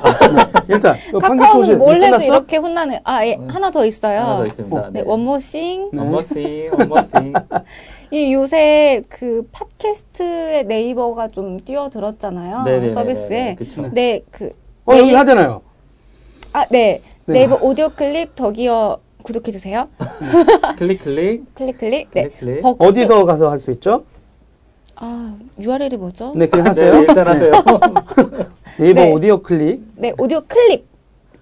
일단 0.69 0.95
그 1.11 1.19
카카오는 1.19 1.77
몰래도? 1.77 2.21
이렇게 2.21 2.55
혼나는. 2.57 2.99
아, 3.03 3.25
예, 3.25 3.37
하나 3.47 3.69
더 3.69 3.85
있어요. 3.85 4.19
하나 4.21 4.37
더 4.37 4.45
있습니다. 4.45 4.89
네, 4.91 5.01
원모싱. 5.05 5.89
네. 5.91 5.99
원머싱, 5.99 6.69
원머싱. 6.77 7.33
이 8.11 8.33
요새 8.33 9.01
그 9.09 9.45
팟캐스트에 9.51 10.63
네이버가 10.63 11.27
좀 11.29 11.59
뛰어들었잖아요. 11.59 12.63
네네네네. 12.63 12.89
서비스에. 12.89 13.55
그쵸. 13.55 13.89
네, 13.93 14.21
그어 14.31 14.97
여기 14.97 15.11
네이- 15.11 15.15
하잖아요. 15.15 15.61
아, 16.53 16.65
네. 16.67 17.01
네. 17.25 17.33
네이버 17.39 17.55
오디오 17.61 17.89
클립 17.89 18.35
더기어 18.35 18.99
구독해 19.21 19.51
주세요. 19.51 19.87
클릭, 20.77 21.03
클릭. 21.03 21.45
클릭 21.55 21.77
클릭. 21.77 22.09
네. 22.11 22.23
클릭, 22.29 22.39
클릭. 22.39 22.61
벅스- 22.61 22.81
어디서 22.87 23.25
가서 23.25 23.49
할 23.49 23.59
수 23.59 23.71
있죠? 23.71 24.03
아, 24.95 25.35
URL이 25.59 25.97
뭐죠? 25.97 26.31
네, 26.35 26.47
그냥 26.47 26.65
네, 26.65 26.69
하세요. 26.69 26.99
일단 27.01 27.27
하세요. 27.27 27.51
네이버 28.77 29.01
네. 29.01 29.11
오디오 29.13 29.41
클릭. 29.41 29.81
네, 29.95 30.13
오디오 30.19 30.41
클립. 30.41 30.85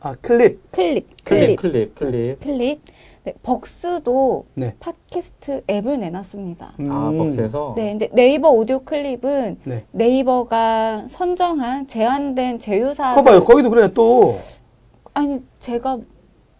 아 0.01 0.13
클립. 0.21 0.71
클립. 0.71 1.07
클립. 1.25 1.57
클릭, 1.57 1.95
클릭. 1.95 2.39
클립. 2.39 2.81
네, 3.25 3.33
벅스도 3.43 4.45
네. 4.53 4.75
팟캐스트 4.79 5.63
앱을 5.69 5.99
내놨습니다. 5.99 6.67
아, 6.67 7.09
음. 7.09 7.17
벅스에서. 7.17 7.73
네, 7.75 7.89
근데 7.91 8.09
네이버 8.13 8.49
오디오 8.49 8.79
클립은 8.79 9.57
네. 9.65 9.85
네이버가 9.91 11.07
선정한 11.09 11.87
제한된 11.87 12.59
제휴사. 12.59 13.13
거 13.15 13.23
봐요. 13.23 13.43
거기도 13.43 13.69
그래 13.69 13.91
또. 13.93 14.35
아니, 15.13 15.41
제가 15.59 15.97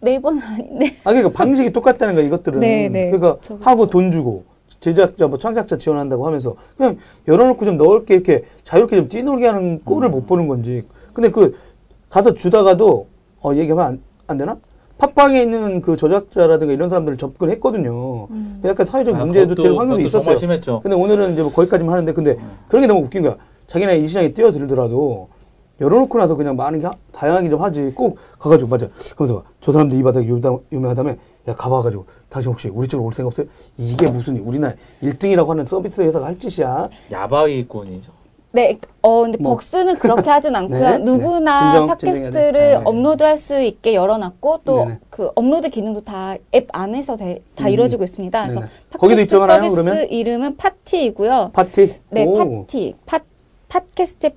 네이버는 0.01 0.41
아닌데. 0.41 0.95
아 1.03 1.11
그러니까 1.11 1.29
방식이 1.31 1.73
똑같다는 1.73 2.15
거야 2.15 2.25
이것들은. 2.25 2.59
네, 2.59 2.89
네. 2.89 3.11
그러니까 3.11 3.35
그쵸, 3.35 3.57
그쵸. 3.57 3.69
하고 3.69 3.89
돈 3.89 4.11
주고 4.11 4.43
제작자 4.79 5.27
뭐 5.27 5.37
창작자 5.37 5.77
지원한다고 5.77 6.25
하면서 6.25 6.55
그냥 6.77 6.97
열어놓고 7.27 7.65
좀 7.65 7.77
넓게 7.77 8.13
이렇게 8.15 8.45
자유롭게 8.63 8.95
좀 8.95 9.09
뛰놀게 9.09 9.45
하는 9.45 9.81
꼴을 9.83 10.09
음. 10.09 10.11
못 10.11 10.25
보는 10.25 10.47
건지. 10.47 10.85
근데 11.13 11.29
그 11.29 11.57
가서 12.09 12.33
주다가도 12.33 13.07
어 13.41 13.53
얘기하면 13.55 13.85
안, 13.85 14.01
안 14.27 14.37
되나? 14.37 14.57
팟빵에 14.97 15.41
있는 15.41 15.81
그 15.81 15.95
저작자라든가 15.95 16.73
이런 16.73 16.89
사람들을 16.89 17.17
접근했거든요. 17.17 18.27
음. 18.31 18.61
약간 18.65 18.85
사회적 18.85 19.15
아, 19.15 19.19
문제도 19.19 19.55
될 19.55 19.73
확률이 19.73 20.05
있었어요. 20.05 20.35
근데 20.81 20.95
오늘은 20.95 21.31
이제 21.31 21.41
뭐 21.41 21.51
거기까지만 21.51 21.93
하는데 21.93 22.11
근데 22.11 22.31
음. 22.31 22.51
그런 22.67 22.81
게 22.81 22.87
너무 22.87 23.01
웃긴 23.05 23.21
거야. 23.21 23.37
자기네 23.67 23.97
이 23.97 24.07
시장에 24.07 24.33
뛰어들더라도 24.33 25.29
열어놓고 25.81 26.17
나서 26.17 26.35
그냥 26.35 26.55
많은 26.55 26.79
게 26.79 26.85
하- 26.85 26.91
다양하게 27.11 27.49
좀 27.49 27.61
하지. 27.61 27.91
꼭 27.95 28.17
가가지고 28.39 28.69
맞아. 28.69 28.87
그러면서 29.15 29.43
저 29.61 29.71
사람들 29.71 29.97
이 29.97 30.03
바닥 30.03 30.23
유명- 30.25 30.61
유명하다며 30.71 31.11
야 31.47 31.55
가봐가지고 31.55 32.05
당신 32.29 32.51
혹시 32.51 32.67
우리 32.67 32.87
쪽으로 32.87 33.07
올 33.07 33.13
생각 33.13 33.27
없어요? 33.27 33.47
이게 33.77 34.09
무슨 34.11 34.37
우리나라 34.39 34.73
1등이라고 35.01 35.47
하는 35.47 35.65
서비스 35.65 36.01
회사가 36.01 36.25
할 36.27 36.37
짓이야. 36.37 36.89
야바위꾼이죠. 37.11 38.11
네, 38.51 38.79
어, 39.03 39.21
근데 39.21 39.37
뭐. 39.37 39.53
벅스는 39.53 39.99
그렇게 39.99 40.27
하진 40.27 40.55
않고요. 40.55 40.79
네, 40.81 40.97
네. 40.97 41.03
누구나 41.03 41.69
진정, 41.71 41.87
팟캐스트를 41.87 42.31
진정해야 42.31 42.51
돼. 42.51 42.77
네. 42.79 42.81
업로드할 42.83 43.37
수 43.37 43.61
있게 43.61 43.93
열어놨고 43.93 44.61
또. 44.65 44.87
그 45.11 45.29
업로드 45.35 45.69
기능도 45.69 46.01
다 46.01 46.35
앱 46.55 46.67
안에서 46.71 47.15
대- 47.15 47.43
다 47.55 47.65
음. 47.67 47.69
이루어지고 47.69 48.03
있습니다. 48.03 48.41
그래서 48.43 48.61
팟캐스트 48.91 49.21
입점하나요, 49.21 49.57
서비스 49.69 49.75
그러면? 49.75 50.07
이름은 50.09 50.57
파티이고요. 50.57 51.51
파티. 51.53 51.93
네, 52.09 52.25
오. 52.25 52.65
파티, 52.65 52.95
팟 53.05 53.19
팟캐스트 53.67 54.31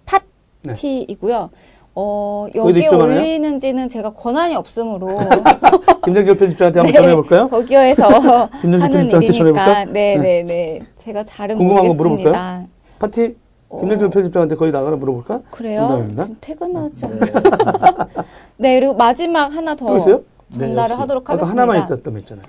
파티이고요. 0.66 1.50
어, 1.94 2.46
거기도 2.46 2.68
여기에 2.70 2.84
입점하나요? 2.84 3.18
올리는지는 3.20 3.88
제가 3.90 4.14
권한이 4.14 4.54
없으므로 4.54 5.08
김정길 6.04 6.36
편집장한테 6.38 6.78
한번 6.80 6.86
네. 6.86 6.92
전화해볼까요? 6.92 7.48
거기에서 7.48 8.08
하는 8.48 9.10
일이니까 9.10 9.20
전화해볼까? 9.20 9.84
네, 9.86 10.16
네, 10.16 10.42
네. 10.42 10.80
제가 10.96 11.24
잘은 11.24 11.56
궁금한 11.58 11.88
거 11.88 11.94
모르겠습니다. 11.94 12.66
파티. 12.98 13.36
어, 13.68 13.80
김정길 13.80 14.08
편집장한테 14.10 14.54
거기 14.56 14.70
나가나 14.70 14.96
물어볼까? 14.96 15.40
그래요? 15.50 15.82
농담입니다. 15.82 16.22
지금 16.24 16.36
퇴근하지 16.40 17.06
네. 17.06 17.12
않나요? 17.12 18.08
네, 18.56 18.80
그리고 18.80 18.94
마지막 18.94 19.52
하나 19.52 19.74
또더 19.74 19.98
있어요? 19.98 20.22
전달을 20.50 20.90
역시. 20.90 20.94
하도록 20.94 21.22
아까 21.24 21.32
하겠습니다. 21.34 21.62
하나만 21.62 21.84
있었다며 21.84 22.16
했잖아요. 22.18 22.44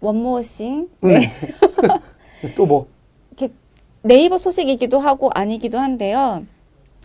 One 0.00 0.20
more 0.20 0.47
thing. 0.47 0.88
네. 1.02 1.18
네. 2.42 2.54
또 2.56 2.66
뭐? 2.66 2.86
이렇게 3.36 3.52
네이버 4.02 4.38
소식이기도 4.38 4.98
하고 4.98 5.30
아니기도 5.34 5.78
한데요. 5.78 6.42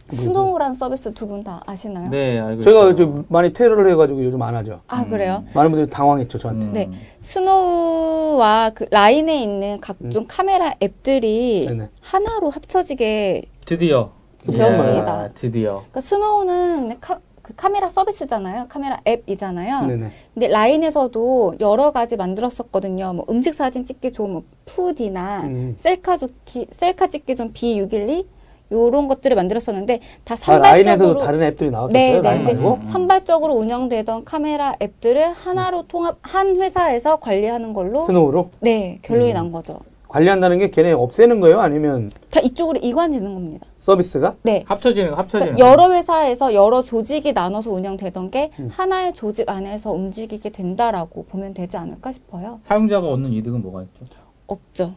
스노우라는 0.10 0.76
서비스 0.76 1.14
두 1.14 1.28
분 1.28 1.44
다 1.44 1.62
아시나요? 1.66 2.10
네, 2.10 2.40
알고 2.40 2.62
제가 2.64 2.80
있어요. 2.80 2.96
좀 2.96 3.26
많이 3.30 3.54
테러를 3.54 3.90
해가지고 3.92 4.24
요즘 4.26 4.42
안 4.42 4.56
하죠. 4.56 4.80
아, 4.88 5.06
그래요? 5.06 5.44
많은 5.54 5.72
분들이 5.72 5.90
당황했죠, 5.90 6.38
저한테. 6.38 6.66
음. 6.68 6.74
네. 6.74 6.90
스노우와 7.22 8.72
그 8.74 8.86
라인에 8.92 9.42
있는 9.42 9.80
각종 9.80 10.26
카메라 10.28 10.74
앱들이 10.82 11.68
음. 11.70 11.78
네네. 11.78 11.90
하나로 12.02 12.50
합쳐지게 12.50 13.44
드디어. 13.66 14.12
되었습니다. 14.46 15.24
야, 15.26 15.30
드디어. 15.34 15.72
그러니까 15.76 16.02
스노우는 16.02 17.00
카, 17.00 17.20
그 17.44 17.54
카메라 17.56 17.88
서비스잖아요. 17.90 18.66
카메라 18.70 19.00
앱이잖아요. 19.08 19.86
네네. 19.86 20.10
근데 20.34 20.48
라인에서도 20.48 21.56
여러 21.60 21.92
가지 21.92 22.18
만들었었거든요. 22.18 23.14
뭐 23.14 23.26
음식 23.30 23.54
사진 23.54 23.86
찍기 23.86 24.12
좋은 24.12 24.32
뭐 24.32 24.44
푸디나 24.66 25.44
음. 25.44 25.76
셀카 25.78 26.18
좋기, 26.18 26.68
셀카 26.72 27.08
찍기 27.08 27.36
좀 27.36 27.54
B612 27.54 28.26
요런 28.72 29.08
것들을 29.08 29.36
만들었었는데 29.36 30.00
다 30.24 30.36
아, 30.48 30.58
라인에서도 30.58 30.84
산발적으로 30.84 31.20
다른 31.20 31.44
앱들이 31.44 31.72
나왔었어요. 31.72 32.22
네, 32.22 32.38
네, 32.38 32.54
네. 32.54 32.54
음. 32.54 32.86
산발적으로 32.88 33.54
운영되던 33.56 34.24
카메라 34.26 34.76
앱들을 34.82 35.34
하나로 35.34 35.84
통합 35.88 36.18
한 36.22 36.60
회사에서 36.60 37.18
관리하는 37.18 37.74
걸로 37.74 38.06
스노우로 38.06 38.52
네 38.62 39.00
결론이 39.02 39.32
음. 39.32 39.36
난 39.36 39.52
거죠. 39.52 39.78
관리한다는 40.08 40.60
게 40.60 40.70
걔네 40.70 40.92
없애는 40.92 41.40
거예요? 41.40 41.62
아니면 41.62 42.12
다 42.30 42.42
이쪽으로 42.42 42.80
이관되는 42.82 43.34
겁니다. 43.34 43.66
서비스가? 43.78 44.36
네. 44.44 44.64
합쳐지는 44.68 45.12
거, 45.12 45.16
합쳐지는 45.16 45.56
그러니까 45.56 45.66
거. 45.66 45.84
여러 45.84 45.94
회사에서 45.96 46.54
여러 46.54 46.82
조직이 46.82 47.32
나눠서 47.32 47.72
운영되던 47.72 48.30
게 48.30 48.52
음. 48.60 48.68
하나의 48.70 49.14
조직 49.14 49.50
안에서 49.50 49.94
움직이게 49.94 50.50
된다라고 50.50 51.24
보면 51.26 51.54
되지 51.54 51.78
않을까 51.78 52.12
싶어요. 52.12 52.60
사용자가 52.64 53.08
얻는 53.08 53.32
이득은 53.32 53.62
뭐가 53.62 53.84
있죠? 53.84 54.06
없죠. 54.48 54.96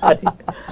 아니, 0.00 0.20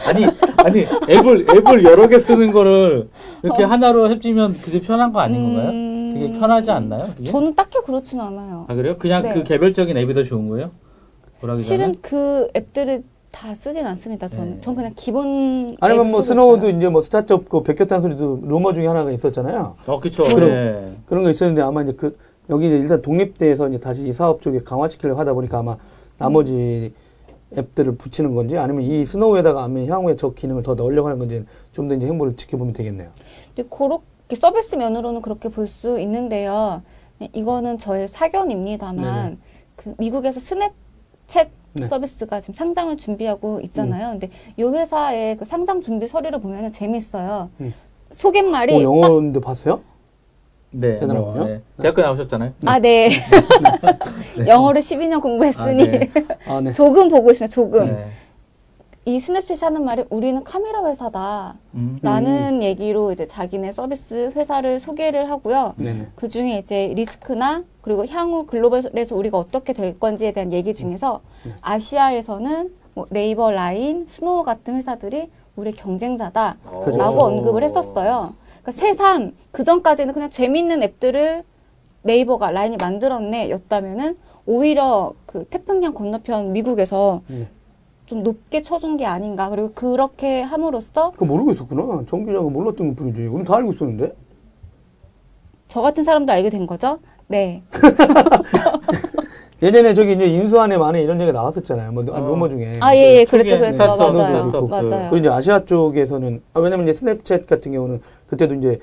아니, 0.07 0.27
아니, 0.59 0.87
앱을, 1.11 1.47
앱을 1.57 1.85
여러 1.85 2.09
개 2.09 2.19
쓰는 2.19 2.53
거를 2.53 3.09
이렇게 3.43 3.65
하나로 3.65 4.09
합치면 4.11 4.55
그게 4.55 4.81
편한 4.81 5.13
거 5.13 5.21
아닌 5.21 5.43
건가요? 5.43 5.71
음, 5.71 6.15
그게 6.15 6.39
편하지 6.39 6.71
않나요? 6.71 7.09
그게? 7.17 7.25
저는 7.31 7.55
딱히 7.55 7.79
그렇진 7.85 8.21
않아요. 8.21 8.67
아, 8.69 8.75
그래요? 8.75 8.97
그냥 8.99 9.23
네. 9.23 9.35
그 9.35 9.43
개별적인 9.43 9.97
앱이 9.97 10.15
더 10.15 10.23
좋은 10.23 10.49
거예요? 10.49 10.71
전에? 11.41 11.57
실은 11.59 11.95
그 12.01 12.49
앱들을 12.57 13.03
다 13.31 13.53
쓰진 13.55 13.85
않습니다. 13.87 14.29
저는 14.29 14.55
네. 14.55 14.61
전 14.61 14.77
그냥 14.77 14.93
기본 14.95 15.77
아니면 15.81 16.09
뭐 16.09 16.23
스노우도 16.23 16.69
있어요. 16.69 16.79
이제 16.79 16.89
뭐 16.89 17.01
스타트업 17.03 17.33
거 17.33 17.65
베꼈다는 17.65 18.01
소리도 18.03 18.41
루머 18.45 18.73
중에 18.73 18.87
하나가 18.87 19.11
있었잖아요. 19.11 19.75
어, 19.87 20.01
그쵸. 20.01 20.23
그럼- 20.25 20.41
네. 20.49 20.93
그런 21.07 21.25
거 21.25 21.31
있었는데 21.31 21.61
아마 21.61 21.83
이제 21.83 21.93
그 21.97 22.17
여기 22.49 22.67
이제 22.67 22.77
일단 22.77 23.03
독립돼서 23.03 23.69
이제 23.69 23.81
다시 23.81 24.07
이 24.07 24.13
사업 24.13 24.41
쪽에 24.41 24.61
강화시키려고 24.61 25.19
하다 25.19 25.33
보니까 25.33 25.59
아마 25.59 25.77
나머지 26.17 26.93
앱들을 27.57 27.97
붙이는 27.97 28.35
건지 28.35 28.57
아니면 28.59 28.83
이 28.83 29.05
스노우에다가 29.05 29.65
아마 29.65 29.81
향후에 29.85 30.17
저 30.17 30.31
기능을 30.33 30.63
더 30.63 30.75
넣으려고 30.75 31.09
하는 31.09 31.19
건지 31.19 31.45
좀 31.73 31.89
더 31.89 31.95
이제 31.95 32.07
행보를 32.07 32.37
지켜보면 32.37 32.73
되겠네요. 32.73 33.11
근데 33.55 33.69
그렇게 33.69 34.37
서비스 34.37 34.75
면으로는 34.77 35.21
그렇게 35.23 35.49
볼 35.49 35.67
수 35.67 35.99
있는데요. 36.01 36.83
네, 37.19 37.29
이거는 37.33 37.79
저의 37.79 38.09
사견입니다만 38.09 38.97
네네. 39.25 39.37
그 39.77 39.95
미국에서 39.99 40.41
스냅챗 40.41 41.49
네. 41.75 41.83
서비스가 41.85 42.41
지금 42.41 42.55
상장을 42.55 42.97
준비하고 42.97 43.61
있잖아요. 43.63 44.11
근데 44.13 44.31
이 44.57 44.63
회사의 44.63 45.37
그 45.37 45.45
상장 45.45 45.81
준비 45.81 46.07
서류를 46.07 46.41
보면 46.41 46.71
재밌어요. 46.71 47.51
음. 47.61 47.75
소개말이 48.13 48.77
어, 48.77 48.83
영어인데 48.83 49.41
봤어요? 49.41 49.81
네. 50.75 50.99
대단하군요. 50.99 51.35
뭐, 51.35 51.47
네. 51.47 51.61
대학교 51.81 52.03
나오셨잖아요. 52.03 52.53
아, 52.67 52.79
네. 52.79 53.11
영어를 54.47 54.81
12년 54.81 55.23
공부했으니 55.23 55.83
아, 55.83 55.87
네. 55.87 56.11
아, 56.47 56.61
네. 56.61 56.73
조금 56.73 57.09
보고 57.09 57.31
있어요. 57.31 57.49
조금. 57.49 57.87
네. 57.87 58.07
이 59.07 59.19
스냅챗이 59.19 59.61
하는 59.63 59.85
말이 59.85 60.05
우리는 60.09 60.43
카메라 60.45 60.85
회사다. 60.87 61.57
음. 61.75 61.99
라는 62.03 62.63
얘기로 62.63 63.13
이제 63.13 63.27
자기네 63.27 63.71
서비스 63.71 64.33
회사를 64.35 64.81
소개를 64.81 65.31
하고요. 65.31 65.75
네네. 65.77 66.09
그 66.15 66.29
중에 66.29 66.59
이제 66.59 66.93
리스크나 66.97 67.65
그리고 67.83 68.07
향후 68.07 68.47
글로벌에서 68.47 69.15
우리가 69.15 69.39
어떻게 69.39 69.75
될 69.75 69.99
건지에 70.01 70.33
대한 70.33 70.53
얘기 70.53 70.75
중에서 70.75 71.21
네. 71.45 71.53
아시아에서는 71.61 72.73
뭐 72.95 73.07
네이버, 73.11 73.51
라인, 73.51 74.07
스노우 74.09 74.43
같은 74.43 74.75
회사들이 74.77 75.31
우리의 75.57 75.75
경쟁자다라고 75.75 76.81
그죠. 76.81 77.03
언급을 77.03 77.63
했었어요. 77.63 78.33
그러니까 78.65 78.73
새삼 78.73 79.33
그 79.53 79.63
전까지는 79.63 80.15
그냥 80.15 80.31
재밌는 80.31 80.83
앱들을 80.83 81.43
네이버가 82.03 82.51
라인이 82.51 82.79
만들었네 82.79 83.51
였다면은 83.51 84.17
오히려 84.47 85.13
그 85.27 85.45
태평양 85.45 85.95
건너편 85.95 86.53
미국에서 86.53 87.23
네. 87.29 87.49
좀 88.07 88.23
높게 88.23 88.61
쳐준 88.61 88.97
게 88.97 89.07
아닌가. 89.07 89.49
그리고 89.49 89.73
그렇게 89.75 90.43
함으로써 90.43 91.13
그거 91.13 91.25
모르고 91.25 91.53
있었구나. 91.53 92.05
정 92.07 92.27
기자가 92.27 92.43
몰랐던 92.43 92.95
분이지. 92.95 93.27
우리 93.27 93.45
다 93.45 93.57
알고 93.57 93.73
있었는데. 93.73 94.15
저 95.69 95.81
같은 95.81 96.03
사람도 96.03 96.31
알게 96.33 96.51
된 96.51 96.67
거죠. 96.67 96.99
네. 97.27 97.63
예전에 99.63 99.95
저기 99.95 100.13
이제 100.13 100.27
인수안에 100.27 100.77
많이 100.77 101.01
이런 101.01 101.19
얘기가 101.21 101.39
나왔었잖아요. 101.39 101.93
뭐 101.93 102.05
어. 102.11 102.21
루머 102.21 102.51
중에. 102.51 102.75
아, 102.81 102.95
예, 102.95 103.21
예. 103.21 103.25
초기에 103.25 103.25
그랬죠, 103.25 103.59
그랬죠. 103.59 103.77
스타트업, 103.77 104.15
맞아요. 104.15 104.67
맞아요. 104.67 105.11
그리고 105.11 105.17
이제 105.17 105.29
아시아 105.31 105.65
쪽에서는 105.65 106.43
아, 106.53 106.61
왜냐면 106.61 106.87
이제 106.87 107.07
스냅챗 107.07 107.47
같은 107.47 107.73
경우는 107.73 108.03
그때도 108.35 108.55
이제 108.57 108.81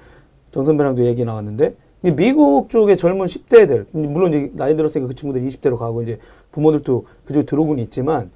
정 0.52 0.64
선배랑도 0.64 1.06
얘기 1.06 1.24
나왔는데 1.24 1.76
이 2.04 2.12
미국 2.12 2.70
쪽의 2.70 2.97
젊은 2.97 3.26
10대들 3.26 3.86
물론 3.91 4.34
이제 4.34 4.52
나이 4.56 4.76
들었으니까 4.76 5.08
그 5.08 5.16
친구들 5.16 5.41
20대로 5.41 5.78
가고 5.78 6.02
이제 6.02 6.18
부모들도 6.52 7.06
그쪽에 7.26 7.45
들어오고는 7.45 7.84
있지만 7.84 8.32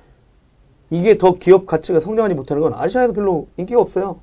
이게 0.92 1.18
더 1.18 1.34
기업 1.36 1.66
가치가 1.66 2.00
성장하지 2.00 2.36
못하는 2.36 2.62
건 2.62 2.74
아시아에도 2.76 3.14
별로 3.14 3.48
인기가 3.58 3.82
없어요. 3.82 4.20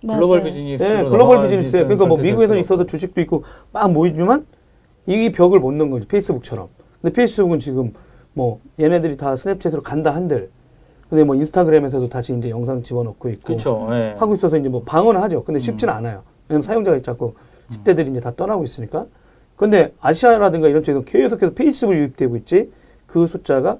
글로벌 0.00 0.38
맞아요. 0.38 0.44
비즈니스. 0.44 0.82
네, 0.82 1.04
글로벌 1.04 1.42
비즈니스예요. 1.42 1.84
그러니까 1.84 2.06
뭐 2.06 2.16
미국에서는 2.16 2.60
있어도 2.60 2.86
주식도 2.86 3.20
있고 3.22 3.42
막 3.72 3.92
모이지만 3.92 4.46
이 5.06 5.32
벽을 5.32 5.58
못 5.58 5.72
넣는 5.72 5.90
거죠. 5.90 6.06
페이스북처럼. 6.06 6.68
근데 7.02 7.12
페이스북은 7.12 7.58
지금 7.58 7.92
뭐 8.32 8.60
얘네들이 8.78 9.16
다 9.16 9.34
스냅챗으로 9.34 9.82
간다 9.82 10.14
한들 10.14 10.50
근데 11.10 11.24
뭐 11.24 11.34
인스타그램에서도 11.34 12.08
다시 12.08 12.36
이제 12.36 12.50
영상 12.50 12.84
집어넣고 12.84 13.28
있고 13.30 13.42
그렇죠. 13.42 13.88
네. 13.90 14.14
하고 14.16 14.36
있어서 14.36 14.56
이제 14.56 14.68
뭐 14.68 14.82
방어는 14.84 15.20
하죠. 15.22 15.42
근데 15.42 15.58
쉽지는 15.58 15.92
않아요. 15.92 16.22
왜냐면 16.48 16.62
사용자가 16.62 17.02
자꾸 17.02 17.34
10대들이 17.72 18.10
이제 18.10 18.20
다 18.20 18.32
떠나고 18.34 18.62
있으니까. 18.62 19.06
근데 19.56 19.92
아시아라든가 20.00 20.68
이런 20.68 20.84
쪽에서 20.84 21.04
계속해서 21.04 21.52
페이스북 21.52 21.94
유입되고 21.94 22.36
있지 22.36 22.70
그 23.06 23.26
숫자가 23.26 23.78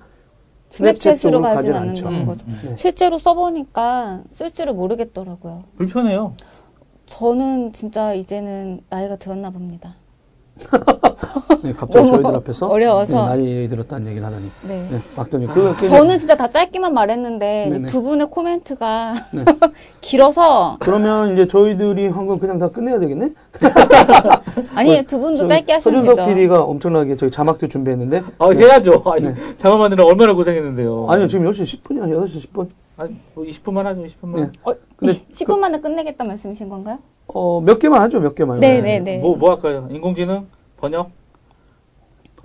스냅챗 0.71 1.21
쪽으로 1.21 1.41
가진 1.41 1.73
가진 1.73 1.75
않죠. 1.75 2.09
음, 2.09 2.27
거죠. 2.27 2.47
음. 2.49 2.59
네. 2.65 2.77
실제로 2.77 3.19
써보니까 3.19 4.25
쓸 4.29 4.51
줄을 4.51 4.75
모르겠더라고요. 4.75 5.65
불편해요. 5.77 6.35
저는 7.07 7.73
진짜 7.73 8.13
이제는 8.13 8.81
나이가 8.91 9.15
들었나 9.17 9.51
봅니다. 9.51 9.95
네, 11.63 11.73
갑자기 11.75 12.09
저희들 12.09 12.35
앞에서 12.37 12.67
어려워서. 12.69 13.23
네, 13.37 13.43
나이 13.59 13.69
들었다는 13.69 14.07
얘기를 14.09 14.27
하다니. 14.27 14.45
네. 14.69 14.79
네, 14.91 14.97
막더니 15.17 15.47
그, 15.47 15.75
그 15.77 15.87
저는 15.87 16.19
진짜 16.19 16.35
다 16.37 16.49
짧게만 16.49 16.95
말했는데 16.95 17.69
네네. 17.71 17.87
두 17.87 18.03
분의 18.03 18.29
코멘트가 18.31 19.15
네. 19.33 19.45
길어서 20.01 20.77
그러면 20.81 21.33
이제 21.35 21.47
저희들이 21.47 22.09
한 22.09 22.27
건 22.27 22.39
그냥 22.39 22.59
다 22.59 22.69
끝내야 22.69 22.99
되겠네? 23.01 23.31
아니 24.75 25.03
두 25.05 25.19
분도 25.19 25.43
저 25.43 25.47
짧게 25.49 25.73
하시면 25.75 26.01
서준석 26.05 26.17
되죠. 26.27 26.29
PD가 26.29 26.63
엄청나게 26.63 27.17
저희 27.17 27.31
자막도 27.31 27.69
준비했는데 27.69 28.23
아, 28.39 28.51
해야죠. 28.51 29.03
아니, 29.07 29.23
네. 29.25 29.35
자만 29.59 29.79
만드는 29.81 30.05
얼마나 30.05 30.33
고생했는데요. 30.35 31.07
아니요 31.11 31.27
지금 31.29 31.51
10시 31.51 31.83
10분이야 31.83 32.05
8시 32.25 32.49
10분 32.53 32.69
아니, 32.97 33.17
뭐 33.35 33.45
20분만 33.45 33.83
하죠, 33.85 34.03
20분만. 34.05 34.37
네. 34.37 34.51
어, 34.63 34.75
근데 34.97 35.15
10분 35.33 35.59
만에 35.59 35.81
끝내겠다 35.81 36.23
말씀이신 36.25 36.69
건가요? 36.69 36.99
어, 37.35 37.61
몇 37.65 37.79
개만 37.79 38.01
하죠 38.03 38.21
몇 38.21 38.35
개만 38.35 38.59
네, 38.61 38.81
네, 38.81 38.99
네. 39.01 39.19
뭐, 39.19 39.37
뭐 39.37 39.51
할까요? 39.51 39.89
인공지능? 39.91 40.47
번역? 40.81 41.11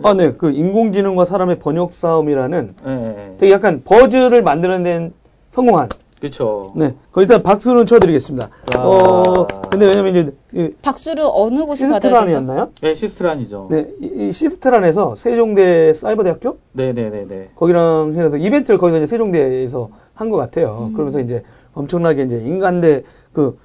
아 0.04 0.14
네 0.14 0.32
그 0.38 0.52
인공지능과 0.52 1.24
사람의 1.24 1.58
번역 1.60 1.94
싸움이라는. 1.94 2.76
예. 2.86 3.36
되게 3.38 3.54
약간 3.54 3.82
버즈를 3.86 4.44
만드는 4.44 4.84
데는 4.84 5.14
성공한 5.52 5.88
그쵸. 6.20 6.74
네 6.76 6.94
그 6.94 7.22
일단 7.22 7.42
박수는 7.42 7.86
쳐드리겠습니다 7.86 8.50
아. 8.76 8.80
어 8.80 9.48
근데 9.70 9.86
왜냐면 9.88 10.16
이제 10.16 10.34
이 10.54 10.70
박수를 10.82 11.24
어느 11.32 11.66
곳에 11.66 11.86
받아야 11.86 12.00
되죠? 12.00 12.10
시스트란이었나요? 12.10 12.70
예, 12.84 12.94
시스트란이죠. 12.94 13.68
네, 13.72 13.88
이, 14.02 14.28
이 14.28 14.32
시스트란에서 14.34 15.16
세종대 15.16 15.94
사이버대학교 15.94 16.58
네 16.74 16.92
네 16.92 17.10
네 17.10 17.26
네. 17.28 17.50
거기랑 17.56 18.14
해서 18.16 18.36
이벤트를 18.38 18.78
거기서 18.78 18.98
이제 18.98 19.08
세종대에서 19.08 19.90
한 20.14 20.30
것 20.30 20.36
같아요. 20.38 20.92
그러면서 20.94 21.20
이제 21.22 21.44
엄청나게 21.74 22.24
이제 22.24 22.42
인간 22.46 22.82
대 22.82 23.04
그 23.32 23.58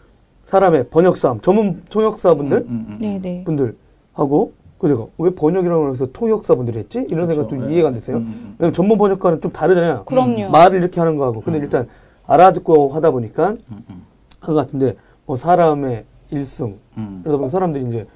사람의 0.50 0.88
번역 0.90 1.16
싸움, 1.16 1.40
전문 1.40 1.80
통역사분들 1.90 2.58
음, 2.58 2.66
음, 2.68 2.86
음. 2.88 2.98
네, 3.00 3.20
네. 3.22 3.44
분들 3.44 3.76
하고 4.12 4.52
그 4.78 4.88
제가 4.88 5.06
왜 5.18 5.30
번역이라고 5.30 5.92
해서 5.92 6.08
통역사분들이 6.12 6.80
했지? 6.80 7.06
이런 7.08 7.28
그쵸. 7.28 7.42
생각도 7.42 7.66
네. 7.68 7.72
이해가 7.72 7.88
안 7.88 7.94
됐어요. 7.94 8.16
음, 8.16 8.22
음. 8.22 8.56
왜냐면 8.58 8.72
전문 8.72 8.98
번역과는 8.98 9.42
좀 9.42 9.52
다르잖아요. 9.52 10.06
그럼요. 10.06 10.50
말을 10.50 10.78
이렇게 10.78 10.98
하는 10.98 11.16
거하고. 11.16 11.42
근데 11.42 11.60
일단 11.60 11.86
알아듣고 12.26 12.88
하다 12.88 13.12
보니까 13.12 13.50
음, 13.50 13.84
음. 13.90 14.02
한것 14.40 14.66
같은데 14.66 14.96
뭐 15.24 15.36
사람의 15.36 16.04
일승 16.32 16.78
음. 16.96 17.22
이러다 17.24 17.38
보니 17.38 17.50
사람들이 17.50 17.86
이제 17.86 18.06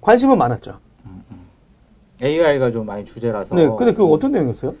관심은 0.00 0.38
많았죠. 0.38 0.78
AI가 2.22 2.70
좀 2.70 2.86
많이 2.86 3.04
주제라서. 3.04 3.56
네, 3.56 3.66
근데 3.76 3.94
그 3.94 4.04
어떤 4.04 4.30
내용이었어요? 4.30 4.74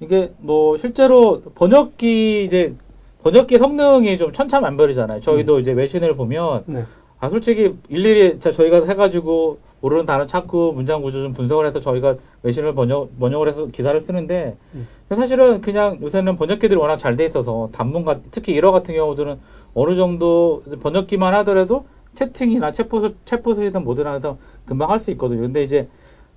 이게 0.00 0.34
뭐 0.38 0.76
실제로 0.76 1.40
번역기 1.54 2.44
이제 2.44 2.74
번역기 3.22 3.58
성능이 3.58 4.16
좀 4.18 4.32
천차만별이잖아요. 4.32 5.20
저희도 5.20 5.56
음. 5.56 5.60
이제 5.60 5.72
외신을 5.72 6.16
보면 6.16 6.64
네. 6.66 6.84
아 7.18 7.28
솔직히 7.28 7.74
일일이 7.88 8.40
자 8.40 8.50
저희가 8.50 8.86
해가지고 8.86 9.58
모르는 9.82 10.06
단어 10.06 10.26
찾고 10.26 10.72
문장 10.72 11.02
구조 11.02 11.22
좀 11.22 11.32
분석을 11.32 11.66
해서 11.66 11.80
저희가 11.80 12.16
외신을 12.42 12.74
번역 12.74 13.18
번역을 13.18 13.48
해서 13.48 13.66
기사를 13.66 13.98
쓰는데 14.00 14.56
음. 14.74 14.86
사실은 15.10 15.60
그냥 15.60 15.98
요새는 16.00 16.36
번역기들이 16.36 16.78
워낙 16.78 16.96
잘 16.96 17.16
돼 17.16 17.24
있어서 17.24 17.68
단문 17.72 18.04
같 18.04 18.20
특히 18.30 18.52
일어 18.52 18.72
같은 18.72 18.94
경우들은 18.94 19.38
어느 19.74 19.96
정도 19.96 20.62
번역기만 20.82 21.34
하더라도 21.36 21.84
채팅이나 22.14 22.72
챗포스 22.72 23.14
챗포스이든 23.24 23.82
뭐든 23.84 24.06
해서 24.06 24.36
금방 24.64 24.90
할 24.90 24.98
수 24.98 25.10
있거든요. 25.12 25.42
근데 25.42 25.62
이제 25.62 25.88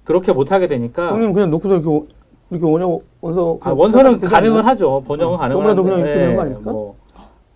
그렇게 0.03 0.33
못 0.33 0.51
하게 0.51 0.67
되니까 0.67 1.11
그냥 1.33 1.49
놓고서 1.49 1.75
이렇게 1.75 1.87
오- 1.87 2.05
이렇게 2.53 2.65
원어 2.65 2.99
원서 3.21 3.57
아, 3.61 3.71
원서는 3.71 4.19
가능은? 4.19 4.63
하죠. 4.63 5.03
번역은 5.07 5.35
어, 5.35 5.37
가능은 5.37 5.65
한데, 5.65 5.81
그냥 5.81 5.99
이렇게 5.99 6.13
되는 6.13 6.35
거 6.35 6.41
예, 6.41 6.45
아닙니까? 6.45 6.71
뭐, 6.71 6.95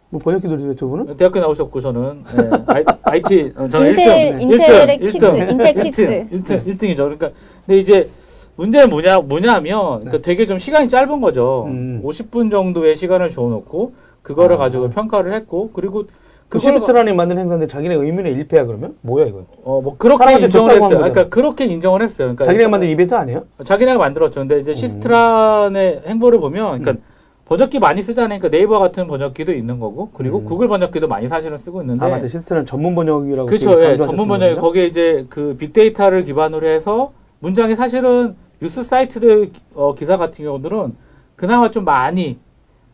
뭐 0.10 0.22
번역기들이 0.22 0.76
두 0.76 0.89
분은? 0.89 1.18
대학교 1.18 1.39
나오셨고 1.39 1.80
저는 1.80 2.24
예, 2.38 2.50
아이, 2.68 2.84
IT 3.04 3.54
어, 3.56 3.68
저는 3.70 3.89
인텔, 3.89 4.39
1등, 4.39 4.41
인텔의 4.41 5.00
키즈, 5.00 5.26
인텔 5.26 5.74
키즈. 5.76 6.28
1등, 6.32 6.66
1등, 6.66 6.84
이죠 6.89 7.04
그러니까 7.04 7.30
근데 7.66 7.80
이제 7.80 8.10
문제는 8.56 8.89
뭐냐 8.89 9.20
뭐냐면 9.20 10.00
그러니까 10.00 10.18
되게 10.22 10.48
좀 10.48 10.58
시간이 10.58 10.89
짧은 10.89 11.22
거죠. 11.22 11.66
네. 11.68 11.74
음. 11.74 12.02
50분 12.04 12.50
정도의 12.50 12.95
시간을 12.95 13.30
줘놓고 13.30 13.93
그거를 14.24 14.56
아. 14.56 14.60
가지고 14.60 14.89
평가를 14.89 15.34
했고 15.34 15.70
그리고 15.74 16.06
그 16.50 16.60
그걸 16.60 16.74
시스트란이 16.74 17.14
만든 17.14 17.38
행사인데 17.39 17.68
자기네 17.68 17.95
의문의 17.95 18.34
일패야 18.34 18.66
그러면? 18.66 18.95
뭐야 19.02 19.26
이건? 19.26 19.45
어 19.64 19.82
뭐 19.82 19.95
그렇게 19.98 20.24
사람한테 20.24 20.45
인정을 20.45 20.72
했어요. 20.72 20.98
그러니까 20.98 21.28
그렇게 21.30 21.66
인정을 21.66 22.02
했어요. 22.02 22.28
그러니까 22.28 22.45
자기네가 22.45 22.70
만든 22.70 22.88
이벤트 22.89 23.14
아니에요? 23.16 23.45
자기네가 23.64 23.98
만들었죠. 24.00 24.39
근데 24.41 24.60
이제 24.60 24.74
시스트란의 24.74 26.04
행보를 26.06 26.39
보면, 26.39 26.82
그러니까 26.82 27.04
번역기 27.45 27.80
많이 27.80 28.02
쓰잖아요. 28.02 28.39
그러니까 28.39 28.50
네이버 28.50 28.80
같은 28.80 29.08
번역기도 29.08 29.52
있는 29.54 29.80
거고, 29.80 30.10
그리고 30.14 30.39
음. 30.39 30.45
구글 30.45 30.68
번역기도 30.70 31.08
많이 31.10 31.28
사실은 31.28 31.58
쓰고 31.58 31.82
있는데. 31.82 32.06
아, 32.06 32.10
맞다. 32.10 32.28
실제로는 32.28 32.66
전문 32.66 32.95
번역이라고. 32.95 33.45
그렇죠. 33.48 33.82
예, 33.84 33.98
전문 33.98 34.28
번역? 34.30 34.60
거기에 34.60 34.86
이제 34.86 35.26
그 35.30 35.56
빅데이터를 35.58 36.24
기반으로 36.24 36.66
해서 36.68 37.12
문장이 37.39 37.76
사실은 37.76 38.36
뉴스 38.62 38.84
사이트들 38.84 39.52
어, 39.76 39.93
기사 39.95 40.18
같은 40.18 40.43
경우들은 40.45 40.95
그나마 41.36 41.70
좀 41.72 41.84
많이 41.86 42.38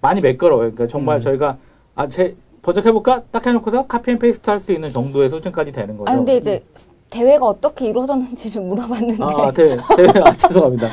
많이 0.01 0.21
매끄러워요. 0.21 0.71
그러니까 0.73 0.87
정말 0.87 1.17
음. 1.17 1.21
저희가 1.21 1.57
아 1.95 2.07
제 2.07 2.35
번역해 2.63 2.91
볼까 2.93 3.21
딱 3.31 3.45
해놓고서 3.45 3.85
copy 3.87 4.11
and 4.11 4.19
paste 4.19 4.49
할 4.49 4.57
수 4.59 4.71
있는 4.71 4.89
정도의 4.89 5.29
수준까지 5.29 5.71
되는 5.71 5.97
거죠. 5.97 6.09
아 6.11 6.15
근데 6.15 6.37
이제 6.37 6.63
대회가 7.09 7.45
어떻게 7.45 7.87
이루어졌는지를 7.89 8.61
물어봤는데 8.63 9.23
아, 9.23 9.51
네, 9.51 9.75
네, 9.75 10.21
아, 10.25 10.31
죄송합니다. 10.35 10.87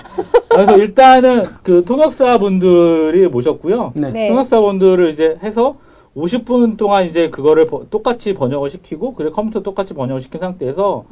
그래서 0.51 0.77
일단은 0.77 1.45
그 1.63 1.85
통역사 1.85 2.39
분들이 2.39 3.27
모셨고요. 3.29 3.93
네. 3.95 4.11
네. 4.11 4.29
통역사 4.29 4.61
분들을 4.61 5.09
이제 5.11 5.39
해서 5.43 5.77
50분 6.17 6.77
동안 6.77 7.05
이제 7.07 7.31
그거를 7.31 7.67
버- 7.67 7.87
똑같이 7.89 8.35
번역을 8.35 8.69
시키고, 8.69 9.15
그리고 9.15 9.33
컴퓨터 9.33 9.61
똑같이 9.63 9.95
번역을 9.95 10.21
시킨 10.21 10.41
상태에서 10.41 11.05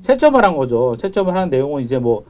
채점을 0.00 0.42
한 0.42 0.56
거죠. 0.56 0.96
채점을 0.98 1.36
한 1.36 1.50
내용은 1.50 1.82
이제 1.82 1.98
뭐, 1.98 2.24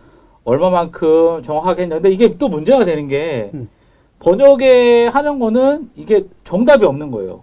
얼마만큼 0.45 1.43
정확하게 1.43 1.83
했냐. 1.83 1.95
근데 1.97 2.11
이게 2.11 2.37
또 2.37 2.49
문제가 2.49 2.85
되는 2.85 3.07
게, 3.07 3.51
음. 3.55 3.69
번역에 4.19 5.07
하는 5.07 5.39
거는 5.39 5.91
이게 5.95 6.25
정답이 6.43 6.85
없는 6.85 7.13
거예요. 7.13 7.43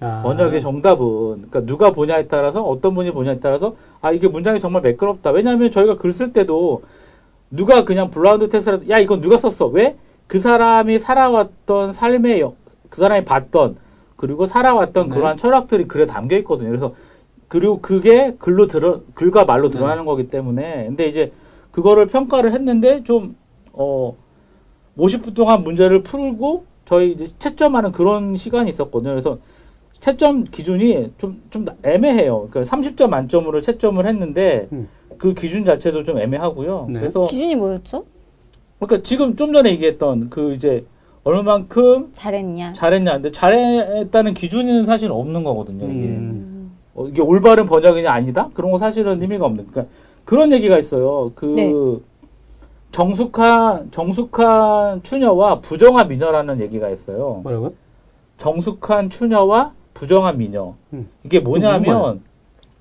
아. 0.00 0.22
번역의 0.22 0.60
정답은 0.60 1.06
그러니까 1.06 1.60
누가 1.62 1.90
보냐에 1.90 2.28
따라서 2.28 2.62
어떤 2.62 2.94
분이 2.94 3.10
보냐에 3.12 3.40
따라서 3.40 3.74
아 4.00 4.12
이게 4.12 4.28
문장이 4.28 4.60
정말 4.60 4.82
매끄럽다. 4.82 5.30
왜냐하면 5.30 5.70
저희가 5.70 5.96
글 5.96 6.12
쓸 6.12 6.32
때도 6.32 6.82
누가 7.50 7.84
그냥 7.84 8.10
blind 8.10 8.48
test를 8.48 8.88
야 8.90 8.98
이건 8.98 9.20
누가 9.20 9.36
썼어? 9.38 9.68
왜? 9.70 9.96
그 10.26 10.38
사람이 10.38 10.98
살아왔던 10.98 11.92
삶의 11.92 12.40
여- 12.40 12.54
그 12.90 13.00
사람이 13.00 13.24
봤던 13.24 13.76
그리고 14.16 14.46
살아왔던 14.46 15.08
네. 15.08 15.14
그러한 15.14 15.36
철학들이 15.36 15.88
글에 15.88 16.06
담겨 16.06 16.36
있거든요. 16.38 16.68
그래서 16.68 16.94
그리고 17.48 17.80
그게 17.80 18.34
글로 18.38 18.66
들어 18.66 19.00
글과 19.14 19.44
말로 19.46 19.68
드러나는 19.70 20.04
거기 20.04 20.28
때문에 20.28 20.84
근데 20.86 21.08
이제 21.08 21.32
그거를 21.72 22.06
평가를 22.06 22.52
했는데 22.52 23.02
좀어 23.04 24.14
50분 24.98 25.34
동안 25.34 25.62
문제를 25.64 26.02
풀고 26.02 26.64
저희 26.84 27.12
이제 27.12 27.28
채점하는 27.38 27.92
그런 27.92 28.36
시간이 28.36 28.68
있었거든요. 28.68 29.12
그래서 29.12 29.38
채점 30.00 30.44
기준이 30.44 31.12
좀, 31.18 31.42
좀 31.50 31.66
애매해요. 31.82 32.48
그러니까 32.50 32.76
30점 32.76 33.08
만점으로 33.08 33.60
채점을 33.60 34.04
했는데 34.06 34.68
음. 34.72 34.88
그 35.18 35.34
기준 35.34 35.64
자체도 35.64 36.04
좀 36.04 36.18
애매하고요. 36.18 36.88
네. 36.90 37.00
그래서 37.00 37.24
기준이 37.24 37.56
뭐였죠? 37.56 38.04
그러니까 38.78 39.02
지금 39.02 39.34
좀 39.34 39.52
전에 39.52 39.70
얘기했던 39.70 40.30
그 40.30 40.54
이제 40.54 40.84
얼마만큼 41.24 42.10
잘했냐? 42.12 42.74
잘했냐. 42.74 43.12
근데 43.14 43.30
잘했다는 43.30 44.34
기준은 44.34 44.84
사실 44.84 45.10
없는 45.10 45.42
거거든요. 45.44 45.86
이게. 45.86 46.06
음. 46.08 46.72
어, 46.94 47.06
이게 47.06 47.20
올바른 47.20 47.66
번역이냐 47.66 48.10
아니다? 48.10 48.50
그런 48.54 48.70
거 48.70 48.78
사실은 48.78 49.20
의미가 49.20 49.44
없는. 49.46 49.66
그러니까 49.70 49.92
그런 50.24 50.52
얘기가 50.52 50.78
있어요. 50.78 51.32
그 51.34 51.46
네. 51.46 51.72
정숙한 52.92 53.90
정숙한 53.90 55.02
추녀와 55.02 55.60
부정한 55.60 56.08
미녀라는 56.08 56.60
얘기가 56.60 56.88
있어요. 56.88 57.40
뭐라고요? 57.42 57.72
정숙한 58.36 59.10
추녀와 59.10 59.74
부정한 59.98 60.38
미녀. 60.38 60.74
음. 60.92 61.08
이게 61.24 61.40
뭐냐면 61.40 62.20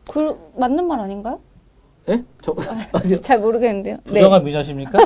그 0.07 0.35
맞는 0.55 0.87
말 0.87 0.99
아닌가요? 0.99 1.39
예? 2.09 2.23
저, 2.43 2.55
잘 3.21 3.39
모르겠는데요. 3.39 3.97
네. 4.05 4.13
부정한 4.13 4.43
미녀십니까? 4.43 4.99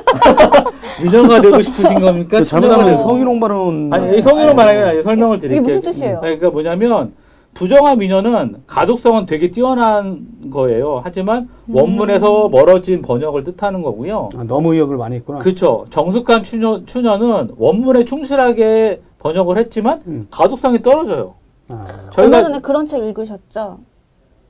미녀가 1.02 1.42
되고 1.42 1.62
싶으신 1.62 2.02
겁니까? 2.02 2.40
그 2.40 2.44
잘못하면 2.44 2.86
추녀가- 2.88 3.04
성희롱 3.04 3.40
발언. 3.40 3.94
아니, 3.94 4.18
이 4.18 4.22
성희롱 4.22 4.56
게 4.58 4.62
아니라 4.62 5.02
설명을 5.04 5.38
이게 5.38 5.48
드릴게요. 5.48 5.78
무슨 5.78 5.82
뜻이에요? 5.82 6.16
아니, 6.18 6.38
그러니까 6.38 6.50
뭐냐면 6.50 7.14
부정한 7.54 7.98
미녀는 7.98 8.64
가독성은 8.68 9.26
되게 9.26 9.50
뛰어난 9.50 10.28
거예요. 10.52 11.00
하지만 11.04 11.50
음. 11.70 11.76
원문에서 11.76 12.50
멀어진 12.50 13.02
번역을 13.02 13.46
뜻하는 13.46 13.82
거고요. 13.82 14.30
아, 14.36 14.44
너무 14.44 14.74
의역을 14.74 14.98
많이 14.98 15.16
했구나. 15.16 15.40
그렇죠. 15.40 15.86
정숙한 15.90 16.44
추녀, 16.44 16.86
추녀는 16.86 17.52
원문에 17.58 18.04
충실하게 18.04 19.02
번역을 19.20 19.58
했지만 19.58 20.02
음. 20.08 20.28
가독성이 20.30 20.82
떨어져요. 20.82 21.36
아, 21.72 21.86
얼마 21.86 22.12
저희가 22.12 22.42
전에 22.44 22.60
그런 22.60 22.86
책 22.86 23.04
읽으셨죠? 23.04 23.80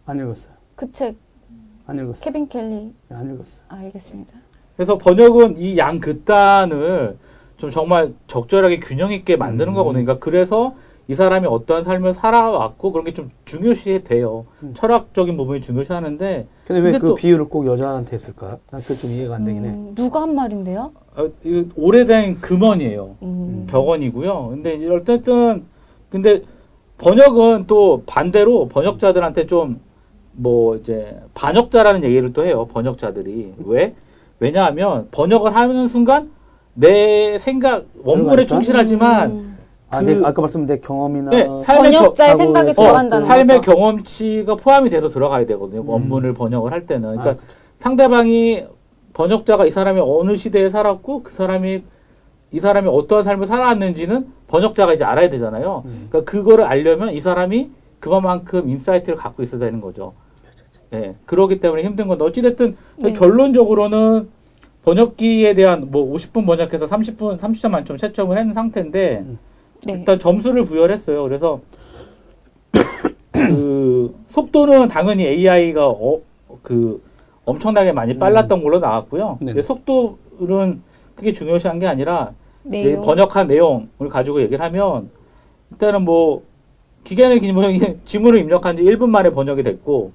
안 0.06 0.20
읽었어요. 0.20 0.54
그 0.76 0.92
책 0.92 1.16
안 1.88 1.98
읽었어요. 1.98 2.22
케빈 2.24 2.48
켈리. 2.48 2.94
안 3.12 3.34
읽었어요. 3.34 3.62
아, 3.70 3.76
알겠습니다. 3.78 4.34
그래서 4.76 4.98
번역은 4.98 5.58
이 5.58 5.78
양 5.78 6.00
극단을 6.00 7.18
좀 7.58 7.70
정말 7.70 8.14
적절하게 8.28 8.80
균형 8.80 9.12
있게 9.12 9.36
만드는 9.36 9.74
음. 9.74 9.76
거거든요. 9.76 10.06
그러니까 10.06 10.24
그래서 10.24 10.74
이 11.08 11.14
사람이 11.16 11.46
어떠한 11.48 11.84
삶을 11.84 12.14
살아왔고 12.14 12.92
그런 12.92 13.04
게 13.06 13.12
좀 13.14 13.30
중요시 13.46 14.04
돼요. 14.06 14.46
음. 14.64 14.74
철학적인 14.74 15.36
부분이 15.36 15.60
중요시 15.62 15.92
하는데 15.92 16.48
근데 16.66 16.82
왜그 16.82 17.08
또- 17.08 17.16
비유를 17.16 17.46
꼭 17.50 17.66
여자한테 17.68 18.14
했을까? 18.14 18.58
난 18.72 18.82
그게 18.82 18.96
좀 18.96 19.12
이해가 19.12 19.36
안 19.36 19.44
되긴 19.44 19.66
해. 19.66 19.70
음, 19.70 19.94
누가 19.96 20.22
한 20.22 20.34
말인데요? 20.34 20.92
어, 21.18 21.28
이 21.44 21.68
오래된 21.76 22.36
금언이에요. 22.40 23.16
음. 23.24 23.68
격언이고요. 23.70 24.48
근데 24.50 24.88
어쨌든 24.90 25.66
근데 26.10 26.44
번역은 27.02 27.66
또 27.68 28.04
반대로 28.06 28.68
번역자들한테 28.68 29.46
좀 29.48 29.80
뭐 30.34 30.78
이제 30.78 31.20
반역자라는 31.34 32.06
얘기를 32.06 32.32
또 32.32 32.46
해요. 32.46 32.66
번역자들이 32.72 33.54
왜? 33.66 33.94
왜냐하면 34.40 35.10
번역을 35.12 35.54
하는 35.54 35.88
순간 35.88 36.32
내 36.74 37.38
생각 37.38 37.84
원문에 38.02 38.46
들어가니까? 38.46 38.46
충실하지만 38.46 39.32
음. 39.32 39.58
아, 39.90 40.00
그- 40.00 40.06
내 40.06 40.26
아까 40.26 40.42
말씀드린 40.42 40.68
내 40.68 40.80
경험이나 40.80 41.32
네, 41.32 41.48
삶의 41.64 41.92
번역자의 41.92 42.32
겨- 42.32 42.38
생각이 42.38 42.74
들어간다는 42.74 43.26
어, 43.26 43.28
삶의 43.28 43.58
거죠. 43.58 43.72
경험치가 43.76 44.56
포함이 44.56 44.90
돼서 44.90 45.10
들어가야 45.10 45.46
되거든요. 45.48 45.82
음. 45.82 45.90
원문을 45.90 46.34
번역을 46.34 46.72
할 46.72 46.86
때는. 46.88 47.18
그러니까 47.18 47.32
아, 47.32 47.36
상대방이 47.80 48.64
번역자가 49.14 49.66
이 49.66 49.72
사람이 49.72 50.00
어느 50.02 50.38
시대에 50.38 50.70
살았고 50.70 51.24
그 51.24 51.34
사람이 51.34 51.84
이 52.54 52.60
사람이 52.62 52.88
어떠한 52.88 53.26
삶을 53.26 53.48
살아왔는지는 53.48 54.28
번역자가 54.52 54.94
이제 54.94 55.06
알아야 55.06 55.30
되잖아요. 55.30 55.84
음. 55.86 56.08
그러니까 56.10 56.30
그거를 56.30 56.66
알려면 56.66 57.12
이 57.12 57.22
사람이 57.22 57.72
그만큼 58.00 58.70
insight를 58.70 59.18
갖고 59.18 59.42
있어야 59.44 59.60
되는 59.62 59.80
거죠. 59.80 60.14
예. 60.94 61.16
그러기 61.26 61.62
때문에 61.62 61.84
힘든 61.84 62.08
건데 62.08 62.26
어찌됐든 62.26 62.76
네. 62.98 63.14
결론적으로는 63.14 64.30
번역기에 64.84 65.54
대한 65.54 65.90
뭐 65.90 66.14
50분 66.14 66.46
번역해서 66.46 66.86
30분 66.86 67.40
30점 67.40 67.70
만점 67.70 67.96
채점을 67.96 68.38
했는 68.38 68.54
상태인데 68.54 69.26
네. 69.86 69.94
일단 69.94 70.20
점수를 70.20 70.66
부여를 70.66 70.94
했어요. 70.94 71.24
그래서 71.24 71.62
그 73.32 74.14
속도는 74.28 74.90
당연히 74.90 75.26
AI가 75.28 75.88
어, 75.88 76.20
그 76.62 77.02
엄청나게 77.46 77.94
많이 77.94 78.18
빨랐던 78.18 78.62
걸로 78.62 78.80
나왔고요. 78.80 79.38
근데 79.40 79.62
속도는 79.62 80.82
그게 81.16 81.32
중요시한 81.32 81.80
게 81.80 81.88
아니라 81.88 82.34
내용. 82.64 83.02
번역한 83.02 83.48
내용을 83.48 84.10
가지고 84.10 84.42
얘기를 84.42 84.64
하면 84.66 85.10
일단은 85.72 86.04
뭐 86.04 86.44
기계는 87.04 87.40
기본이 87.40 87.80
지문을 88.06 88.40
입력한 88.40 88.78
지 88.78 88.84
1분 88.84 89.10
만에 89.10 89.32
번역이 89.32 89.64
됐고 89.64 90.12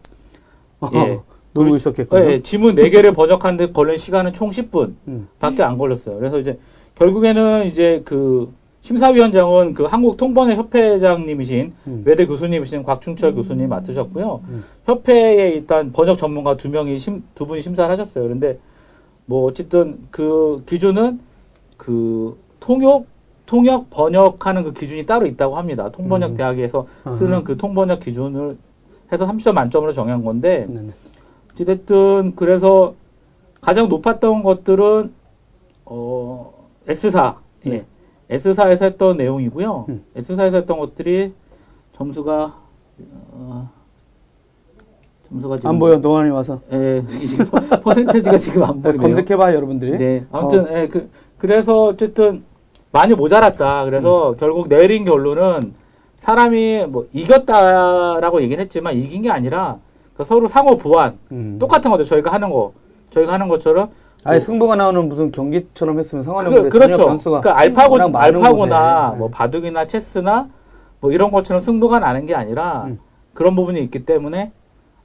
예. 0.94 1.20
놀고 1.53 1.76
있었겠군요. 1.76 2.30
예, 2.30 2.42
지문 2.42 2.74
4개를 2.74 3.14
번역하는데 3.14 3.72
걸린 3.72 3.97
시간은 3.97 4.32
총 4.32 4.51
10분 4.51 4.94
음. 5.09 5.28
밖에 5.38 5.62
안 5.62 5.78
걸렸어요. 5.78 6.18
그래서 6.18 6.38
이제 6.38 6.59
결국에는 6.97 7.66
이제 7.66 8.03
그 8.05 8.53
심사위원장은 8.82 9.74
그 9.74 9.84
한국 9.84 10.16
통번역 10.16 10.59
협회장님이신 10.59 11.72
음. 11.88 12.03
외대 12.05 12.24
교수님이신 12.24 12.84
곽충철 12.84 13.34
교수님 13.34 13.68
맡으셨고요. 13.68 14.42
음. 14.49 14.64
협회에 14.84 15.51
일단 15.51 15.92
번역 15.92 16.18
전문가 16.18 16.57
두 16.57 16.68
명이 16.68 16.99
심, 16.99 17.24
두 17.34 17.47
분이 17.47 17.62
심사를 17.62 17.90
하셨어요. 17.90 18.22
그런데 18.22 18.59
뭐 19.24 19.44
어쨌든 19.44 19.99
그 20.11 20.62
기준은 20.66 21.18
그 21.77 22.39
통역 22.61 23.07
통역 23.47 23.91
번역하는 23.91 24.64
그 24.64 24.72
기준이 24.72 25.07
따로 25.07 25.27
있다고 25.27 25.57
합니다. 25.57 25.89
통번역 25.91 26.33
음. 26.33 26.37
대학에서 26.37 26.87
아하. 27.05 27.14
쓰는 27.14 27.45
그 27.45 27.57
통번역 27.57 28.01
기준을 28.01 28.57
해서 29.12 29.27
30점 29.27 29.53
만점으로 29.53 29.93
정한 29.93 30.24
건데 30.24 30.66
네네. 30.68 30.91
어찌됐든 31.53 32.35
그래서 32.35 32.95
가장 33.61 33.89
높았던 33.89 34.43
것들은 34.43 35.12
어 35.85 36.53
S사 36.89 37.37
예. 37.66 37.70
네. 37.70 37.87
S사에서 38.31 38.85
했던 38.87 39.16
내용이고요. 39.16 39.87
음. 39.89 40.05
S사에서 40.16 40.57
했던 40.57 40.79
것들이 40.79 41.33
점수가 41.93 42.55
어, 43.33 43.70
점수가 45.29 45.57
지금 45.59 45.70
안 45.70 45.79
보여. 45.79 45.99
노안이 45.99 46.31
와서. 46.31 46.61
예, 46.72 47.03
지금 47.24 47.45
퍼- 47.47 47.61
퍼센테이지가 47.81 48.39
지금 48.39 48.64
안 48.64 48.77
네, 48.83 48.91
보이네요. 48.91 49.01
검색해봐 49.03 49.55
여러분들이. 49.55 49.99
네. 49.99 50.27
아무튼 50.33 50.66
예, 50.72 50.89
그 50.89 51.09
그래서 51.39 51.84
어쨌든 51.84 52.45
많이 52.93 53.14
모자랐다. 53.14 53.84
그래서 53.84 54.30
음. 54.30 54.37
결국 54.39 54.68
내린 54.68 55.05
결론은 55.05 55.74
사람이 56.18 56.87
뭐 56.89 57.07
이겼다라고 57.12 58.43
얘기는 58.43 58.62
했지만 58.62 58.95
이긴 58.95 59.22
게 59.22 59.30
아니라 59.30 59.78
그 60.16 60.24
서로 60.24 60.49
상호 60.49 60.76
보완 60.78 61.18
음. 61.30 61.57
똑같은 61.59 61.91
거죠. 61.91 62.05
저희가 62.05 62.32
하는 62.32 62.51
거. 62.51 62.72
저희가 63.11 63.32
하는 63.32 63.49
것처럼 63.49 63.91
아예 64.24 64.41
승부가 64.41 64.76
나오는 64.76 65.09
무슨 65.09 65.30
경기처럼 65.30 65.99
했으면 65.99 66.22
그, 66.22 66.24
상황에 66.24 66.68
그렇죠. 66.68 67.07
변수가 67.07 67.41
그 67.43 67.49
알파고, 67.49 67.99
알파고나 68.01 69.11
곳에. 69.11 69.18
뭐 69.18 69.28
바둑이나 69.30 69.87
체스나 69.87 70.49
뭐 71.01 71.12
이런 71.12 71.30
것처럼 71.30 71.61
승부가 71.61 72.01
나는 72.01 72.26
게 72.26 72.34
아니라 72.34 72.84
음. 72.87 72.99
그런 73.34 73.55
부분이 73.55 73.80
있기 73.84 74.05
때문에 74.05 74.51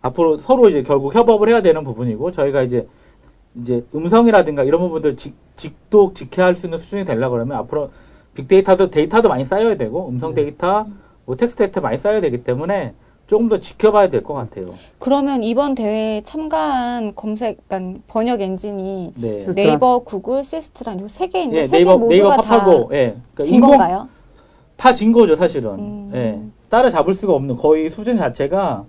앞으로 0.01 0.37
서로 0.39 0.69
이제 0.69 0.81
결국 0.81 1.13
협업을 1.13 1.49
해야 1.49 1.61
되는 1.61 1.83
부분이고 1.83 2.31
저희가 2.31 2.63
이제 2.63 2.87
이제 3.55 3.83
음성이라든가 3.93 4.63
이런 4.63 4.81
부분들 4.81 5.17
직, 5.17 5.35
직독 5.55 6.15
직해할 6.15 6.55
수 6.55 6.65
있는 6.67 6.77
수준이 6.79 7.05
되려고 7.05 7.33
그러면 7.33 7.57
앞으로 7.57 7.89
빅데이터도 8.35 8.89
데이터도 8.89 9.27
많이 9.29 9.43
쌓여야 9.43 9.75
되고 9.75 10.07
음성 10.07 10.33
네. 10.33 10.43
데이터, 10.43 10.85
뭐 11.25 11.35
텍스트 11.35 11.63
데이터 11.63 11.81
많이 11.81 11.97
쌓여야 11.97 12.21
되기 12.21 12.43
때문에 12.43 12.93
조금 13.27 13.49
더 13.49 13.59
지켜봐야 13.59 14.09
될 14.09 14.23
것 14.23 14.33
같아요. 14.33 14.73
그러면 14.99 15.43
이번 15.43 15.75
대회에 15.75 16.21
참가한 16.23 17.13
검색, 17.15 17.59
그러니까 17.67 17.99
번역 18.07 18.41
엔진이 18.41 19.13
네. 19.19 19.45
네이버, 19.55 19.99
구글, 19.99 20.43
시스트란 20.43 20.99
이 21.05 21.12
세 21.12 21.27
개인데 21.27 21.57
예, 21.59 21.63
세개 21.65 21.77
네이버 21.77 21.97
모두가 21.97 22.09
네이버 22.09 22.29
다 22.29 22.41
파파고 22.41 22.89
예. 22.93 23.15
그러니까 23.33 23.43
진 23.43 23.55
인공 23.55 23.69
건가요? 23.71 24.07
다진 24.77 25.11
거죠, 25.13 25.35
사실은. 25.35 25.71
음. 25.71 26.11
예. 26.13 26.41
따라잡을 26.69 27.13
수가 27.13 27.33
없는 27.33 27.55
거의 27.57 27.89
수준 27.89 28.17
자체가 28.17 28.85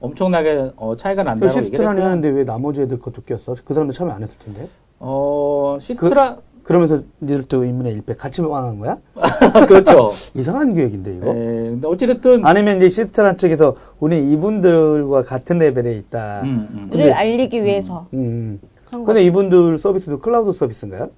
엄청나게 0.00 0.72
어, 0.76 0.96
차이가 0.96 1.22
그 1.22 1.28
난다고 1.28 1.46
얘기를 1.46 1.64
시스트란이 1.66 1.98
했고요. 1.98 2.04
하는데 2.06 2.28
왜 2.28 2.44
나머지 2.44 2.82
애들 2.82 2.98
것도 2.98 3.22
꼈어? 3.22 3.54
그 3.64 3.74
사람들 3.74 3.94
참여 3.94 4.10
안 4.10 4.22
했을 4.22 4.36
텐데. 4.38 4.68
어, 4.98 5.76
시스트란 5.80 6.38
그러면서 6.62 7.02
니들도 7.20 7.64
의문의 7.64 7.92
일패 7.94 8.14
같이 8.16 8.42
망한 8.42 8.78
거야? 8.78 8.98
그렇죠. 9.66 10.10
이상한 10.34 10.72
기획인데 10.72 11.12
예. 11.12 11.16
이거. 11.16 11.26
근데 11.26 11.88
어찌됐든 11.88 12.44
아니면 12.46 12.78
이제 12.78 12.88
시스트란 12.88 13.36
쪽에서 13.36 13.76
우리 13.98 14.32
이분들과 14.32 15.24
같은 15.24 15.58
레벨에 15.58 15.94
있다. 15.96 16.42
음, 16.44 16.88
음. 16.92 16.98
를 16.98 17.12
알리기 17.12 17.62
위해서 17.64 18.06
음. 18.14 18.60
한 18.90 19.04
근데 19.04 19.20
거. 19.20 19.26
이분들 19.26 19.78
서비스도 19.78 20.18
클라우드 20.20 20.52
서비스인가요? 20.56 21.10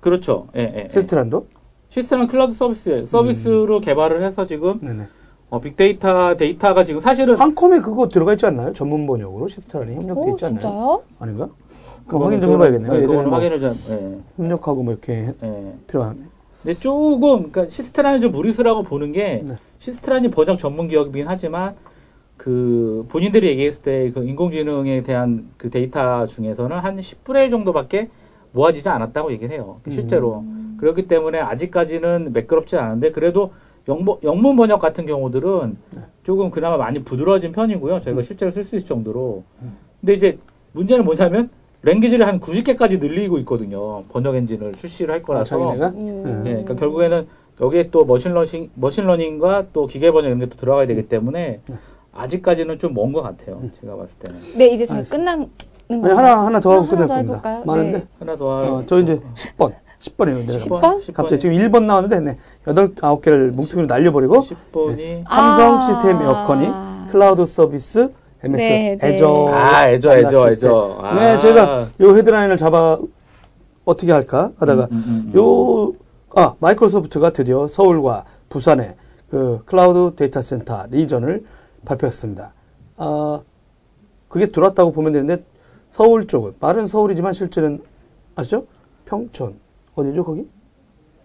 그렇죠. 0.00 0.46
예, 0.56 0.60
예. 0.60 0.84
예. 0.84 0.88
시스트란도? 0.92 1.46
시스트란은 1.90 2.26
클라우드 2.26 2.54
서비스 2.54 3.04
서비스로 3.04 3.80
개발을 3.80 4.22
해서 4.22 4.46
지금 4.46 4.78
네네. 4.80 5.08
어, 5.50 5.60
빅데이터 5.60 6.36
데이터가 6.36 6.84
지금 6.84 7.00
사실은 7.00 7.36
한컴에 7.36 7.80
그거 7.80 8.08
들어가 8.08 8.32
있지 8.32 8.44
않나요? 8.46 8.72
전문 8.74 9.06
번역으로 9.06 9.48
시스트란이 9.48 9.94
협력돼 9.94 10.20
오, 10.20 10.30
있지 10.30 10.44
않나요? 10.44 10.60
진짜요? 10.60 11.02
아닌가? 11.18 11.48
그거 12.06 12.24
확인 12.24 12.40
좀 12.40 12.52
해봐야겠네요. 12.52 12.92
네, 12.92 13.00
그거는 13.00 13.24
뭐 13.30 13.34
확인을 13.38 13.60
좀 13.60 13.72
예. 13.90 14.18
협력하고 14.36 14.82
뭐 14.82 14.92
이렇게 14.92 15.12
해- 15.14 15.34
예. 15.42 15.74
필요하네. 15.86 16.18
근데 16.62 16.74
조금 16.78 17.50
그러니까 17.50 17.66
시스트란이 17.68 18.20
좀 18.20 18.32
무리수라고 18.32 18.82
보는 18.82 19.12
게 19.12 19.42
네. 19.46 19.54
시스트란이 19.78 20.30
번역 20.30 20.58
전문 20.58 20.88
기업이긴 20.88 21.26
하지만 21.28 21.76
그 22.36 23.06
본인들이 23.08 23.48
얘기했을 23.48 23.82
때 23.82 24.10
그 24.12 24.24
인공지능에 24.26 25.02
대한 25.02 25.48
그 25.56 25.70
데이터 25.70 26.26
중에서는 26.26 26.76
한 26.78 26.96
10분의 26.98 27.44
1 27.44 27.50
정도밖에 27.50 28.10
모아지지 28.52 28.88
않았다고 28.88 29.32
얘기를 29.32 29.54
해요. 29.54 29.80
실제로. 29.90 30.44
그렇기 30.78 31.08
때문에 31.08 31.38
아직까지는 31.40 32.32
매끄럽지 32.32 32.76
않은데 32.76 33.10
그래도 33.12 33.52
영버, 33.88 34.18
영문 34.22 34.56
번역 34.56 34.80
같은 34.80 35.06
경우들은 35.06 35.76
조금 36.22 36.50
그나마 36.50 36.76
많이 36.76 37.02
부드러워진 37.02 37.52
편이고요. 37.52 38.00
저희가 38.00 38.22
실제로 38.22 38.50
쓸 38.50 38.62
수 38.64 38.76
있을 38.76 38.86
정도로. 38.86 39.44
근데 40.00 40.12
이제 40.14 40.38
문제는 40.72 41.04
뭐냐면 41.04 41.48
랭귀지를 41.82 42.26
한 42.26 42.38
90개까지 42.40 43.00
늘리고 43.00 43.38
있거든요. 43.38 44.04
번역 44.10 44.36
엔진을 44.36 44.74
출시를 44.74 45.14
할 45.14 45.20
아, 45.20 45.22
거라서. 45.24 45.44
자기네가? 45.58 45.88
음. 45.90 46.42
예, 46.46 46.50
그러니까 46.50 46.74
결국에는 46.74 47.26
여기에 47.60 47.90
또 47.90 48.04
machine 48.04 48.33
learning, 48.33 48.70
machine 48.74 49.11
learning과 49.11 49.68
또 49.72 49.86
기계 49.86 50.10
번역 50.10 50.26
이런 50.28 50.38
게 50.40 50.46
또 50.46 50.56
들어가야 50.56 50.86
되기 50.86 51.08
때문에 51.08 51.60
아직까지는 52.12 52.78
좀 52.78 52.92
먼 52.94 53.12
것 53.12 53.22
같아요. 53.22 53.62
제가 53.80 53.96
봤을 53.96 54.18
때는. 54.18 54.40
네, 54.58 54.66
이제 54.68 54.84
저희. 54.84 55.02
끝나는 55.04 55.48
아니? 55.90 56.02
하나 56.02 56.44
하나 56.44 56.60
더 56.60 56.72
하고 56.74 56.88
끝낼 56.88 57.06
더 57.06 57.14
겁니다. 57.14 57.62
많은데 57.64 57.98
네. 58.00 58.06
하나 58.18 58.36
더 58.36 58.56
할. 58.56 58.64
어, 58.68 58.82
저 58.86 58.98
이제 59.00 59.18
10번. 59.34 59.72
10번이에요. 60.00 60.46
내가 60.46 60.58
10번? 60.58 61.12
갑자기 61.12 61.40
지금 61.40 61.56
1번 61.56 61.84
나왔는데 61.84 62.20
네. 62.20 62.38
8, 62.64 62.74
9개를 62.94 63.50
뭉탱이로 63.50 63.86
날려버리고 63.86 64.42
10번이 64.42 65.24
삼성 65.28 65.74
아. 65.76 65.80
시스템 65.80 66.22
에어컨이 66.22 67.10
클라우드 67.10 67.46
서비스 67.46 68.10
MS 68.42 68.56
네, 68.56 68.96
네. 69.00 69.14
애저 69.14 69.48
아, 69.52 69.88
애저, 69.88 70.16
애저, 70.16 70.50
애저. 70.50 71.00
때. 71.14 71.20
네, 71.20 71.32
아. 71.32 71.38
제가 71.38 71.86
요 72.00 72.16
헤드라인을 72.16 72.56
잡아 72.56 72.98
어떻게 73.84 74.12
할까 74.12 74.52
하다가 74.58 74.88
음, 74.92 75.04
음, 75.06 75.32
음. 75.34 75.38
요, 75.38 75.94
아, 76.36 76.54
마이크로소프트가 76.60 77.30
드디어 77.30 77.66
서울과 77.66 78.24
부산에 78.50 78.94
그 79.30 79.62
클라우드 79.64 80.14
데이터 80.14 80.40
센터 80.42 80.86
region을 80.90 81.44
발표했습니다. 81.84 82.52
아, 82.98 83.40
그게 84.28 84.46
들어왔다고 84.46 84.92
보면 84.92 85.12
되는데 85.12 85.42
서울 85.90 86.26
쪽은, 86.26 86.54
말은 86.60 86.86
서울이지만 86.86 87.32
실제는 87.32 87.82
아시죠? 88.36 88.66
평촌. 89.06 89.58
어디죠, 89.98 90.24
거기? 90.24 90.46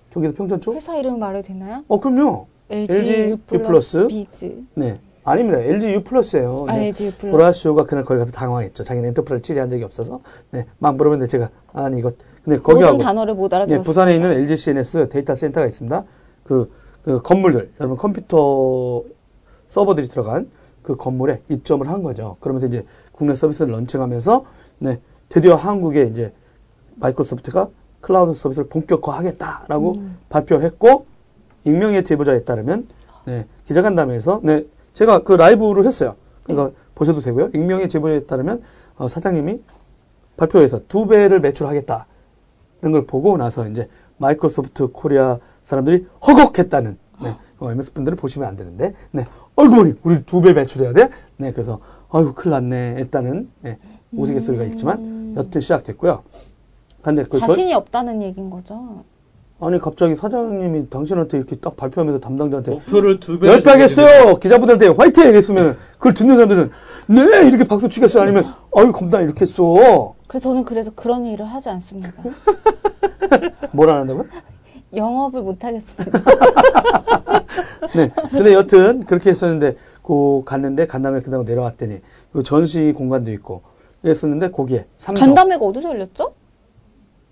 경기도 0.10 0.34
평촌 0.34 0.62
쪽? 0.62 0.76
회사 0.76 0.96
이름 0.98 1.20
말해도 1.20 1.48
되나요? 1.48 1.84
어, 1.88 2.00
그럼요. 2.00 2.48
LG, 2.70 2.94
LG 2.94 3.30
U 3.32 3.38
플러스? 3.62 4.08
비즈. 4.08 4.64
네. 4.76 5.00
아닙니다. 5.24 5.60
LG 5.60 5.94
U 5.94 6.04
플러스예요. 6.04 6.66
아, 6.68 6.74
네. 6.76 6.88
LG 6.88 7.06
U 7.06 7.12
플러스. 7.12 7.32
보라쇼가 7.32 7.86
그날 7.86 8.04
거기 8.04 8.20
가서 8.20 8.32
당황했죠. 8.32 8.84
자기는 8.84 9.10
enterprise 9.10 9.46
취재한 9.46 9.70
적이 9.70 9.84
없어서. 9.84 10.22
네. 10.52 10.66
막 10.80 10.96
물어봤는데 10.96 11.30
제가, 11.30 11.50
아니, 11.74 12.00
이거, 12.00 12.12
근데 12.44 12.60
거기하고. 12.60 12.94
모든 12.94 13.06
단어를 13.06 13.36
못 13.36 13.52
예, 13.52 13.56
알아들었어요. 13.56 13.84
부산에 13.84 14.16
있는 14.16 14.32
LG 14.32 14.58
CNS 14.58 15.10
데이터 15.10 15.36
센터가 15.36 15.68
있습니다. 15.68 16.04
그, 16.44 16.72
그 17.04 17.22
건물들, 17.22 17.72
여러분 17.80 17.98
컴퓨터 17.98 19.04
서버들이 19.68 20.08
들어간 20.08 20.50
그 20.82 20.96
건물에 20.96 21.42
입점을 21.50 21.88
한 21.88 22.04
거죠. 22.04 22.38
그러면서 22.40 22.68
이제 22.68 22.86
국내 23.12 23.36
서비스를 23.36 23.72
런칭하면서 23.74 24.46
네, 24.80 25.00
드디어 25.30 25.56
한국에 25.56 26.04
이제 26.04 26.34
마이크로소프트가 26.96 27.70
클라우드 28.04 28.34
서비스를 28.38 28.68
본격화하겠다라고 28.70 29.94
발표를 30.30 30.64
했고 30.66 31.06
익명의 31.64 32.04
제보자에 32.04 32.44
따르면 32.44 32.88
네, 33.26 33.46
기자간담회에서 33.66 34.42
네, 34.44 34.66
제가 34.94 35.20
그 35.24 35.32
라이브로 35.34 35.86
했어요. 35.86 36.16
그러니까 36.44 36.78
보셔도 36.94 37.22
되고요. 37.22 37.50
익명의 37.56 37.88
제보자에 37.90 38.26
따르면 38.26 38.62
어, 38.98 39.08
사장님이 39.08 39.62
발표에서 40.36 40.82
두 40.90 41.08
배를 41.08 41.40
매출하겠다. 41.40 42.06
이런 42.82 42.92
걸 42.92 43.06
보고 43.06 43.36
나서 43.38 43.68
이제 43.70 43.88
마이크로소프트 44.18 44.88
코리아 44.92 45.40
사람들이 45.64 46.06
허걱했다는 46.28 46.98
네, 47.24 47.38
어, 47.60 47.72
MS 47.72 47.94
분들은 47.94 48.18
보시면 48.18 48.48
안 48.48 48.58
되는데 48.58 48.94
네, 49.12 49.26
어이구 49.56 49.76
머니 49.76 49.94
우리 50.04 50.22
두 50.26 50.42
배 50.42 50.52
매출해야 50.52 50.92
돼? 50.92 51.10
네, 51.38 51.54
그래서 51.54 51.80
아이고 52.12 52.34
큰일 52.34 52.52
났네 52.52 52.96
했다는 52.98 53.50
네, 53.62 53.80
우스갯소리가 54.12 54.66
있지만 54.66 55.34
여튼 55.38 55.62
시작됐고요. 55.62 56.22
근데 57.04 57.24
그 57.24 57.40
저- 57.40 57.48
자신이 57.48 57.74
없다는 57.74 58.22
얘기인 58.24 58.50
거죠. 58.50 59.04
아니 59.60 59.80
갑자기 59.80 60.16
사장님이 60.16 60.90
당신한테 60.90 61.38
이렇게 61.38 61.56
딱 61.58 61.78
발표하면서 61.78 62.20
담당자한테 62.20 62.72
목표를 62.72 63.20
두 63.22 63.40
배. 63.40 63.48
열배 63.48 63.70
하겠어요 63.70 64.36
기자분들한테 64.36 64.88
화이팅 64.88 65.30
이랬으면 65.30 65.78
그걸 65.94 66.14
듣는 66.14 66.36
사람들은 66.36 66.72
네 67.08 67.48
이렇게 67.48 67.64
박수 67.64 67.88
치겠어요 67.88 68.24
아니면 68.24 68.46
아유 68.76 68.92
겁나 68.92 69.22
이렇게 69.22 69.42
했어 69.42 70.16
그래서 70.28 70.50
저는 70.50 70.66
그래서 70.66 70.92
그런 70.96 71.26
일을 71.26 71.46
하지 71.46 71.70
않습니다. 71.70 72.12
뭘안 73.72 74.00
한다고요? 74.00 74.26
영업을 74.96 75.42
못 75.44 75.64
하겠습니다. 75.64 76.20
네. 77.96 78.12
근데 78.32 78.54
여튼 78.54 79.06
그렇게 79.06 79.30
했었는데 79.30 79.78
그 80.02 80.42
갔는데 80.46 80.88
간담회 80.88 81.22
끝나고 81.22 81.44
내려왔더니 81.44 82.00
그 82.34 82.44
전시 82.44 82.94
공간도 82.98 83.32
있고 83.34 83.62
그랬었는데 84.02 84.52
거기에 84.52 84.86
삼성 84.98 85.28
간담회가 85.28 85.64
어디서 85.64 85.90
열렸죠? 85.92 86.34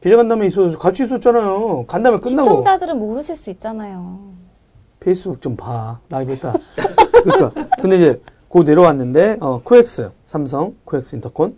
기자간담회 0.01 0.47
있어 0.47 0.77
같이 0.77 1.03
있었잖아요. 1.03 1.85
간담회 1.87 2.19
끝나고 2.19 2.41
시청자들은 2.41 2.97
모르실 2.97 3.35
수 3.35 3.49
있잖아요. 3.51 4.19
페이스북 4.99 5.41
좀 5.41 5.55
봐. 5.55 5.99
라이브 6.09 6.31
했다. 6.31 6.53
그러니까 7.23 7.67
근데 7.81 7.97
이제 7.97 8.21
그 8.49 8.59
내려왔는데 8.59 9.37
어 9.39 9.61
코엑스 9.63 10.11
삼성 10.25 10.75
코엑스 10.85 11.15
인터콘 11.15 11.55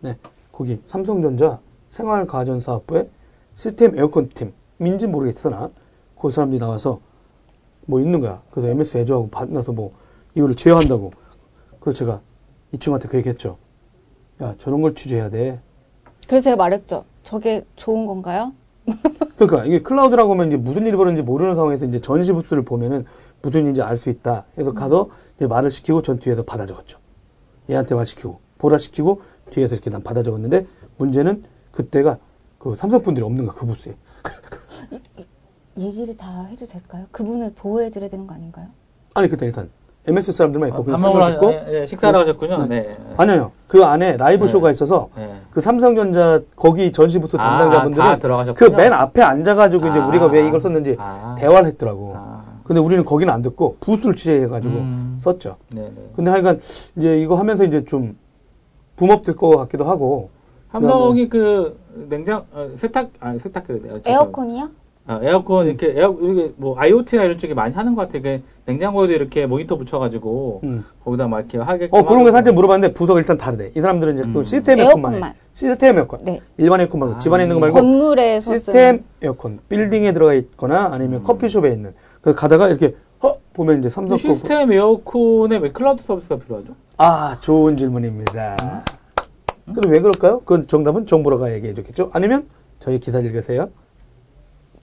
네 0.00 0.16
거기 0.52 0.80
삼성전자 0.86 1.58
생활가전사업부의 1.90 3.08
시스템 3.54 3.96
에어컨 3.96 4.30
팀 4.30 4.52
뭔지 4.78 5.06
모르겠으나 5.06 5.70
그 6.18 6.30
사람들이 6.30 6.58
나와서 6.58 7.00
뭐 7.84 8.00
있는 8.00 8.20
거야. 8.20 8.42
그래서 8.50 8.70
MS 8.70 8.98
Azure하고 8.98 9.28
만나서 9.30 9.72
뭐 9.72 9.92
이거를 10.34 10.56
제어한다고. 10.56 11.12
그래서 11.78 11.98
제가 11.98 12.20
이 12.72 12.78
친구한테 12.78 13.08
그 13.08 13.18
얘기했죠. 13.18 13.58
야 14.42 14.54
저런 14.58 14.80
걸 14.80 14.94
취재해야 14.94 15.28
돼. 15.28 15.60
그래서 16.26 16.44
제가 16.44 16.56
말했죠. 16.56 17.04
저게 17.26 17.66
좋은 17.74 18.06
건가요? 18.06 18.52
그러니까 19.36 19.64
이게 19.64 19.82
클라우드라고 19.82 20.30
하면 20.32 20.46
이제 20.46 20.56
무슨 20.56 20.86
일이 20.86 20.96
벌어지는지 20.96 21.26
모르는 21.26 21.56
상황에서 21.56 21.84
이제 21.84 22.00
전시 22.00 22.32
부스를 22.32 22.64
보면은 22.64 23.04
무슨 23.42 23.62
일인지 23.62 23.82
알 23.82 23.98
수 23.98 24.10
있다. 24.10 24.44
해서 24.56 24.72
가서 24.72 25.10
이제 25.34 25.48
말을 25.48 25.72
시키고 25.72 26.02
전 26.02 26.20
뒤에서 26.20 26.44
받아 26.44 26.66
적었죠. 26.66 26.98
얘한테 27.68 27.96
말 27.96 28.06
시키고 28.06 28.38
보라 28.58 28.78
시키고 28.78 29.22
뒤에서 29.50 29.74
이렇게 29.74 29.90
난 29.90 30.04
받아 30.04 30.22
적었는데 30.22 30.66
문제는 30.98 31.42
그때가 31.72 32.18
그 32.60 32.76
삼성 32.76 33.02
분들이 33.02 33.24
없는 33.26 33.44
거야 33.44 33.56
그 33.56 33.66
부스에. 33.66 33.96
얘기를 35.76 36.16
다 36.16 36.44
해도 36.44 36.64
될까요? 36.64 37.06
그분을 37.10 37.54
보호해드려야 37.56 38.08
되는 38.08 38.28
거 38.28 38.34
아닌가요? 38.34 38.68
아니 39.14 39.28
그때 39.28 39.46
일단 39.46 39.68
MS 40.06 40.32
사람들만 40.32 40.68
있고 40.70 40.82
아, 40.82 40.92
밥 40.92 41.00
먹으러 41.00 41.30
듣고 41.32 41.52
예, 41.52 41.80
예, 41.80 41.86
식사하러 41.86 42.20
가셨군요. 42.20 42.66
네. 42.66 42.96
아니요 43.16 43.52
그 43.66 43.84
안에 43.84 44.16
라이브 44.16 44.44
네. 44.44 44.52
쇼가 44.52 44.70
있어서 44.70 45.08
네. 45.16 45.34
그 45.50 45.60
삼성전자 45.60 46.40
거기 46.54 46.92
전시 46.92 47.18
부스 47.18 47.36
아, 47.36 47.58
담당자분들이 47.58 48.00
다그 48.00 48.20
들어가셨군요. 48.20 48.76
맨 48.76 48.92
앞에 48.92 49.22
앉아 49.22 49.54
가지고 49.54 49.88
이제 49.88 49.98
아. 49.98 50.06
우리가 50.06 50.26
왜 50.26 50.46
이걸 50.46 50.60
썼는지 50.60 50.96
아. 50.98 51.34
대화를 51.38 51.68
했더라고. 51.68 52.14
아. 52.16 52.44
근데 52.62 52.80
우리는 52.80 53.04
거기는 53.04 53.32
안 53.32 53.42
듣고 53.42 53.76
부스를 53.80 54.14
취재해 54.14 54.46
가지고 54.46 54.74
음. 54.74 55.18
썼죠. 55.20 55.56
네네. 55.72 55.92
근데 56.14 56.30
하여간 56.30 56.58
이제 56.96 57.18
이거 57.20 57.36
하면서 57.36 57.64
이제 57.64 57.84
좀 57.84 58.16
boom 58.96 59.12
up될 59.12 59.36
것 59.36 59.56
같기도 59.56 59.84
하고. 59.84 60.30
삼성이 60.70 61.28
그 61.28 61.78
냉장 62.08 62.44
어, 62.52 62.68
세탁 62.74 63.10
아니 63.20 63.38
세탁기래 63.38 63.80
돼요. 63.80 63.94
에어컨이요? 64.04 64.68
아, 65.08 65.20
에어컨 65.22 65.68
이렇게 65.68 65.92
에어 65.96 66.16
이게 66.20 66.52
뭐 66.56 66.76
IoT나 66.78 67.22
이런 67.24 67.38
쪽에 67.38 67.54
많이 67.54 67.72
하는 67.72 67.94
것 67.94 68.02
같아요. 68.02 68.22
그 68.22 68.42
냉장고에도 68.64 69.12
이렇게 69.12 69.46
모니터 69.46 69.76
붙여가지고 69.76 70.60
음. 70.64 70.84
거기다 71.04 71.28
막 71.28 71.38
이렇게 71.38 71.58
하게끔. 71.58 71.96
어 71.96 72.04
그런 72.04 72.24
거. 72.24 72.32
살짝 72.32 72.54
물어봤는데 72.54 72.92
부서가 72.92 73.20
일단 73.20 73.36
다르대. 73.38 73.70
이 73.76 73.80
사람들은 73.80 74.14
이제 74.14 74.22
그 74.24 74.38
음. 74.40 74.42
시스템 74.42 74.80
에어컨만. 74.80 75.12
해. 75.12 75.16
에어컨만. 75.18 75.34
시스템 75.52 75.98
에어컨. 75.98 76.24
네. 76.24 76.40
일반 76.56 76.80
에어컨 76.80 77.00
말고 77.00 77.14
아, 77.16 77.18
집안에 77.20 77.44
있는 77.44 77.54
거 77.54 77.60
말고 77.60 77.76
건물에서 77.76 78.52
시스템 78.56 79.04
에어컨. 79.22 79.60
빌딩에 79.68 80.12
들어가 80.12 80.34
있거나 80.34 80.88
아니면 80.92 81.20
음. 81.20 81.24
커피숍에 81.24 81.72
있는. 81.72 81.94
그 82.20 82.34
가다가 82.34 82.66
이렇게 82.68 82.96
어 83.20 83.36
보면 83.52 83.78
이제 83.78 83.88
삼성. 83.88 84.18
시스템 84.18 84.72
에어컨에 84.72 85.58
왜 85.58 85.70
클라우드 85.70 86.02
서비스가 86.02 86.36
필요하죠? 86.38 86.74
아 86.96 87.38
좋은 87.40 87.76
질문입니다. 87.76 88.56
근데 89.66 89.88
왜 89.88 90.00
그럴까요? 90.00 90.40
그 90.44 90.66
정답은 90.66 91.06
정보라가 91.06 91.52
얘기해 91.52 91.74
줬겠죠? 91.74 92.10
아니면 92.12 92.48
저희 92.80 92.98
기사 92.98 93.20
읽으세요. 93.20 93.68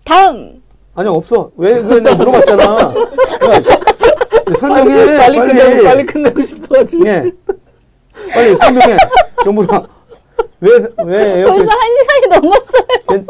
다음 0.03 0.61
아니 0.95 1.07
없어. 1.09 1.49
왜 1.57 1.81
그랬냐 1.81 2.13
물어봤잖아. 2.15 2.63
야, 2.63 2.93
설명해. 4.59 5.17
빨리 5.17 5.39
끝내고 5.39 5.83
빨리 5.83 6.05
끝내고 6.05 6.41
싶어가지고. 6.41 7.07
예. 7.07 7.31
빨리 8.33 8.55
설명해. 8.57 8.97
정보라. 9.43 9.87
왜 10.59 10.69
왜 11.05 11.39
에어컨 11.39 11.55
벌써 11.57 11.71
한 11.71 11.79
시간이 11.97 12.27
넘었어요. 12.41 12.83
겐- 13.09 13.27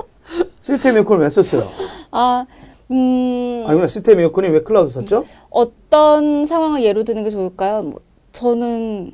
시스템 0.62 0.98
에어컨을 0.98 1.24
왜 1.24 1.30
썼어요? 1.30 1.64
아, 2.12 2.46
음, 2.92 3.64
아니구나 3.66 3.88
시스템 3.88 4.20
에어컨이 4.20 4.50
왜 4.50 4.62
클라우드 4.62 4.92
썼죠? 4.94 5.26
어떤 5.50 6.46
상황을 6.46 6.84
예로 6.84 7.04
드는 7.04 7.24
게 7.24 7.30
좋을까요? 7.30 7.84
뭐, 7.84 8.00
저는 8.34 9.14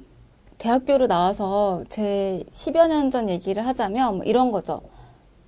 대학교를 0.58 1.08
나와서 1.08 1.84
제 1.90 2.44
10여 2.52 2.88
년 2.88 3.10
전 3.12 3.30
얘기를 3.30 3.66
하자면 3.66 4.18
뭐 4.18 4.26
이런 4.26 4.52
거죠. 4.52 4.82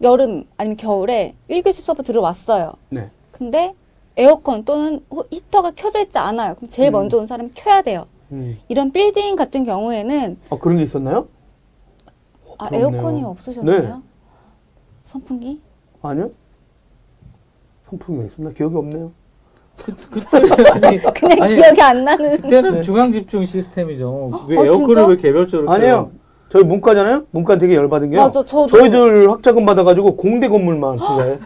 여름 0.01 0.45
아니면 0.57 0.77
겨울에 0.77 1.33
1교시 1.49 1.73
수업을 1.73 2.03
들어왔어요. 2.03 2.73
네. 2.89 3.09
근데 3.31 3.75
에어컨 4.17 4.65
또는 4.65 5.03
호- 5.11 5.25
히터가 5.31 5.71
켜져 5.75 6.01
있지 6.01 6.17
않아요. 6.17 6.55
그럼 6.55 6.69
제일 6.69 6.89
음. 6.89 6.93
먼저 6.93 7.17
온 7.17 7.25
사람이 7.25 7.51
켜야 7.55 7.81
돼요. 7.81 8.05
음. 8.31 8.57
이런 8.67 8.91
빌딩 8.91 9.35
같은 9.35 9.63
경우에는 9.63 10.37
어 10.49 10.59
그런 10.59 10.77
게 10.77 10.83
있었나요? 10.83 11.27
아. 12.57 12.69
에어컨이 12.71 13.23
없으셨나요? 13.23 13.81
네. 13.81 13.93
선풍기? 15.03 15.59
아니요. 16.01 16.31
선풍기가 17.89 18.27
있었나? 18.27 18.49
기억이 18.51 18.75
없네요. 18.75 19.11
아니, 20.83 20.99
그냥 20.99 21.41
아니, 21.41 21.55
기억이 21.55 21.81
안 21.81 22.03
나는. 22.03 22.39
그때는 22.41 22.71
네. 22.75 22.81
중앙 22.81 23.11
집중 23.11 23.45
시스템이죠. 23.45 24.45
왜 24.47 24.57
어, 24.57 24.65
에어컨을 24.65 24.87
진짜? 24.87 25.05
왜 25.07 25.17
개별적으로? 25.17 25.71
아니에요. 25.71 26.11
저희 26.51 26.63
문과잖아요. 26.65 27.23
문과 27.31 27.57
되게 27.57 27.75
열받은 27.75 28.09
게요. 28.09 28.19
맞아, 28.19 28.43
저도. 28.43 28.67
저희들 28.67 29.31
학자금 29.31 29.65
받아가지고 29.65 30.17
공대 30.17 30.49
건물만 30.49 30.97
투자해. 30.97 31.39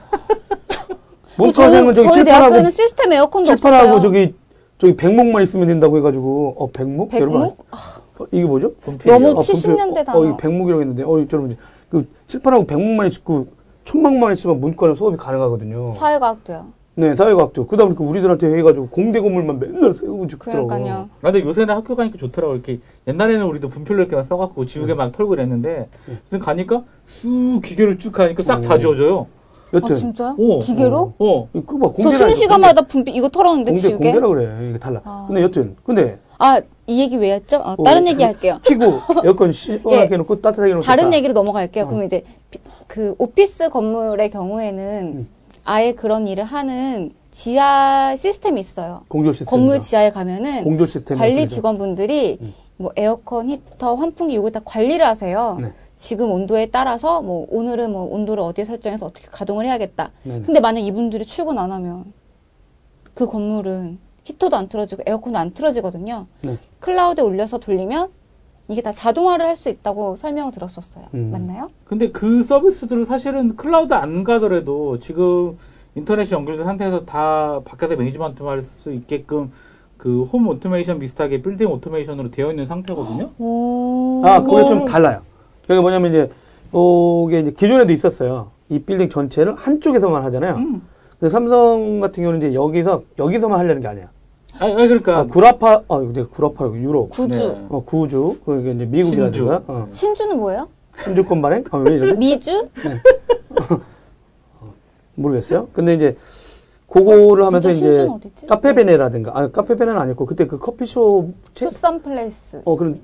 뭐 1.37 1.47
문과생은 1.47 1.93
저기 1.93 2.07
저희 2.07 2.13
칠판하고 2.23 2.49
대학교는 2.49 2.71
시스템 2.71 3.13
에어컨도 3.13 3.45
칠판하고 3.55 3.83
없었어요. 3.83 4.01
저기 4.01 4.33
저기 4.79 4.95
백목만 4.95 5.43
있으면 5.43 5.67
된다고 5.67 5.97
해가지고 5.97 6.55
어 6.57 6.67
백목? 6.71 7.13
여러분 7.13 7.39
백목? 7.39 7.65
어, 7.71 8.25
이게 8.31 8.45
뭐죠? 8.45 8.73
분필이요. 8.81 9.13
너무 9.13 9.29
어, 9.29 9.41
분필. 9.41 9.53
70년대 9.53 9.97
어, 9.99 10.03
단어. 10.05 10.19
어, 10.19 10.25
이 10.25 10.37
백목이라고 10.37 10.81
했는데 10.81 11.03
어 11.03 11.09
여러분 11.31 11.57
그 11.89 12.07
칠판하고 12.27 12.65
백목만 12.65 13.07
있고 13.11 13.47
천막만 13.83 14.33
있으면 14.33 14.59
문과는 14.59 14.95
수업이 14.95 15.17
가능하거든요. 15.17 15.91
사회과학도요. 15.91 16.65
네 16.97 17.13
사회과학도 17.13 17.67
그러다 17.67 17.83
보니까 17.85 18.03
우리들한테 18.05 18.55
해가지고 18.57 18.87
공대 18.87 19.19
건물만 19.19 19.59
맨날 19.59 19.93
세우고 19.93 20.27
죽더라고. 20.27 20.67
그러니까요. 20.67 21.09
아, 21.21 21.31
근데 21.31 21.41
요새는 21.41 21.75
학교 21.75 21.93
가니까 21.95 22.17
좋더라고. 22.17 22.53
이렇게 22.53 22.79
옛날에는 23.07 23.45
우리도 23.47 23.67
분필로 23.67 23.99
이렇게 23.99 24.15
막 24.15 24.23
써갖고 24.23 24.65
지우개 24.65 24.93
막 24.93 25.11
털고 25.11 25.31
그랬는데 25.31 25.89
요즘 26.09 26.39
가니까 26.39 26.83
쑥 27.05 27.59
기계로 27.61 27.97
쭉 27.97 28.13
가니까 28.13 28.43
싹다 28.43 28.75
오. 28.75 28.79
지워져요. 28.79 29.27
아 29.73 29.77
여튼 29.77 29.95
진짜요? 29.95 30.35
오. 30.37 30.59
기계로? 30.59 31.13
어. 31.19 31.49
그봐 31.51 31.91
저 32.01 32.11
쉬는 32.11 32.33
시간마다 32.35 32.81
분비 32.83 33.11
이거 33.11 33.27
털었는데 33.27 33.71
공대 33.71 33.81
지우개. 33.89 34.11
공대라 34.13 34.27
그래 34.29 34.69
이게 34.69 34.79
달라. 34.79 35.01
아. 35.03 35.25
근데 35.27 35.41
여튼 35.41 35.75
근데 35.83 36.19
아 36.37 36.61
이 36.87 36.99
얘기 36.99 37.17
왜 37.17 37.33
했죠? 37.33 37.57
어, 37.57 37.75
다른 37.83 38.05
어, 38.05 38.09
얘기 38.11 38.21
할게요. 38.23 38.59
키고 38.63 38.83
에어컨 39.25 39.51
시원하게 39.51 40.13
해놓고 40.13 40.39
따뜻하게 40.39 40.69
해놓고 40.69 40.85
다른. 40.85 41.11
얘기로 41.13 41.33
넘어갈게요. 41.33 41.85
어. 41.85 41.87
그럼 41.87 42.03
이제 42.03 42.23
비- 42.51 42.59
그 42.85 43.15
오피스 43.17 43.69
건물의 43.69 44.29
경우에는 44.29 45.01
음. 45.17 45.27
아예 45.66 45.93
그런 45.93 46.28
일을 46.28 46.43
하는 46.43 47.11
지하 47.32 48.16
시스템이 48.16 48.61
있어요. 48.61 49.01
공조 49.09 49.34
시스템 49.34 49.47
건물 49.47 49.82
지하에 49.82 50.11
가면은 50.11 50.63
공조 50.63 50.86
시스템 50.86 51.18
관리 51.18 51.47
직원분들이 51.47 52.38
음. 52.39 52.53
뭐 52.78 52.91
에어컨, 52.95 53.49
히터, 53.49 53.95
환풍기 53.95 54.36
요거 54.36 54.51
다 54.51 54.61
관리를 54.63 55.05
하세요. 55.05 55.57
네. 55.59 55.74
지금 55.95 56.32
온도에 56.32 56.68
따라서 56.68 57.22
뭐 57.22 57.47
오늘은 57.49 57.91
뭐 57.91 58.03
온도를 58.03 58.43
어디에 58.43 58.63
설정해서 58.63 59.05
어떻게 59.07 59.28
가동을 59.28 59.66
해야겠다. 59.66 60.11
네네. 60.24 60.45
근데 60.45 60.59
만약 60.59 60.82
이분들이 60.82 61.26
출근 61.26 61.57
안 61.57 61.72
하면 61.72 62.13
그 63.13 63.26
건물은 63.26 63.97
히터도 64.24 64.55
안 64.55 64.68
틀어지고 64.68 65.03
에어컨도 65.05 65.39
안 65.39 65.53
틀어지거든요. 65.53 66.28
네. 66.41 66.57
클라우드에 66.80 67.24
올려서 67.24 67.57
돌리면 67.57 68.09
이게 68.68 68.82
다 68.82 68.91
자동화를 68.91 69.45
할 69.45 69.55
수 69.55 69.70
있다고 69.70 70.16
설명을 70.16 70.51
들었었어요. 70.51 71.05
음. 71.13 71.30
맞나요? 71.32 71.70
근데 71.86 72.11
그 72.11 72.43
서비스들은 72.43 73.05
사실은 73.05 73.55
클라우드 73.55 73.93
안 73.93 74.24
가더라도 74.24 74.99
지금 74.99 75.57
인터넷이 75.95 76.32
연결된 76.32 76.66
상태에서 76.66 77.05
다 77.05 77.61
밖에서 77.63 77.95
management 77.95 78.43
할 78.43 78.61
수 78.63 78.91
있게끔 78.91 79.51
그 79.97 80.24
홈 80.24 80.47
오토메이션 80.47 80.99
비슷하게 80.99 81.41
빌딩 81.41 81.68
오토메이션으로 81.72 82.30
되어 82.32 82.49
있는 82.49 82.66
상태거든요. 82.66 83.32
오. 83.39 84.22
아, 84.26 84.41
그게 84.41 84.66
좀 84.66 84.84
달라요. 84.86 85.22
그게 85.66 85.80
뭐냐면 85.80 86.11
이제, 86.11 86.30
어, 86.74 87.26
이게 87.30 87.39
이제 87.39 87.51
기존에도 87.51 87.93
있었어요. 87.93 88.51
이 88.70 88.80
빌딩 88.80 89.09
전체를 89.09 89.53
한쪽에서만 89.55 90.22
하잖아요. 90.26 90.55
음. 90.55 90.82
근데 91.18 91.30
삼성 91.32 92.01
같은 92.01 92.24
경우는 92.24 92.45
이제 92.47 92.53
여기서, 92.55 93.03
여기서만 93.18 93.57
하려는 93.57 93.82
게 93.82 93.88
아니야. 93.88 94.09
아니, 94.59 94.73
아니, 94.73 94.87
그러니까 94.87 95.19
아, 95.19 95.23
구라파, 95.25 95.83
어, 95.87 96.01
내가 96.01 96.29
구라파, 96.29 96.67
유럽. 96.69 97.09
구주. 97.09 97.39
네. 97.39 97.65
어, 97.69 97.83
구주. 97.83 98.37
그게 98.45 98.71
이제 98.71 98.85
미국이라든가. 98.85 99.63
어, 99.67 99.87
신주는 99.91 100.37
뭐예요? 100.37 100.67
신주권 101.03 101.41
발행? 101.41 101.63
아, 101.71 101.77
왜 101.77 101.95
이러지? 101.95 102.17
미주? 102.17 102.69
모르겠어요. 105.15 105.67
근데 105.73 105.95
이제, 105.95 106.15
그거를 106.87 107.45
하면서 107.45 107.69
이제? 107.69 108.07
카페베네라든가, 108.47 109.31
아, 109.37 109.47
카페베네는 109.49 109.99
아니고, 109.99 110.25
그때 110.25 110.47
그 110.47 110.57
커피숍, 110.57 111.33
체, 111.53 111.67
투썸 111.67 112.01
플레이스. 112.01 112.61
어, 112.63 112.77
그런 112.77 113.01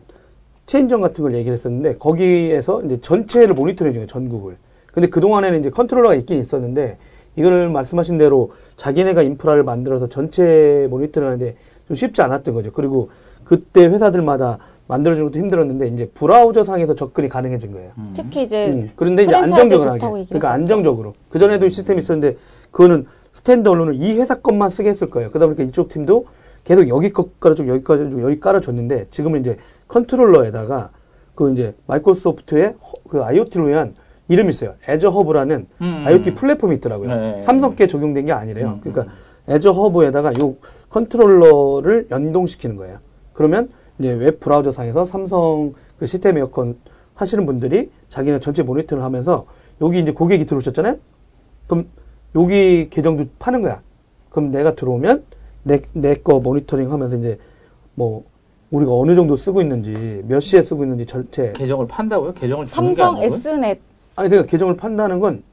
체인점 0.67 1.01
같은 1.01 1.21
걸 1.21 1.33
얘기를 1.33 1.53
했었는데, 1.53 1.97
거기에서 1.97 2.81
이제 2.83 3.01
전체를 3.01 3.55
모니터링 3.55 3.93
중에 3.93 4.07
전국을. 4.07 4.55
근데 4.93 5.09
그 5.09 5.19
동안에는 5.19 5.59
이제 5.59 5.69
컨트롤러가 5.69 6.15
있긴 6.15 6.39
있었는데, 6.39 6.97
이거를 7.35 7.69
말씀하신 7.69 8.17
대로 8.17 8.51
자기네가 8.75 9.21
인프라를 9.21 9.63
만들어서 9.63 10.07
전체 10.09 10.87
모니터링 10.89 11.27
하는데 11.27 11.55
좀 11.87 11.95
쉽지 11.95 12.21
않았던 12.21 12.53
거죠. 12.53 12.71
그리고 12.71 13.09
그때 13.43 13.85
회사들마다 13.85 14.57
만들어주는 14.87 15.29
것도 15.31 15.39
힘들었는데, 15.39 15.87
이제 15.87 16.09
브라우저 16.13 16.63
상에서 16.63 16.95
접근이 16.95 17.29
가능해진 17.29 17.71
거예요. 17.71 17.91
특히 18.13 18.43
이제 18.43 18.71
음, 18.71 18.87
그런데 18.97 19.23
이제 19.23 19.31
안정적으로 19.33 19.89
하게. 19.91 19.99
그러니까 19.99 20.35
했었죠. 20.35 20.47
안정적으로. 20.49 21.13
그 21.29 21.39
전에도 21.39 21.69
시스템이 21.69 21.99
있었는데, 21.99 22.37
그거는 22.71 23.05
standalone으로 23.31 23.95
이 23.95 24.17
회사 24.17 24.35
것만 24.35 24.69
쓰게 24.69 24.89
했을 24.89 25.09
거예요. 25.09 25.29
그러다 25.29 25.45
보니까 25.45 25.63
이쪽 25.63 25.87
팀도 25.87 26.25
계속 26.65 26.89
여기 26.89 27.11
것 27.13 27.39
깔아주고 27.39 27.69
여기 27.69 27.83
깔아주고 27.85 28.21
여기 28.21 28.39
깔아줬는데, 28.41 29.07
지금은 29.11 29.39
이제 29.39 29.55
컨트롤러에다가 29.87 30.89
그 31.35 31.49
이제 31.51 31.73
마이크로소프트의 31.87 32.75
허- 32.81 33.09
그 33.09 33.23
IoT를 33.23 33.69
위한 33.69 33.95
이름이 34.31 34.49
있어요. 34.49 34.75
Azure 34.87 35.09
Hub라는 35.09 35.67
음. 35.81 36.03
IoT 36.05 36.33
플랫폼이 36.35 36.77
있더라고요. 36.77 37.07
네. 37.09 37.41
삼성께 37.43 37.87
적용된 37.87 38.25
게 38.25 38.31
아니래요. 38.31 38.79
음, 38.83 38.91
그러니까 38.91 39.13
Azure 39.49 39.71
Hub에다가 39.71 40.33
요 40.39 40.55
컨트롤러를 40.89 42.07
연동시키는 42.09 42.77
거예요. 42.77 42.97
그러면 43.33 43.69
이제 43.99 44.11
웹 44.13 44.39
브라우저 44.39 44.71
상에서 44.71 45.03
삼성 45.05 45.73
그 45.99 46.05
시스템 46.05 46.37
에어컨 46.37 46.77
하시는 47.15 47.45
분들이 47.45 47.91
자기네 48.07 48.39
전체 48.39 48.63
모니터를 48.63 49.03
하면서 49.03 49.45
여기 49.81 49.99
이제 49.99 50.11
고객이 50.13 50.45
들어오셨잖아요. 50.45 50.95
그럼 51.67 51.87
여기 52.35 52.89
계정도 52.89 53.25
파는 53.39 53.61
거야. 53.61 53.81
그럼 54.29 54.51
내가 54.51 54.75
들어오면 54.75 55.23
내 55.63 55.81
내 55.93 56.15
거 56.15 56.39
모니터링 56.39 56.89
하면서 56.91 57.17
이제 57.17 57.37
뭐 57.95 58.23
우리가 58.71 58.93
어느 58.93 59.13
정도 59.15 59.35
쓰고 59.35 59.61
있는지 59.61 60.23
몇 60.27 60.39
시에 60.39 60.61
쓰고 60.61 60.83
있는지 60.83 61.05
전체 61.05 61.51
계정을 61.53 61.87
판다고요? 61.87 62.33
계정을 62.33 62.65
삼성? 62.67 63.17
S넷 63.21 63.79
아니 64.15 64.29
그러니까 64.29 64.49
계정을 64.49 64.77
판다는 64.77 65.19
건 65.19 65.43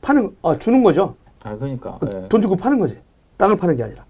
파는 0.00 0.36
아 0.42 0.58
주는 0.58 0.82
거죠. 0.82 1.14
아, 1.42 1.56
그러니까. 1.56 1.98
예. 2.14 2.28
돈 2.28 2.40
주고 2.40 2.56
파는 2.56 2.78
거지. 2.78 2.98
땅을 3.36 3.56
파는 3.56 3.76
게 3.76 3.84
아니라. 3.84 4.04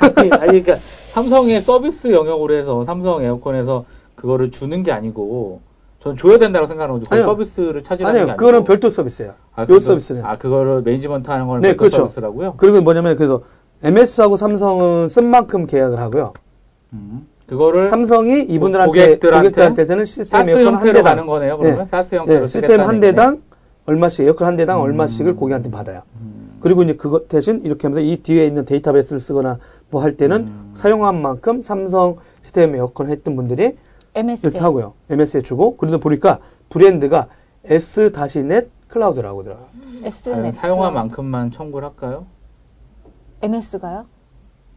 아니, 0.00 0.30
아니, 0.32 0.46
그러니까 0.62 0.76
삼성의 0.76 1.62
서비스 1.62 2.12
영역으로 2.12 2.54
해서 2.54 2.84
삼성 2.84 3.22
에어컨에서 3.22 3.84
그거를 4.16 4.50
주는 4.50 4.82
게 4.82 4.92
아니고 4.92 5.60
전 6.00 6.16
줘야 6.16 6.38
된다고 6.38 6.66
생각하는 6.66 6.98
거죠. 6.98 7.06
아니요. 7.14 7.24
서비스를 7.26 7.82
차지하는 7.82 8.14
게 8.14 8.20
아니요, 8.20 8.32
아니고. 8.32 8.36
그거는 8.36 8.64
별도 8.64 8.90
서비스예요. 8.90 9.34
아, 9.54 9.66
요 9.68 9.80
서비스는. 9.80 10.24
아 10.24 10.36
그거를 10.36 10.82
매니지먼트 10.82 11.30
하는 11.30 11.46
거는 11.46 11.62
네, 11.62 11.68
별도 11.68 11.78
그렇죠. 11.78 11.96
서비스라고요. 11.98 12.54
그리고 12.56 12.80
뭐냐면 12.80 13.16
그래서 13.16 13.42
MS하고 13.84 14.36
삼성은 14.36 15.08
쓴 15.08 15.26
만큼 15.26 15.66
계약을 15.66 15.98
하고요. 15.98 16.32
음. 16.92 17.26
그거를 17.46 17.90
삼성이 17.90 18.42
이분들한테 18.44 18.88
고객들한테 18.88 19.48
고객들한테는 19.50 20.04
시스템 20.04 20.48
에어컨 20.48 20.74
한 20.76 20.82
대당 20.84 21.02
가는 21.04 21.26
거네요. 21.26 21.58
그러면 21.58 21.78
네. 21.80 21.84
사스 21.84 22.14
형태로 22.14 22.42
예, 22.42 22.46
시스템 22.46 22.80
한 22.80 22.94
얘기네. 22.96 23.00
대당 23.00 23.42
얼마씩 23.86 24.24
에어컨 24.26 24.46
한 24.48 24.56
대당 24.56 24.78
음. 24.78 24.82
얼마씩을 24.82 25.36
고객한테 25.36 25.70
받아요. 25.70 26.02
음. 26.20 26.58
그리고 26.60 26.82
이제 26.82 26.94
그것 26.96 27.28
대신 27.28 27.60
이렇게 27.62 27.86
하면서 27.88 28.00
이 28.00 28.16
뒤에 28.22 28.46
있는 28.46 28.64
데이터베이스를 28.64 29.18
쓰거나 29.20 29.58
뭐 29.90 30.02
할 30.02 30.16
때는 30.16 30.36
음. 30.46 30.72
사용한 30.74 31.20
만큼 31.20 31.60
삼성 31.60 32.16
시스템 32.42 32.74
에어컨 32.74 33.10
했던 33.10 33.36
분들이 33.36 33.76
MSG. 34.14 34.46
이렇게 34.46 34.58
하고요. 34.60 34.94
MS에 35.10 35.42
주고 35.42 35.76
그런데 35.76 35.98
보니까 35.98 36.38
브랜드가 36.70 37.28
S-net 37.64 38.68
클라우드라고 38.88 39.42
들어요. 39.42 39.58
Snet. 40.04 40.32
아니, 40.32 40.52
사용한 40.52 40.94
만큼만 40.94 41.50
청구를 41.50 41.88
할까요? 41.88 42.26
MS가요? 43.42 44.06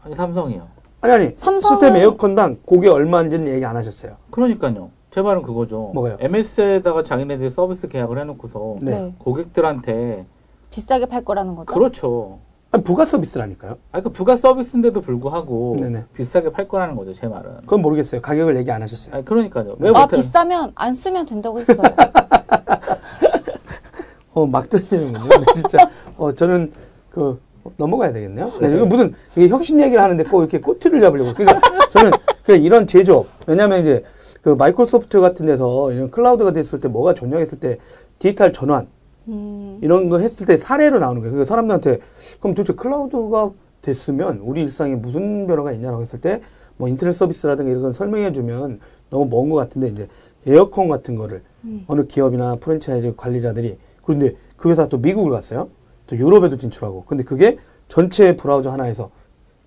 아니 0.04 0.16
삼성이요. 0.16 0.68
아니 1.14 1.26
아니 1.26 1.36
삼성은- 1.36 1.62
시스템 1.62 1.96
에어컨당 1.96 2.58
고객 2.66 2.92
얼마인지는 2.92 3.48
얘기 3.48 3.64
안 3.66 3.76
하셨어요. 3.78 4.14
그러니까요. 4.32 4.90
제 5.12 5.22
말은 5.22 5.44
그거죠. 5.44 5.92
뭐가요? 5.94 6.18
MS에다가 6.20 7.04
자기네들이 7.04 7.50
서비스 7.50 7.88
계약을 7.88 8.20
해놓고서 8.20 8.78
네. 8.82 9.14
고객들한테 9.20 10.26
비싸게 10.72 11.06
팔 11.06 11.24
거라는 11.24 11.56
거죠? 11.56 11.74
그렇죠. 11.74 12.40
아니, 12.72 12.84
부가 12.84 13.06
서비스라니까요. 13.06 13.78
아, 13.94 14.02
그 14.02 14.10
부가 14.10 14.36
서비스인데도 14.36 15.00
불구하고 15.00 15.78
네네. 15.80 16.06
비싸게 16.14 16.52
팔 16.52 16.68
거라는 16.68 16.96
거죠, 16.98 17.14
제 17.14 17.28
말은. 17.28 17.62
그건 17.62 17.82
모르겠어요. 17.82 18.20
가격을 18.22 18.58
얘기 18.58 18.70
안 18.72 18.82
하셨어요. 18.82 19.16
아, 19.16 19.22
그러니까요. 19.22 19.76
왜 19.80 19.92
아, 19.96 20.02
못해? 20.02 20.18
비싸면 20.18 20.74
안 20.76 20.94
쓰면 20.94 21.26
된다고 21.28 21.60
했어요. 21.60 21.78
어, 24.34 24.46
막 24.46 24.70
들리는군요. 24.70 25.30
근데 25.30 25.54
진짜, 25.54 25.90
어, 26.18 26.32
저는, 26.34 26.74
그, 27.10 27.40
넘어가야 27.78 28.14
되겠네요. 28.14 28.52
네, 28.62 28.76
이거 28.76 28.86
무슨, 28.86 29.14
이게 29.36 29.48
혁신 29.48 29.80
얘기를 29.82 30.02
하는데 30.02 30.24
꼭 30.24 30.42
이렇게 30.42 30.60
꼬투리를 30.60 31.02
잡으려고. 31.02 31.34
그러니까 31.34 31.60
저는 31.92 32.12
그냥 32.44 32.64
이런 32.64 32.88
제조업, 32.88 33.28
왜냐면 33.48 33.82
이제 33.82 34.04
그 34.42 34.50
마이크로소프트 34.50 35.20
같은 35.20 35.46
데서 35.46 35.92
이런 35.92 36.12
클라우드가 36.12 36.54
됐을 36.54 36.80
때 36.80 36.88
뭐가 36.88 37.14
좋냐 37.14 37.38
했을 37.38 37.60
때 37.60 37.80
디지털 38.20 38.54
전환, 38.54 38.88
음, 39.28 39.80
이런 39.82 40.10
거 40.10 40.20
했을 40.20 40.46
때 40.46 40.58
사례로 40.58 41.00
나오는 41.00 41.22
거예요. 41.22 41.32
그러니까 41.32 41.50
사람들한테, 41.50 42.00
그럼 42.40 42.54
도대체 42.54 42.74
클라우드가 42.76 43.52
됐으면 43.82 44.40
우리 44.44 44.62
일상에 44.62 44.96
무슨 44.96 45.48
변화가 45.48 45.72
있냐라고 45.72 46.04
했을 46.04 46.22
때, 46.22 46.42
뭐 46.78 46.88
인터넷 46.88 47.14
서비스라든가 47.14 47.70
이런 47.70 47.82
걸 47.82 47.94
설명해 47.94 48.34
주면 48.34 48.80
너무 49.10 49.26
먼 49.26 49.50
것 49.50 49.56
같은데, 49.56 49.88
이제 49.88 50.08
에어컨 50.46 50.88
같은 50.88 51.16
거를 51.16 51.42
어느 51.88 52.06
기업이나 52.06 52.58
프랜차이즈 52.58 53.16
관리자들이, 53.16 53.78
그런데 54.04 54.36
그 54.56 54.70
회사 54.70 54.88
또 54.88 55.00
미국을 55.00 55.32
갔어요. 55.32 55.70
또 56.08 56.18
유럽에도 56.18 56.58
진출하고. 56.58 57.04
근데 57.06 57.24
그게 57.24 57.58
전체 57.88 58.36
브라우저 58.36 58.70
하나에서 58.72 59.10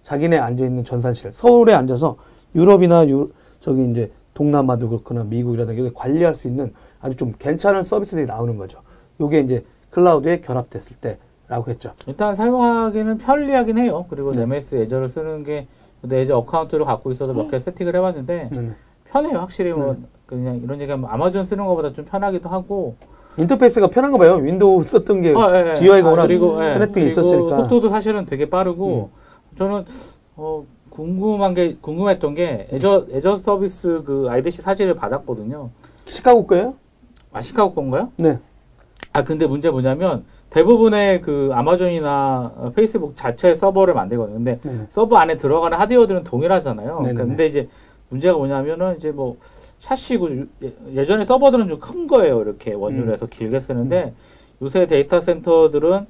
자기네 0.02 0.38
앉아 0.38 0.64
있는 0.64 0.84
전산실, 0.84 1.32
서울에 1.34 1.74
앉아서 1.74 2.16
유럽이나 2.54 3.06
유, 3.08 3.30
저기 3.60 3.84
이제 3.90 4.10
동남아도 4.34 4.88
그렇거나 4.88 5.24
미국이라든가 5.24 5.90
관리할 5.94 6.34
수 6.34 6.48
있는 6.48 6.72
아주 7.00 7.16
좀 7.16 7.34
괜찮은 7.38 7.82
서비스들이 7.82 8.26
나오는 8.26 8.56
거죠. 8.56 8.80
요게 9.20 9.40
이제 9.40 9.64
클라우드에 9.90 10.40
결합됐을 10.40 10.96
때라고 11.00 11.70
했죠. 11.70 11.92
일단 12.06 12.34
사용하기는 12.34 13.18
편리하긴 13.18 13.78
해요. 13.78 14.06
그리고 14.08 14.30
네. 14.32 14.42
MS 14.42 14.76
예저를 14.76 15.08
쓰는 15.08 15.44
게, 15.44 15.66
내 16.02 16.20
Azure 16.20 16.36
account를 16.38 16.84
갖고 16.84 17.10
있어서 17.10 17.32
몇 17.32 17.50
개 17.50 17.58
세팅을 17.58 17.96
해봤는데, 17.96 18.50
네네. 18.54 18.72
편해요. 19.10 19.38
확실히 19.38 19.72
뭐, 19.72 19.94
네. 19.94 20.00
그냥 20.26 20.56
이런 20.58 20.80
얘기하면 20.80 21.10
아마존 21.10 21.42
쓰는 21.42 21.66
것보다 21.66 21.92
좀 21.92 22.04
편하기도 22.04 22.48
하고, 22.48 22.94
인터페이스가 23.36 23.88
편한가 23.88 24.18
봐요. 24.18 24.34
윈도우 24.36 24.82
썼던 24.82 25.20
게 25.20 25.32
어, 25.32 25.54
예, 25.54 25.68
예. 25.70 25.74
GUI가 25.74 26.08
아, 26.08 26.10
워낙 26.10 26.26
그리고, 26.26 26.64
예. 26.64 26.74
편했던 26.74 27.04
게 27.04 27.10
있었으니까. 27.10 27.56
음. 27.56 27.60
속도도 27.62 27.88
사실은 27.88 28.26
되게 28.26 28.48
빠르고 28.50 29.10
저는 29.56 29.84
어, 30.36 30.64
궁금한 30.90 31.54
게 31.54 31.76
궁금했던 31.80 32.34
게 32.34 32.66
애저 32.72 33.06
애저 33.12 33.36
서비스 33.36 34.02
그 34.04 34.26
IDC 34.28 34.62
사진을 34.62 34.94
받았거든요. 34.94 35.70
시카고 36.06 36.46
거예요? 36.46 36.74
아 37.32 37.40
시카고 37.40 37.74
건가요? 37.74 38.10
네. 38.16 38.38
아 39.12 39.22
근데 39.22 39.46
문제 39.46 39.70
뭐냐면 39.70 40.24
대부분의 40.50 41.20
그 41.20 41.50
아마존이나 41.52 42.52
어, 42.56 42.72
페이스북 42.74 43.16
자체 43.16 43.54
서버를 43.54 43.94
만들거든요. 43.94 44.36
근데 44.36 44.58
네네. 44.62 44.86
서버 44.90 45.16
안에 45.18 45.36
들어가는 45.36 45.76
하드웨어들은 45.78 46.24
동일하잖아요. 46.24 47.00
네네네. 47.00 47.14
근데 47.14 47.46
이제 47.46 47.68
문제가 48.08 48.36
뭐냐면은 48.38 48.96
이제 48.96 49.10
뭐 49.12 49.36
샤시고 49.80 50.28
예- 50.62 50.72
예전에 50.94 51.24
서버들은 51.24 51.68
좀 51.68 51.78
큰 51.80 52.06
거예요. 52.06 52.40
이렇게 52.42 52.72
원유로 52.74 53.06
음. 53.08 53.12
해서 53.12 53.26
길게 53.26 53.60
쓰는데 53.60 54.12
요새 54.60 54.86
데이터 54.86 55.20
센터들은 55.20 56.06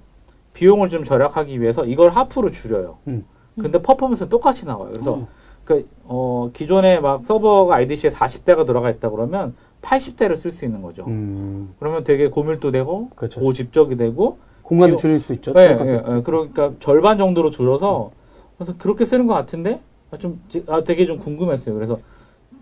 비용을 0.54 0.88
좀 0.88 1.04
절약하기 1.04 1.60
위해서 1.60 1.84
이걸 1.84 2.10
하프로 2.10 2.50
줄여요. 2.50 2.98
음. 3.08 3.24
근데 3.60 3.80
퍼포먼스는 3.82 4.28
똑같이 4.30 4.64
나와요. 4.66 4.90
그래서 4.92 5.14
음. 5.16 5.26
그, 5.64 5.86
어, 6.04 6.50
기존에 6.54 6.98
막 7.00 7.26
서버가 7.26 7.74
IDC에 7.76 8.10
40대가 8.10 8.64
들어가 8.64 8.88
있다 8.90 9.10
그러면 9.10 9.54
80대를 9.82 10.36
쓸 10.36 10.50
수 10.50 10.64
있는 10.64 10.80
거죠. 10.80 11.04
음, 11.06 11.74
그러면 11.78 12.02
되게 12.04 12.28
고밀도 12.28 12.70
되고 12.70 13.10
그렇죠. 13.10 13.40
고집적이 13.40 13.96
되고 13.96 14.38
공간도 14.62 14.96
비용- 14.96 14.98
줄일 14.98 15.18
수 15.18 15.32
있죠. 15.34 15.52
예, 15.56 15.68
들어가서. 15.68 15.92
예, 15.92 16.16
예. 16.16 16.22
그러니까 16.22 16.72
절반 16.80 17.18
정도로 17.18 17.50
줄여서 17.50 18.10
그래서 18.56 18.74
그렇게 18.78 19.04
쓰는 19.04 19.26
것 19.26 19.34
같은데 19.34 19.80
아, 20.10 20.16
좀 20.16 20.40
지- 20.48 20.64
아, 20.68 20.82
되게 20.82 21.04
좀 21.06 21.18
궁금했어요. 21.18 21.74
그래서 21.74 21.98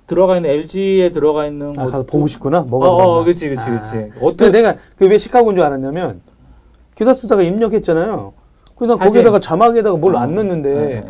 들어가 0.06 0.36
있는 0.36 0.50
LG에 0.50 1.10
들어가 1.10 1.46
있는 1.46 1.72
아, 1.78 1.86
가서 1.86 2.04
보고 2.06 2.26
싶구나. 2.26 2.60
뭐가 2.60 2.88
어, 2.88 3.20
어. 3.20 3.24
그렇지, 3.24 3.48
그렇지, 3.48 3.62
아. 3.62 3.70
그렇지. 3.70 3.90
근데 3.90 4.12
어떤 4.20 4.52
내가 4.52 4.76
그 4.96 5.06
왜 5.06 5.18
시카고인 5.18 5.56
줄 5.56 5.64
알았냐면 5.64 6.20
기사 6.94 7.12
쓰다가 7.14 7.42
입력했잖아요. 7.42 8.32
그래서 8.76 8.96
사진. 8.96 9.08
거기에다가 9.10 9.40
자막에다가 9.40 9.96
뭘 9.96 10.14
어, 10.14 10.18
안 10.18 10.34
넣는데 10.34 10.70
예, 10.70 10.90
예. 10.96 11.04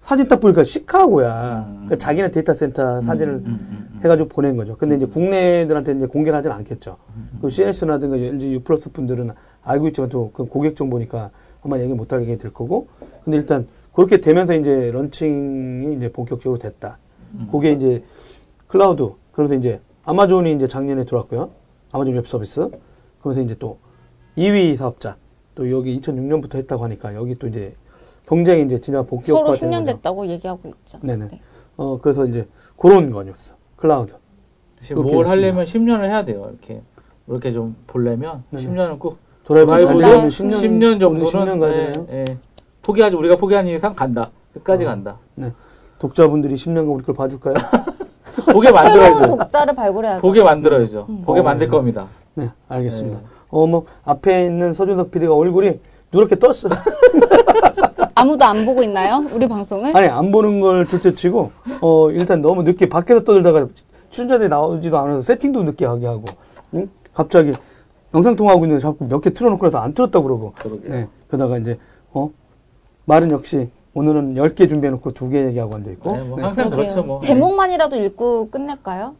사진 0.00 0.28
딱 0.28 0.40
보니까 0.40 0.62
시카고야. 0.64 1.64
음. 1.68 1.74
그러니까 1.86 1.96
자기네 1.98 2.30
데이터 2.30 2.52
센터 2.54 3.00
사진을 3.02 3.34
음, 3.34 3.44
음, 3.46 3.88
음. 3.94 4.00
해가지고 4.04 4.28
보낸 4.28 4.56
거죠. 4.56 4.76
근데 4.76 4.96
이제 4.96 5.06
국내 5.06 5.62
애들한테 5.62 5.92
이제 5.92 6.06
공개를 6.06 6.36
하진 6.36 6.50
않겠죠. 6.52 6.96
음, 7.16 7.38
그 7.40 7.48
CNS라든가 7.48 8.16
LG 8.16 8.52
U 8.52 8.60
플러스 8.60 8.92
분들은 8.92 9.30
알고 9.62 9.88
있지만 9.88 10.10
또 10.10 10.30
그 10.34 10.44
고객 10.44 10.76
정보니까 10.76 11.30
아마 11.64 11.78
얘기 11.78 11.94
못 11.94 12.12
하게 12.12 12.36
될 12.36 12.52
거고. 12.52 12.88
근데 13.24 13.38
일단 13.38 13.66
그렇게 13.94 14.20
되면서 14.20 14.52
이제 14.54 14.90
런칭이 14.92 15.94
이제 15.96 16.12
본격적으로 16.12 16.58
됐다. 16.58 16.98
음. 17.34 17.48
그게 17.50 17.72
이제 17.72 18.02
클라우드. 18.74 19.12
그러면서 19.30 19.54
이제 19.54 19.80
아마존이 20.04 20.52
이제 20.52 20.66
작년에 20.66 21.04
들어왔고요. 21.04 21.50
아마존 21.92 22.14
웹 22.14 22.26
서비스. 22.26 22.68
그러면서 23.20 23.40
이제 23.40 23.54
또 23.56 23.78
2위 24.36 24.76
사업자. 24.76 25.16
또 25.54 25.70
여기 25.70 26.00
2006년부터 26.00 26.56
했다고 26.56 26.82
하니까 26.82 27.14
여기 27.14 27.36
또 27.36 27.46
이제 27.46 27.76
경쟁이 28.26 28.64
이제 28.64 28.80
진짜 28.80 28.98
서로 28.98 29.06
복귀 29.06 29.30
효과가 29.30 29.52
10년 29.52 29.86
됐다고 29.86 30.26
얘기하고 30.26 30.68
있죠. 30.68 30.98
네네. 31.02 31.28
네. 31.28 31.40
어, 31.76 32.00
그래서 32.00 32.26
이제 32.26 32.48
그런 32.76 33.12
거였어. 33.12 33.54
클라우드. 33.76 34.14
지금 34.82 35.04
뭘. 35.04 35.28
하려면 35.28 35.64
10년을 35.64 36.06
해야 36.06 36.24
돼요. 36.24 36.48
이렇게 36.50 36.82
이렇게 37.28 37.52
좀 37.52 37.76
보려면 37.86 38.42
네네. 38.50 38.66
10년은 38.66 38.98
꼭 38.98 39.18
돌리려면 39.44 40.00
나 40.00 40.26
10년, 40.26 40.50
10년 40.50 41.00
정도는 41.00 41.24
10년 41.26 41.60
가야 41.60 41.72
예? 41.72 41.92
예. 42.10 42.38
포기하지 42.82 43.14
우리가 43.14 43.36
포기한 43.36 43.68
이상 43.68 43.94
간다. 43.94 44.32
끝까지 44.52 44.84
어. 44.84 44.88
간다. 44.88 45.18
독자분들이 46.00 46.56
10년간 46.56 46.92
우리 46.92 47.04
걸 47.04 47.14
봐줄까요? 47.14 47.54
보게 48.52 48.70
만들어야죠. 48.70 49.36
독자를 49.36 49.74
발굴해야죠. 49.74 50.20
보게 50.22 50.42
만들어야죠. 50.42 51.06
음. 51.08 51.22
보게 51.24 51.40
어. 51.40 51.42
만들 51.42 51.68
겁니다. 51.68 52.06
네, 52.34 52.50
알겠습니다. 52.68 53.18
네. 53.18 53.24
어, 53.50 53.66
뭐, 53.66 53.84
앞에 54.04 54.46
있는 54.46 54.72
서준석 54.74 55.10
PD가 55.10 55.34
얼굴이 55.34 55.80
누렇게 56.12 56.38
떴어요. 56.38 56.72
아무도 58.14 58.44
안 58.44 58.64
보고 58.64 58.82
있나요? 58.82 59.24
우리 59.32 59.48
방송을? 59.48 59.96
아니, 59.96 60.06
안 60.08 60.30
보는 60.30 60.60
걸 60.60 60.86
둘째 60.86 61.14
치고, 61.14 61.50
어, 61.80 62.10
일단 62.10 62.40
너무 62.40 62.62
늦게 62.62 62.88
밖에서 62.88 63.24
떠들다가 63.24 63.66
출연자들이 64.10 64.48
나오지도 64.48 64.96
않아서 64.98 65.22
세팅도 65.22 65.62
늦게 65.64 65.84
하게 65.84 66.06
하고, 66.06 66.24
응? 66.74 66.88
갑자기 67.12 67.52
영상통화하고 68.14 68.64
있는데 68.64 68.80
자꾸 68.80 69.06
몇 69.08 69.20
개 69.20 69.30
틀어놓고 69.30 69.66
나서 69.66 69.78
안 69.78 69.92
틀었다고 69.94 70.24
그러고, 70.24 70.52
그러게요. 70.56 70.90
네. 70.90 71.06
그러다가 71.26 71.58
이제, 71.58 71.78
어, 72.12 72.30
말은 73.06 73.30
역시 73.32 73.68
오늘은 73.94 74.34
10개 74.34 74.68
준비해놓고 74.68 75.12
2개 75.12 75.46
얘기하고 75.46 75.76
앉아있고, 75.76 76.12
네, 76.16 76.22
뭐 76.24 76.36
네. 76.36 76.42
항상 76.42 76.64
그러게요. 76.66 76.76
그렇죠 76.76 77.02
뭐. 77.04 77.20
제목만이라도 77.20 77.96
읽고 77.96 78.50
끝낼까요? 78.50 79.14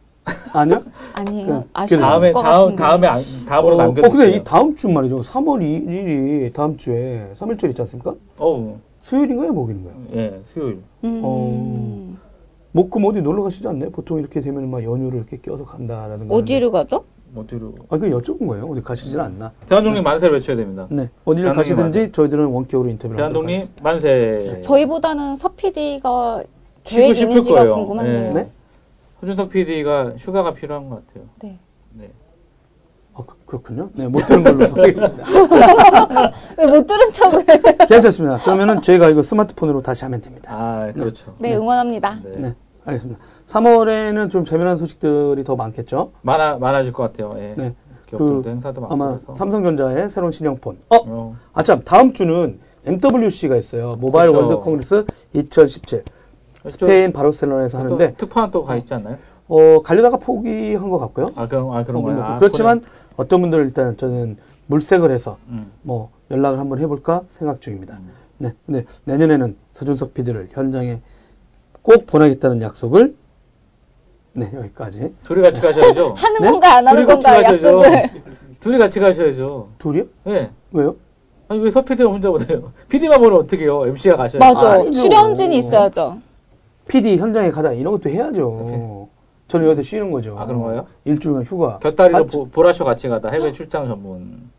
아니요? 0.53 0.83
아니에요. 1.15 1.47
그, 1.47 1.69
아쉬울 1.73 2.01
다음에 2.01 2.31
것 2.33 2.41
다음 2.43 2.75
같은데. 2.75 2.83
다음에 2.83 3.07
안, 3.07 3.19
다음으로 3.47 3.75
어, 3.75 3.77
남겨둘게요. 3.77 4.09
어, 4.09 4.11
근데 4.11 4.37
이 4.37 4.43
다음 4.43 4.75
주 4.75 4.89
말이죠. 4.89 5.21
3월 5.21 5.61
1일이 5.61 6.53
다음 6.53 6.75
주에 6.75 7.31
3일절 7.35 7.69
있지 7.69 7.81
않습니까? 7.83 8.15
어우, 8.37 8.75
수요일인가요? 9.03 9.53
목요일인가요? 9.53 9.95
예, 10.15 10.41
수요일. 10.45 10.79
음. 11.05 11.21
어. 11.23 12.15
목금 12.73 13.05
어디 13.05 13.21
놀러 13.21 13.43
가시지 13.43 13.65
않나요? 13.69 13.89
보통 13.91 14.19
이렇게 14.19 14.41
되면 14.41 14.69
막 14.69 14.83
연휴를 14.83 15.19
이렇게 15.19 15.37
껴서 15.37 15.63
간다라든가. 15.63 16.35
어디로 16.35 16.71
가죠? 16.71 17.05
어디로? 17.37 17.73
아, 17.89 17.97
그 17.97 18.09
여쭤본 18.09 18.47
거예요. 18.47 18.65
어디 18.65 18.81
가시질 18.81 19.19
않나. 19.19 19.51
대한독립 19.67 20.03
만세를 20.03 20.35
외쳐야 20.35 20.55
됩니다. 20.57 20.87
네. 20.89 21.09
어디를 21.25 21.53
가시든지 21.53 22.11
저희들은 22.11 22.45
원격으로 22.45 22.89
인터뷰를 22.89 23.23
하도록 23.23 23.45
대한독립 23.45 23.55
하겠습니다. 23.59 23.83
만세. 23.83 24.61
저희보다는 24.61 25.35
서 25.35 25.49
PD가 25.49 26.43
쉬고 26.83 27.01
계획 27.01 27.13
싶을 27.15 27.29
있는지가 27.31 27.59
거예요. 27.59 27.75
궁금하네요. 27.75 28.33
네? 28.33 28.49
허준석 29.21 29.49
PD가 29.49 30.13
휴가가 30.17 30.53
필요한 30.53 30.89
것 30.89 31.05
같아요. 31.07 31.25
네. 31.41 31.57
네. 31.93 32.11
어, 33.13 33.23
그- 33.25 33.35
그렇군요. 33.45 33.89
네, 33.93 34.07
못 34.07 34.19
들은 34.25 34.43
걸로 34.43 34.65
하겠습니다. 34.65 35.23
왜못 36.57 36.85
들은 36.87 37.11
척을? 37.13 37.45
괜찮습니다. 37.87 38.39
그러면은 38.39 38.81
저희가 38.81 39.09
이거 39.09 39.21
스마트폰으로 39.23 39.81
다시 39.81 40.03
하면 40.03 40.19
됩니다. 40.21 40.51
아, 40.53 40.91
그렇죠. 40.93 41.33
네, 41.39 41.55
응원합니다. 41.55 42.19
네. 42.23 42.31
네, 42.37 42.55
알겠습니다. 42.85 43.19
3월에는 43.47 44.29
좀 44.31 44.45
재미난 44.45 44.77
소식들이 44.77 45.43
더 45.43 45.55
많겠죠? 45.55 46.11
많아, 46.21 46.57
많아질 46.57 46.93
것 46.93 47.03
같아요. 47.03 47.33
예. 47.37 47.53
네. 47.57 47.73
그 48.09 48.43
행사도 48.45 48.81
많고. 48.81 48.93
아마 48.93 49.09
그래서. 49.09 49.33
삼성전자의 49.35 50.09
새로운 50.09 50.31
신형폰. 50.31 50.77
어, 50.89 50.95
어, 51.07 51.35
아참 51.53 51.81
다음 51.83 52.13
주는 52.13 52.59
MWC가 52.85 53.55
있어요. 53.57 53.95
모바일 53.99 54.31
그렇죠. 54.31 54.47
월드 54.47 54.63
콩그레스 54.63 55.05
2017. 55.33 56.03
스페인 56.69 57.11
바르셀로나에서 57.11 57.77
하는데 57.79 58.11
또 58.11 58.17
특파원 58.17 58.49
또 58.51 58.63
가 58.63 58.75
있지 58.75 58.93
않나요? 58.93 59.17
어, 59.47 59.81
가려다가 59.83 60.17
포기한 60.17 60.89
것 60.89 60.97
같고요. 60.99 61.27
아, 61.35 61.47
그런, 61.47 61.71
아, 61.75 61.83
그런 61.83 62.01
어, 62.01 62.05
거예요. 62.05 62.17
뭐, 62.19 62.25
아, 62.25 62.39
그렇지만 62.39 62.81
어떤 63.17 63.41
분들은 63.41 63.65
일단 63.65 63.95
저는 63.97 64.37
물색을 64.67 65.11
해서 65.11 65.37
그래. 65.47 65.57
음. 65.57 65.71
뭐 65.83 66.09
연락을 66.31 66.59
한번 66.59 66.79
해볼까 66.79 67.21
생각 67.29 67.61
중입니다. 67.61 67.95
음. 67.97 68.11
네, 68.37 68.53
근데 68.65 68.85
내년에는 69.05 69.55
서준석 69.73 70.13
PD를 70.13 70.49
현장에 70.51 71.01
꼭 71.85 72.07
보내겠다는 72.07 72.63
약속을 72.63 73.15
네 74.33 74.51
여기까지 74.53 75.13
둘이 75.23 75.41
같이 75.43 75.61
가셔야죠. 75.61 76.13
하는 76.17 76.41
네? 76.41 76.51
건가 76.51 76.77
안 76.77 76.87
하는 76.87 77.05
둘이 77.05 77.15
같이 77.15 77.27
건가 77.27 77.41
가셔야죠. 77.43 77.83
약속을. 77.83 78.09
둘이 78.59 78.77
같이 78.79 78.99
가셔야죠. 78.99 79.69
둘이요? 79.77 80.03
예. 80.27 80.49
왜요? 80.71 80.95
아니, 81.47 81.59
왜서 81.61 81.85
PD가 81.85 82.09
혼자 82.09 82.31
보내요? 82.31 82.71
PD만 82.89 83.21
보면 83.21 83.41
어떡해요? 83.41 83.85
MC가 83.85 84.15
가셔야죠. 84.17 84.39
맞아. 84.39 84.71
아니죠. 84.73 84.99
출연진이 84.99 85.57
있어야죠. 85.59 86.17
PD 86.87 87.17
현장에 87.17 87.51
가다 87.51 87.71
이런 87.73 87.93
것도 87.93 88.09
해야죠. 88.09 89.07
저는 89.47 89.67
여기서 89.67 89.83
쉬는 89.83 90.09
거죠. 90.09 90.35
아, 90.39 90.45
그런 90.47 90.61
거예요? 90.63 90.87
일주일간 91.05 91.43
휴가. 91.43 91.77
곁다리로 91.79 92.25
보, 92.25 92.49
보라쇼 92.49 92.83
같이 92.83 93.07
가다 93.07 93.29
해외 93.29 93.51
출장 93.51 93.87
전문. 93.87 94.49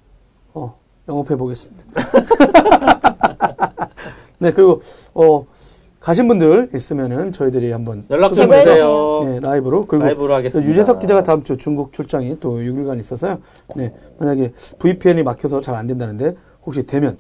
어, 0.55 0.79
영업해 1.09 1.35
보겠습니다. 1.37 1.85
네, 4.39 4.53
그리고 4.53 4.81
어 5.13 5.45
가신 6.07 6.29
분들 6.29 6.71
있으면은 6.73 7.33
저희들이 7.33 7.73
한번 7.73 8.07
연락 8.11 8.33
좀 8.33 8.49
주세요. 8.49 9.25
네, 9.25 9.41
라이브로 9.41 9.87
그리고 9.87 10.05
라이브로 10.05 10.35
하겠습니다. 10.35 10.71
유재석 10.71 11.01
기자가 11.01 11.25
다음 11.25 11.43
주 11.43 11.57
중국 11.57 11.93
출장이 11.93 12.39
또 12.39 12.59
6일간 12.59 13.01
있어서요. 13.01 13.41
네, 13.75 13.93
만약에 14.21 14.53
VPN이 14.79 15.25
막혀서 15.25 15.61
잘 15.63 15.75
안 15.75 15.89
된다는데 15.89 16.37
혹시 16.65 16.87
되면 16.87 17.19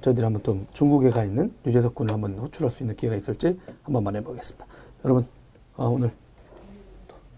저희들이 0.00 0.24
한번 0.24 0.42
또 0.42 0.58
중국에 0.72 1.10
가 1.10 1.22
있는 1.22 1.52
유재석 1.64 1.94
군을 1.94 2.12
한번 2.12 2.36
호출할 2.36 2.72
수 2.72 2.82
있는 2.82 2.96
기회가 2.96 3.14
있을지 3.14 3.56
한번 3.84 4.02
만 4.02 4.16
해보겠습니다. 4.16 4.66
여러분, 5.04 5.24
아, 5.76 5.84
오늘 5.84 6.10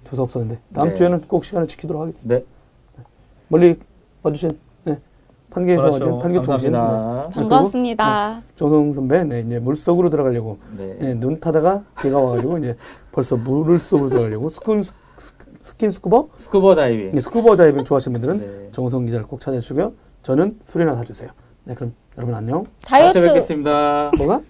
두서 0.05 0.23
없었는데 0.23 0.59
다음 0.73 0.89
네. 0.89 0.94
주에는 0.94 1.20
꼭 1.28 1.44
시간을 1.44 1.68
지키도록 1.68 2.01
하겠습니다. 2.01 2.36
네. 2.36 2.44
멀리 3.48 3.78
와주신 4.23 4.48
네, 4.52 4.59
판교에서 5.51 5.82
보라쇼 5.82 6.18
판교 6.18 6.43
통신 6.43 6.73
네, 6.73 6.78
감사합니다. 6.78 7.31
반갑습니다. 7.35 8.40
정성 8.56 8.93
선배, 8.93 9.24
네, 9.24 9.40
이제 9.40 9.59
물 9.59 9.74
속으로 9.74 10.10
들어가려고 10.10 10.59
네. 10.77 10.97
네, 10.98 11.14
눈 11.14 11.40
타다가 11.40 11.82
비가 12.01 12.20
와가지고 12.20 12.59
이제 12.59 12.77
벌써 13.12 13.36
물 13.36 13.78
속으로 13.78 14.10
들어가려고 14.10 14.48
스킨 14.51 14.82
스킨 15.62 15.90
스쿠버 15.90 16.28
스쿠버 16.36 16.74
다이빙. 16.74 17.12
네, 17.14 17.20
스쿠버 17.20 17.56
다이빙 17.56 17.85
좋아하시는 17.85 18.20
분들은 18.20 18.39
네. 18.64 18.68
정우성 18.73 19.06
기자를 19.06 19.27
꼭 19.27 19.40
찾아주시고요. 19.40 19.93
저는 20.23 20.56
술이나 20.64 20.94
사주세요. 20.97 21.31
네, 21.64 21.74
그럼 21.74 21.94
여러분 22.18 22.35
안녕. 22.35 22.66
다이어트 22.85 23.20
뵙겠습니다. 23.20 24.10
뭐가? 24.18 24.40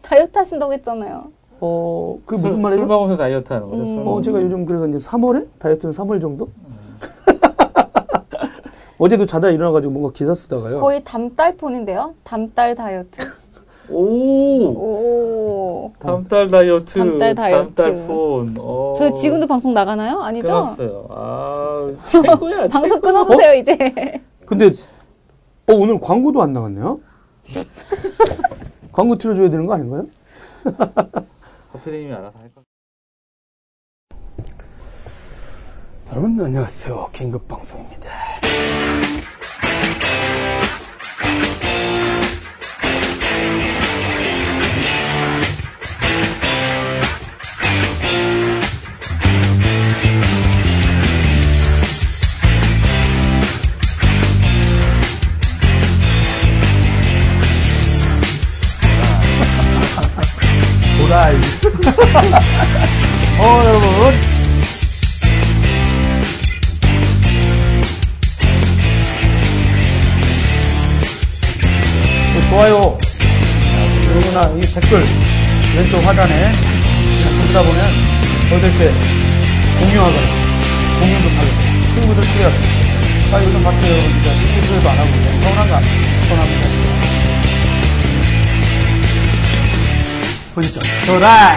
다이어트 0.00 0.30
하신다고 0.38 0.72
했잖아요. 0.74 1.24
어, 1.60 2.18
그 2.24 2.36
술- 2.36 2.42
무슨 2.48 2.52
술 2.52 2.62
말이죠? 2.62 2.86
먹으면서 2.86 3.22
다이어트 3.22 3.52
하는 3.52 3.68
거죠. 3.68 3.82
음. 3.82 3.86
술 3.96 4.06
어. 4.08 4.20
제가 4.20 4.42
요즘 4.42 4.64
그래서 4.66 4.86
이제 4.88 4.98
3월에 4.98 5.46
다이어트는 5.58 5.92
3월 5.94 6.20
정도? 6.20 6.48
어제도 9.02 9.26
자다 9.26 9.50
일어나가지고 9.50 9.92
뭔가 9.92 10.12
기사 10.12 10.32
쓰다가요. 10.32 10.78
거의 10.78 11.02
담달 11.02 11.56
폰인데요. 11.56 12.14
담달 12.22 12.76
다이어트. 12.76 13.20
오! 13.90 14.68
오. 14.68 15.92
다음 15.98 16.22
달 16.28 16.48
다이어트. 16.48 16.98
다음 17.00 17.18
달 17.18 17.34
다이어트. 17.34 17.74
다음 17.74 17.96
달 17.96 18.06
폰. 18.06 18.54
어. 18.60 18.94
저 18.96 19.10
지금도 19.10 19.48
방송 19.48 19.74
나가나요? 19.74 20.20
아니죠? 20.20 20.46
끊었어요. 20.46 21.06
아, 21.10 21.92
최고야. 22.06 22.68
방송 22.68 23.00
끊어주세요 23.00 23.54
이제. 23.54 24.20
근데 24.46 24.66
어, 24.66 25.72
오늘 25.74 25.98
광고도 25.98 26.40
안 26.40 26.52
나갔네요. 26.52 27.00
광고 28.92 29.18
틀어줘야 29.18 29.50
되는 29.50 29.66
거 29.66 29.74
아닌가요? 29.74 30.06
커피님이 31.72 32.12
알아서 32.12 32.38
할 32.38 32.54
거. 32.54 32.62
여러분 36.12 36.38
안녕하세요. 36.38 37.08
긴급 37.14 37.48
방송입니다. 37.48 38.06
도라이. 61.00 61.36
어 63.40 63.64
여러분 63.64 64.31
좋아요. 72.52 72.98
그러거나 74.08 74.52
이 74.58 74.60
댓글 74.60 75.02
왼쪽 75.74 76.06
하단에 76.06 76.52
보시다 77.40 77.62
보면 77.62 77.82
저희들께 78.50 78.92
공유하거나 79.80 80.26
공유도 81.00 81.28
하고 81.30 81.48
친구들 81.94 82.22
추려 82.22 82.50
빨리 83.30 83.46
요즘 83.46 83.64
봤어요. 83.64 83.90
여러분 83.90 84.12
진짜 84.12 84.34
친구들도 84.34 84.90
안 84.90 84.98
하고 84.98 85.08
그냥 85.10 85.40
서운한 85.40 85.68
거 85.68 85.80
서운합니다 86.28 86.68
보시죠? 90.54 90.80
도라이 91.06 91.56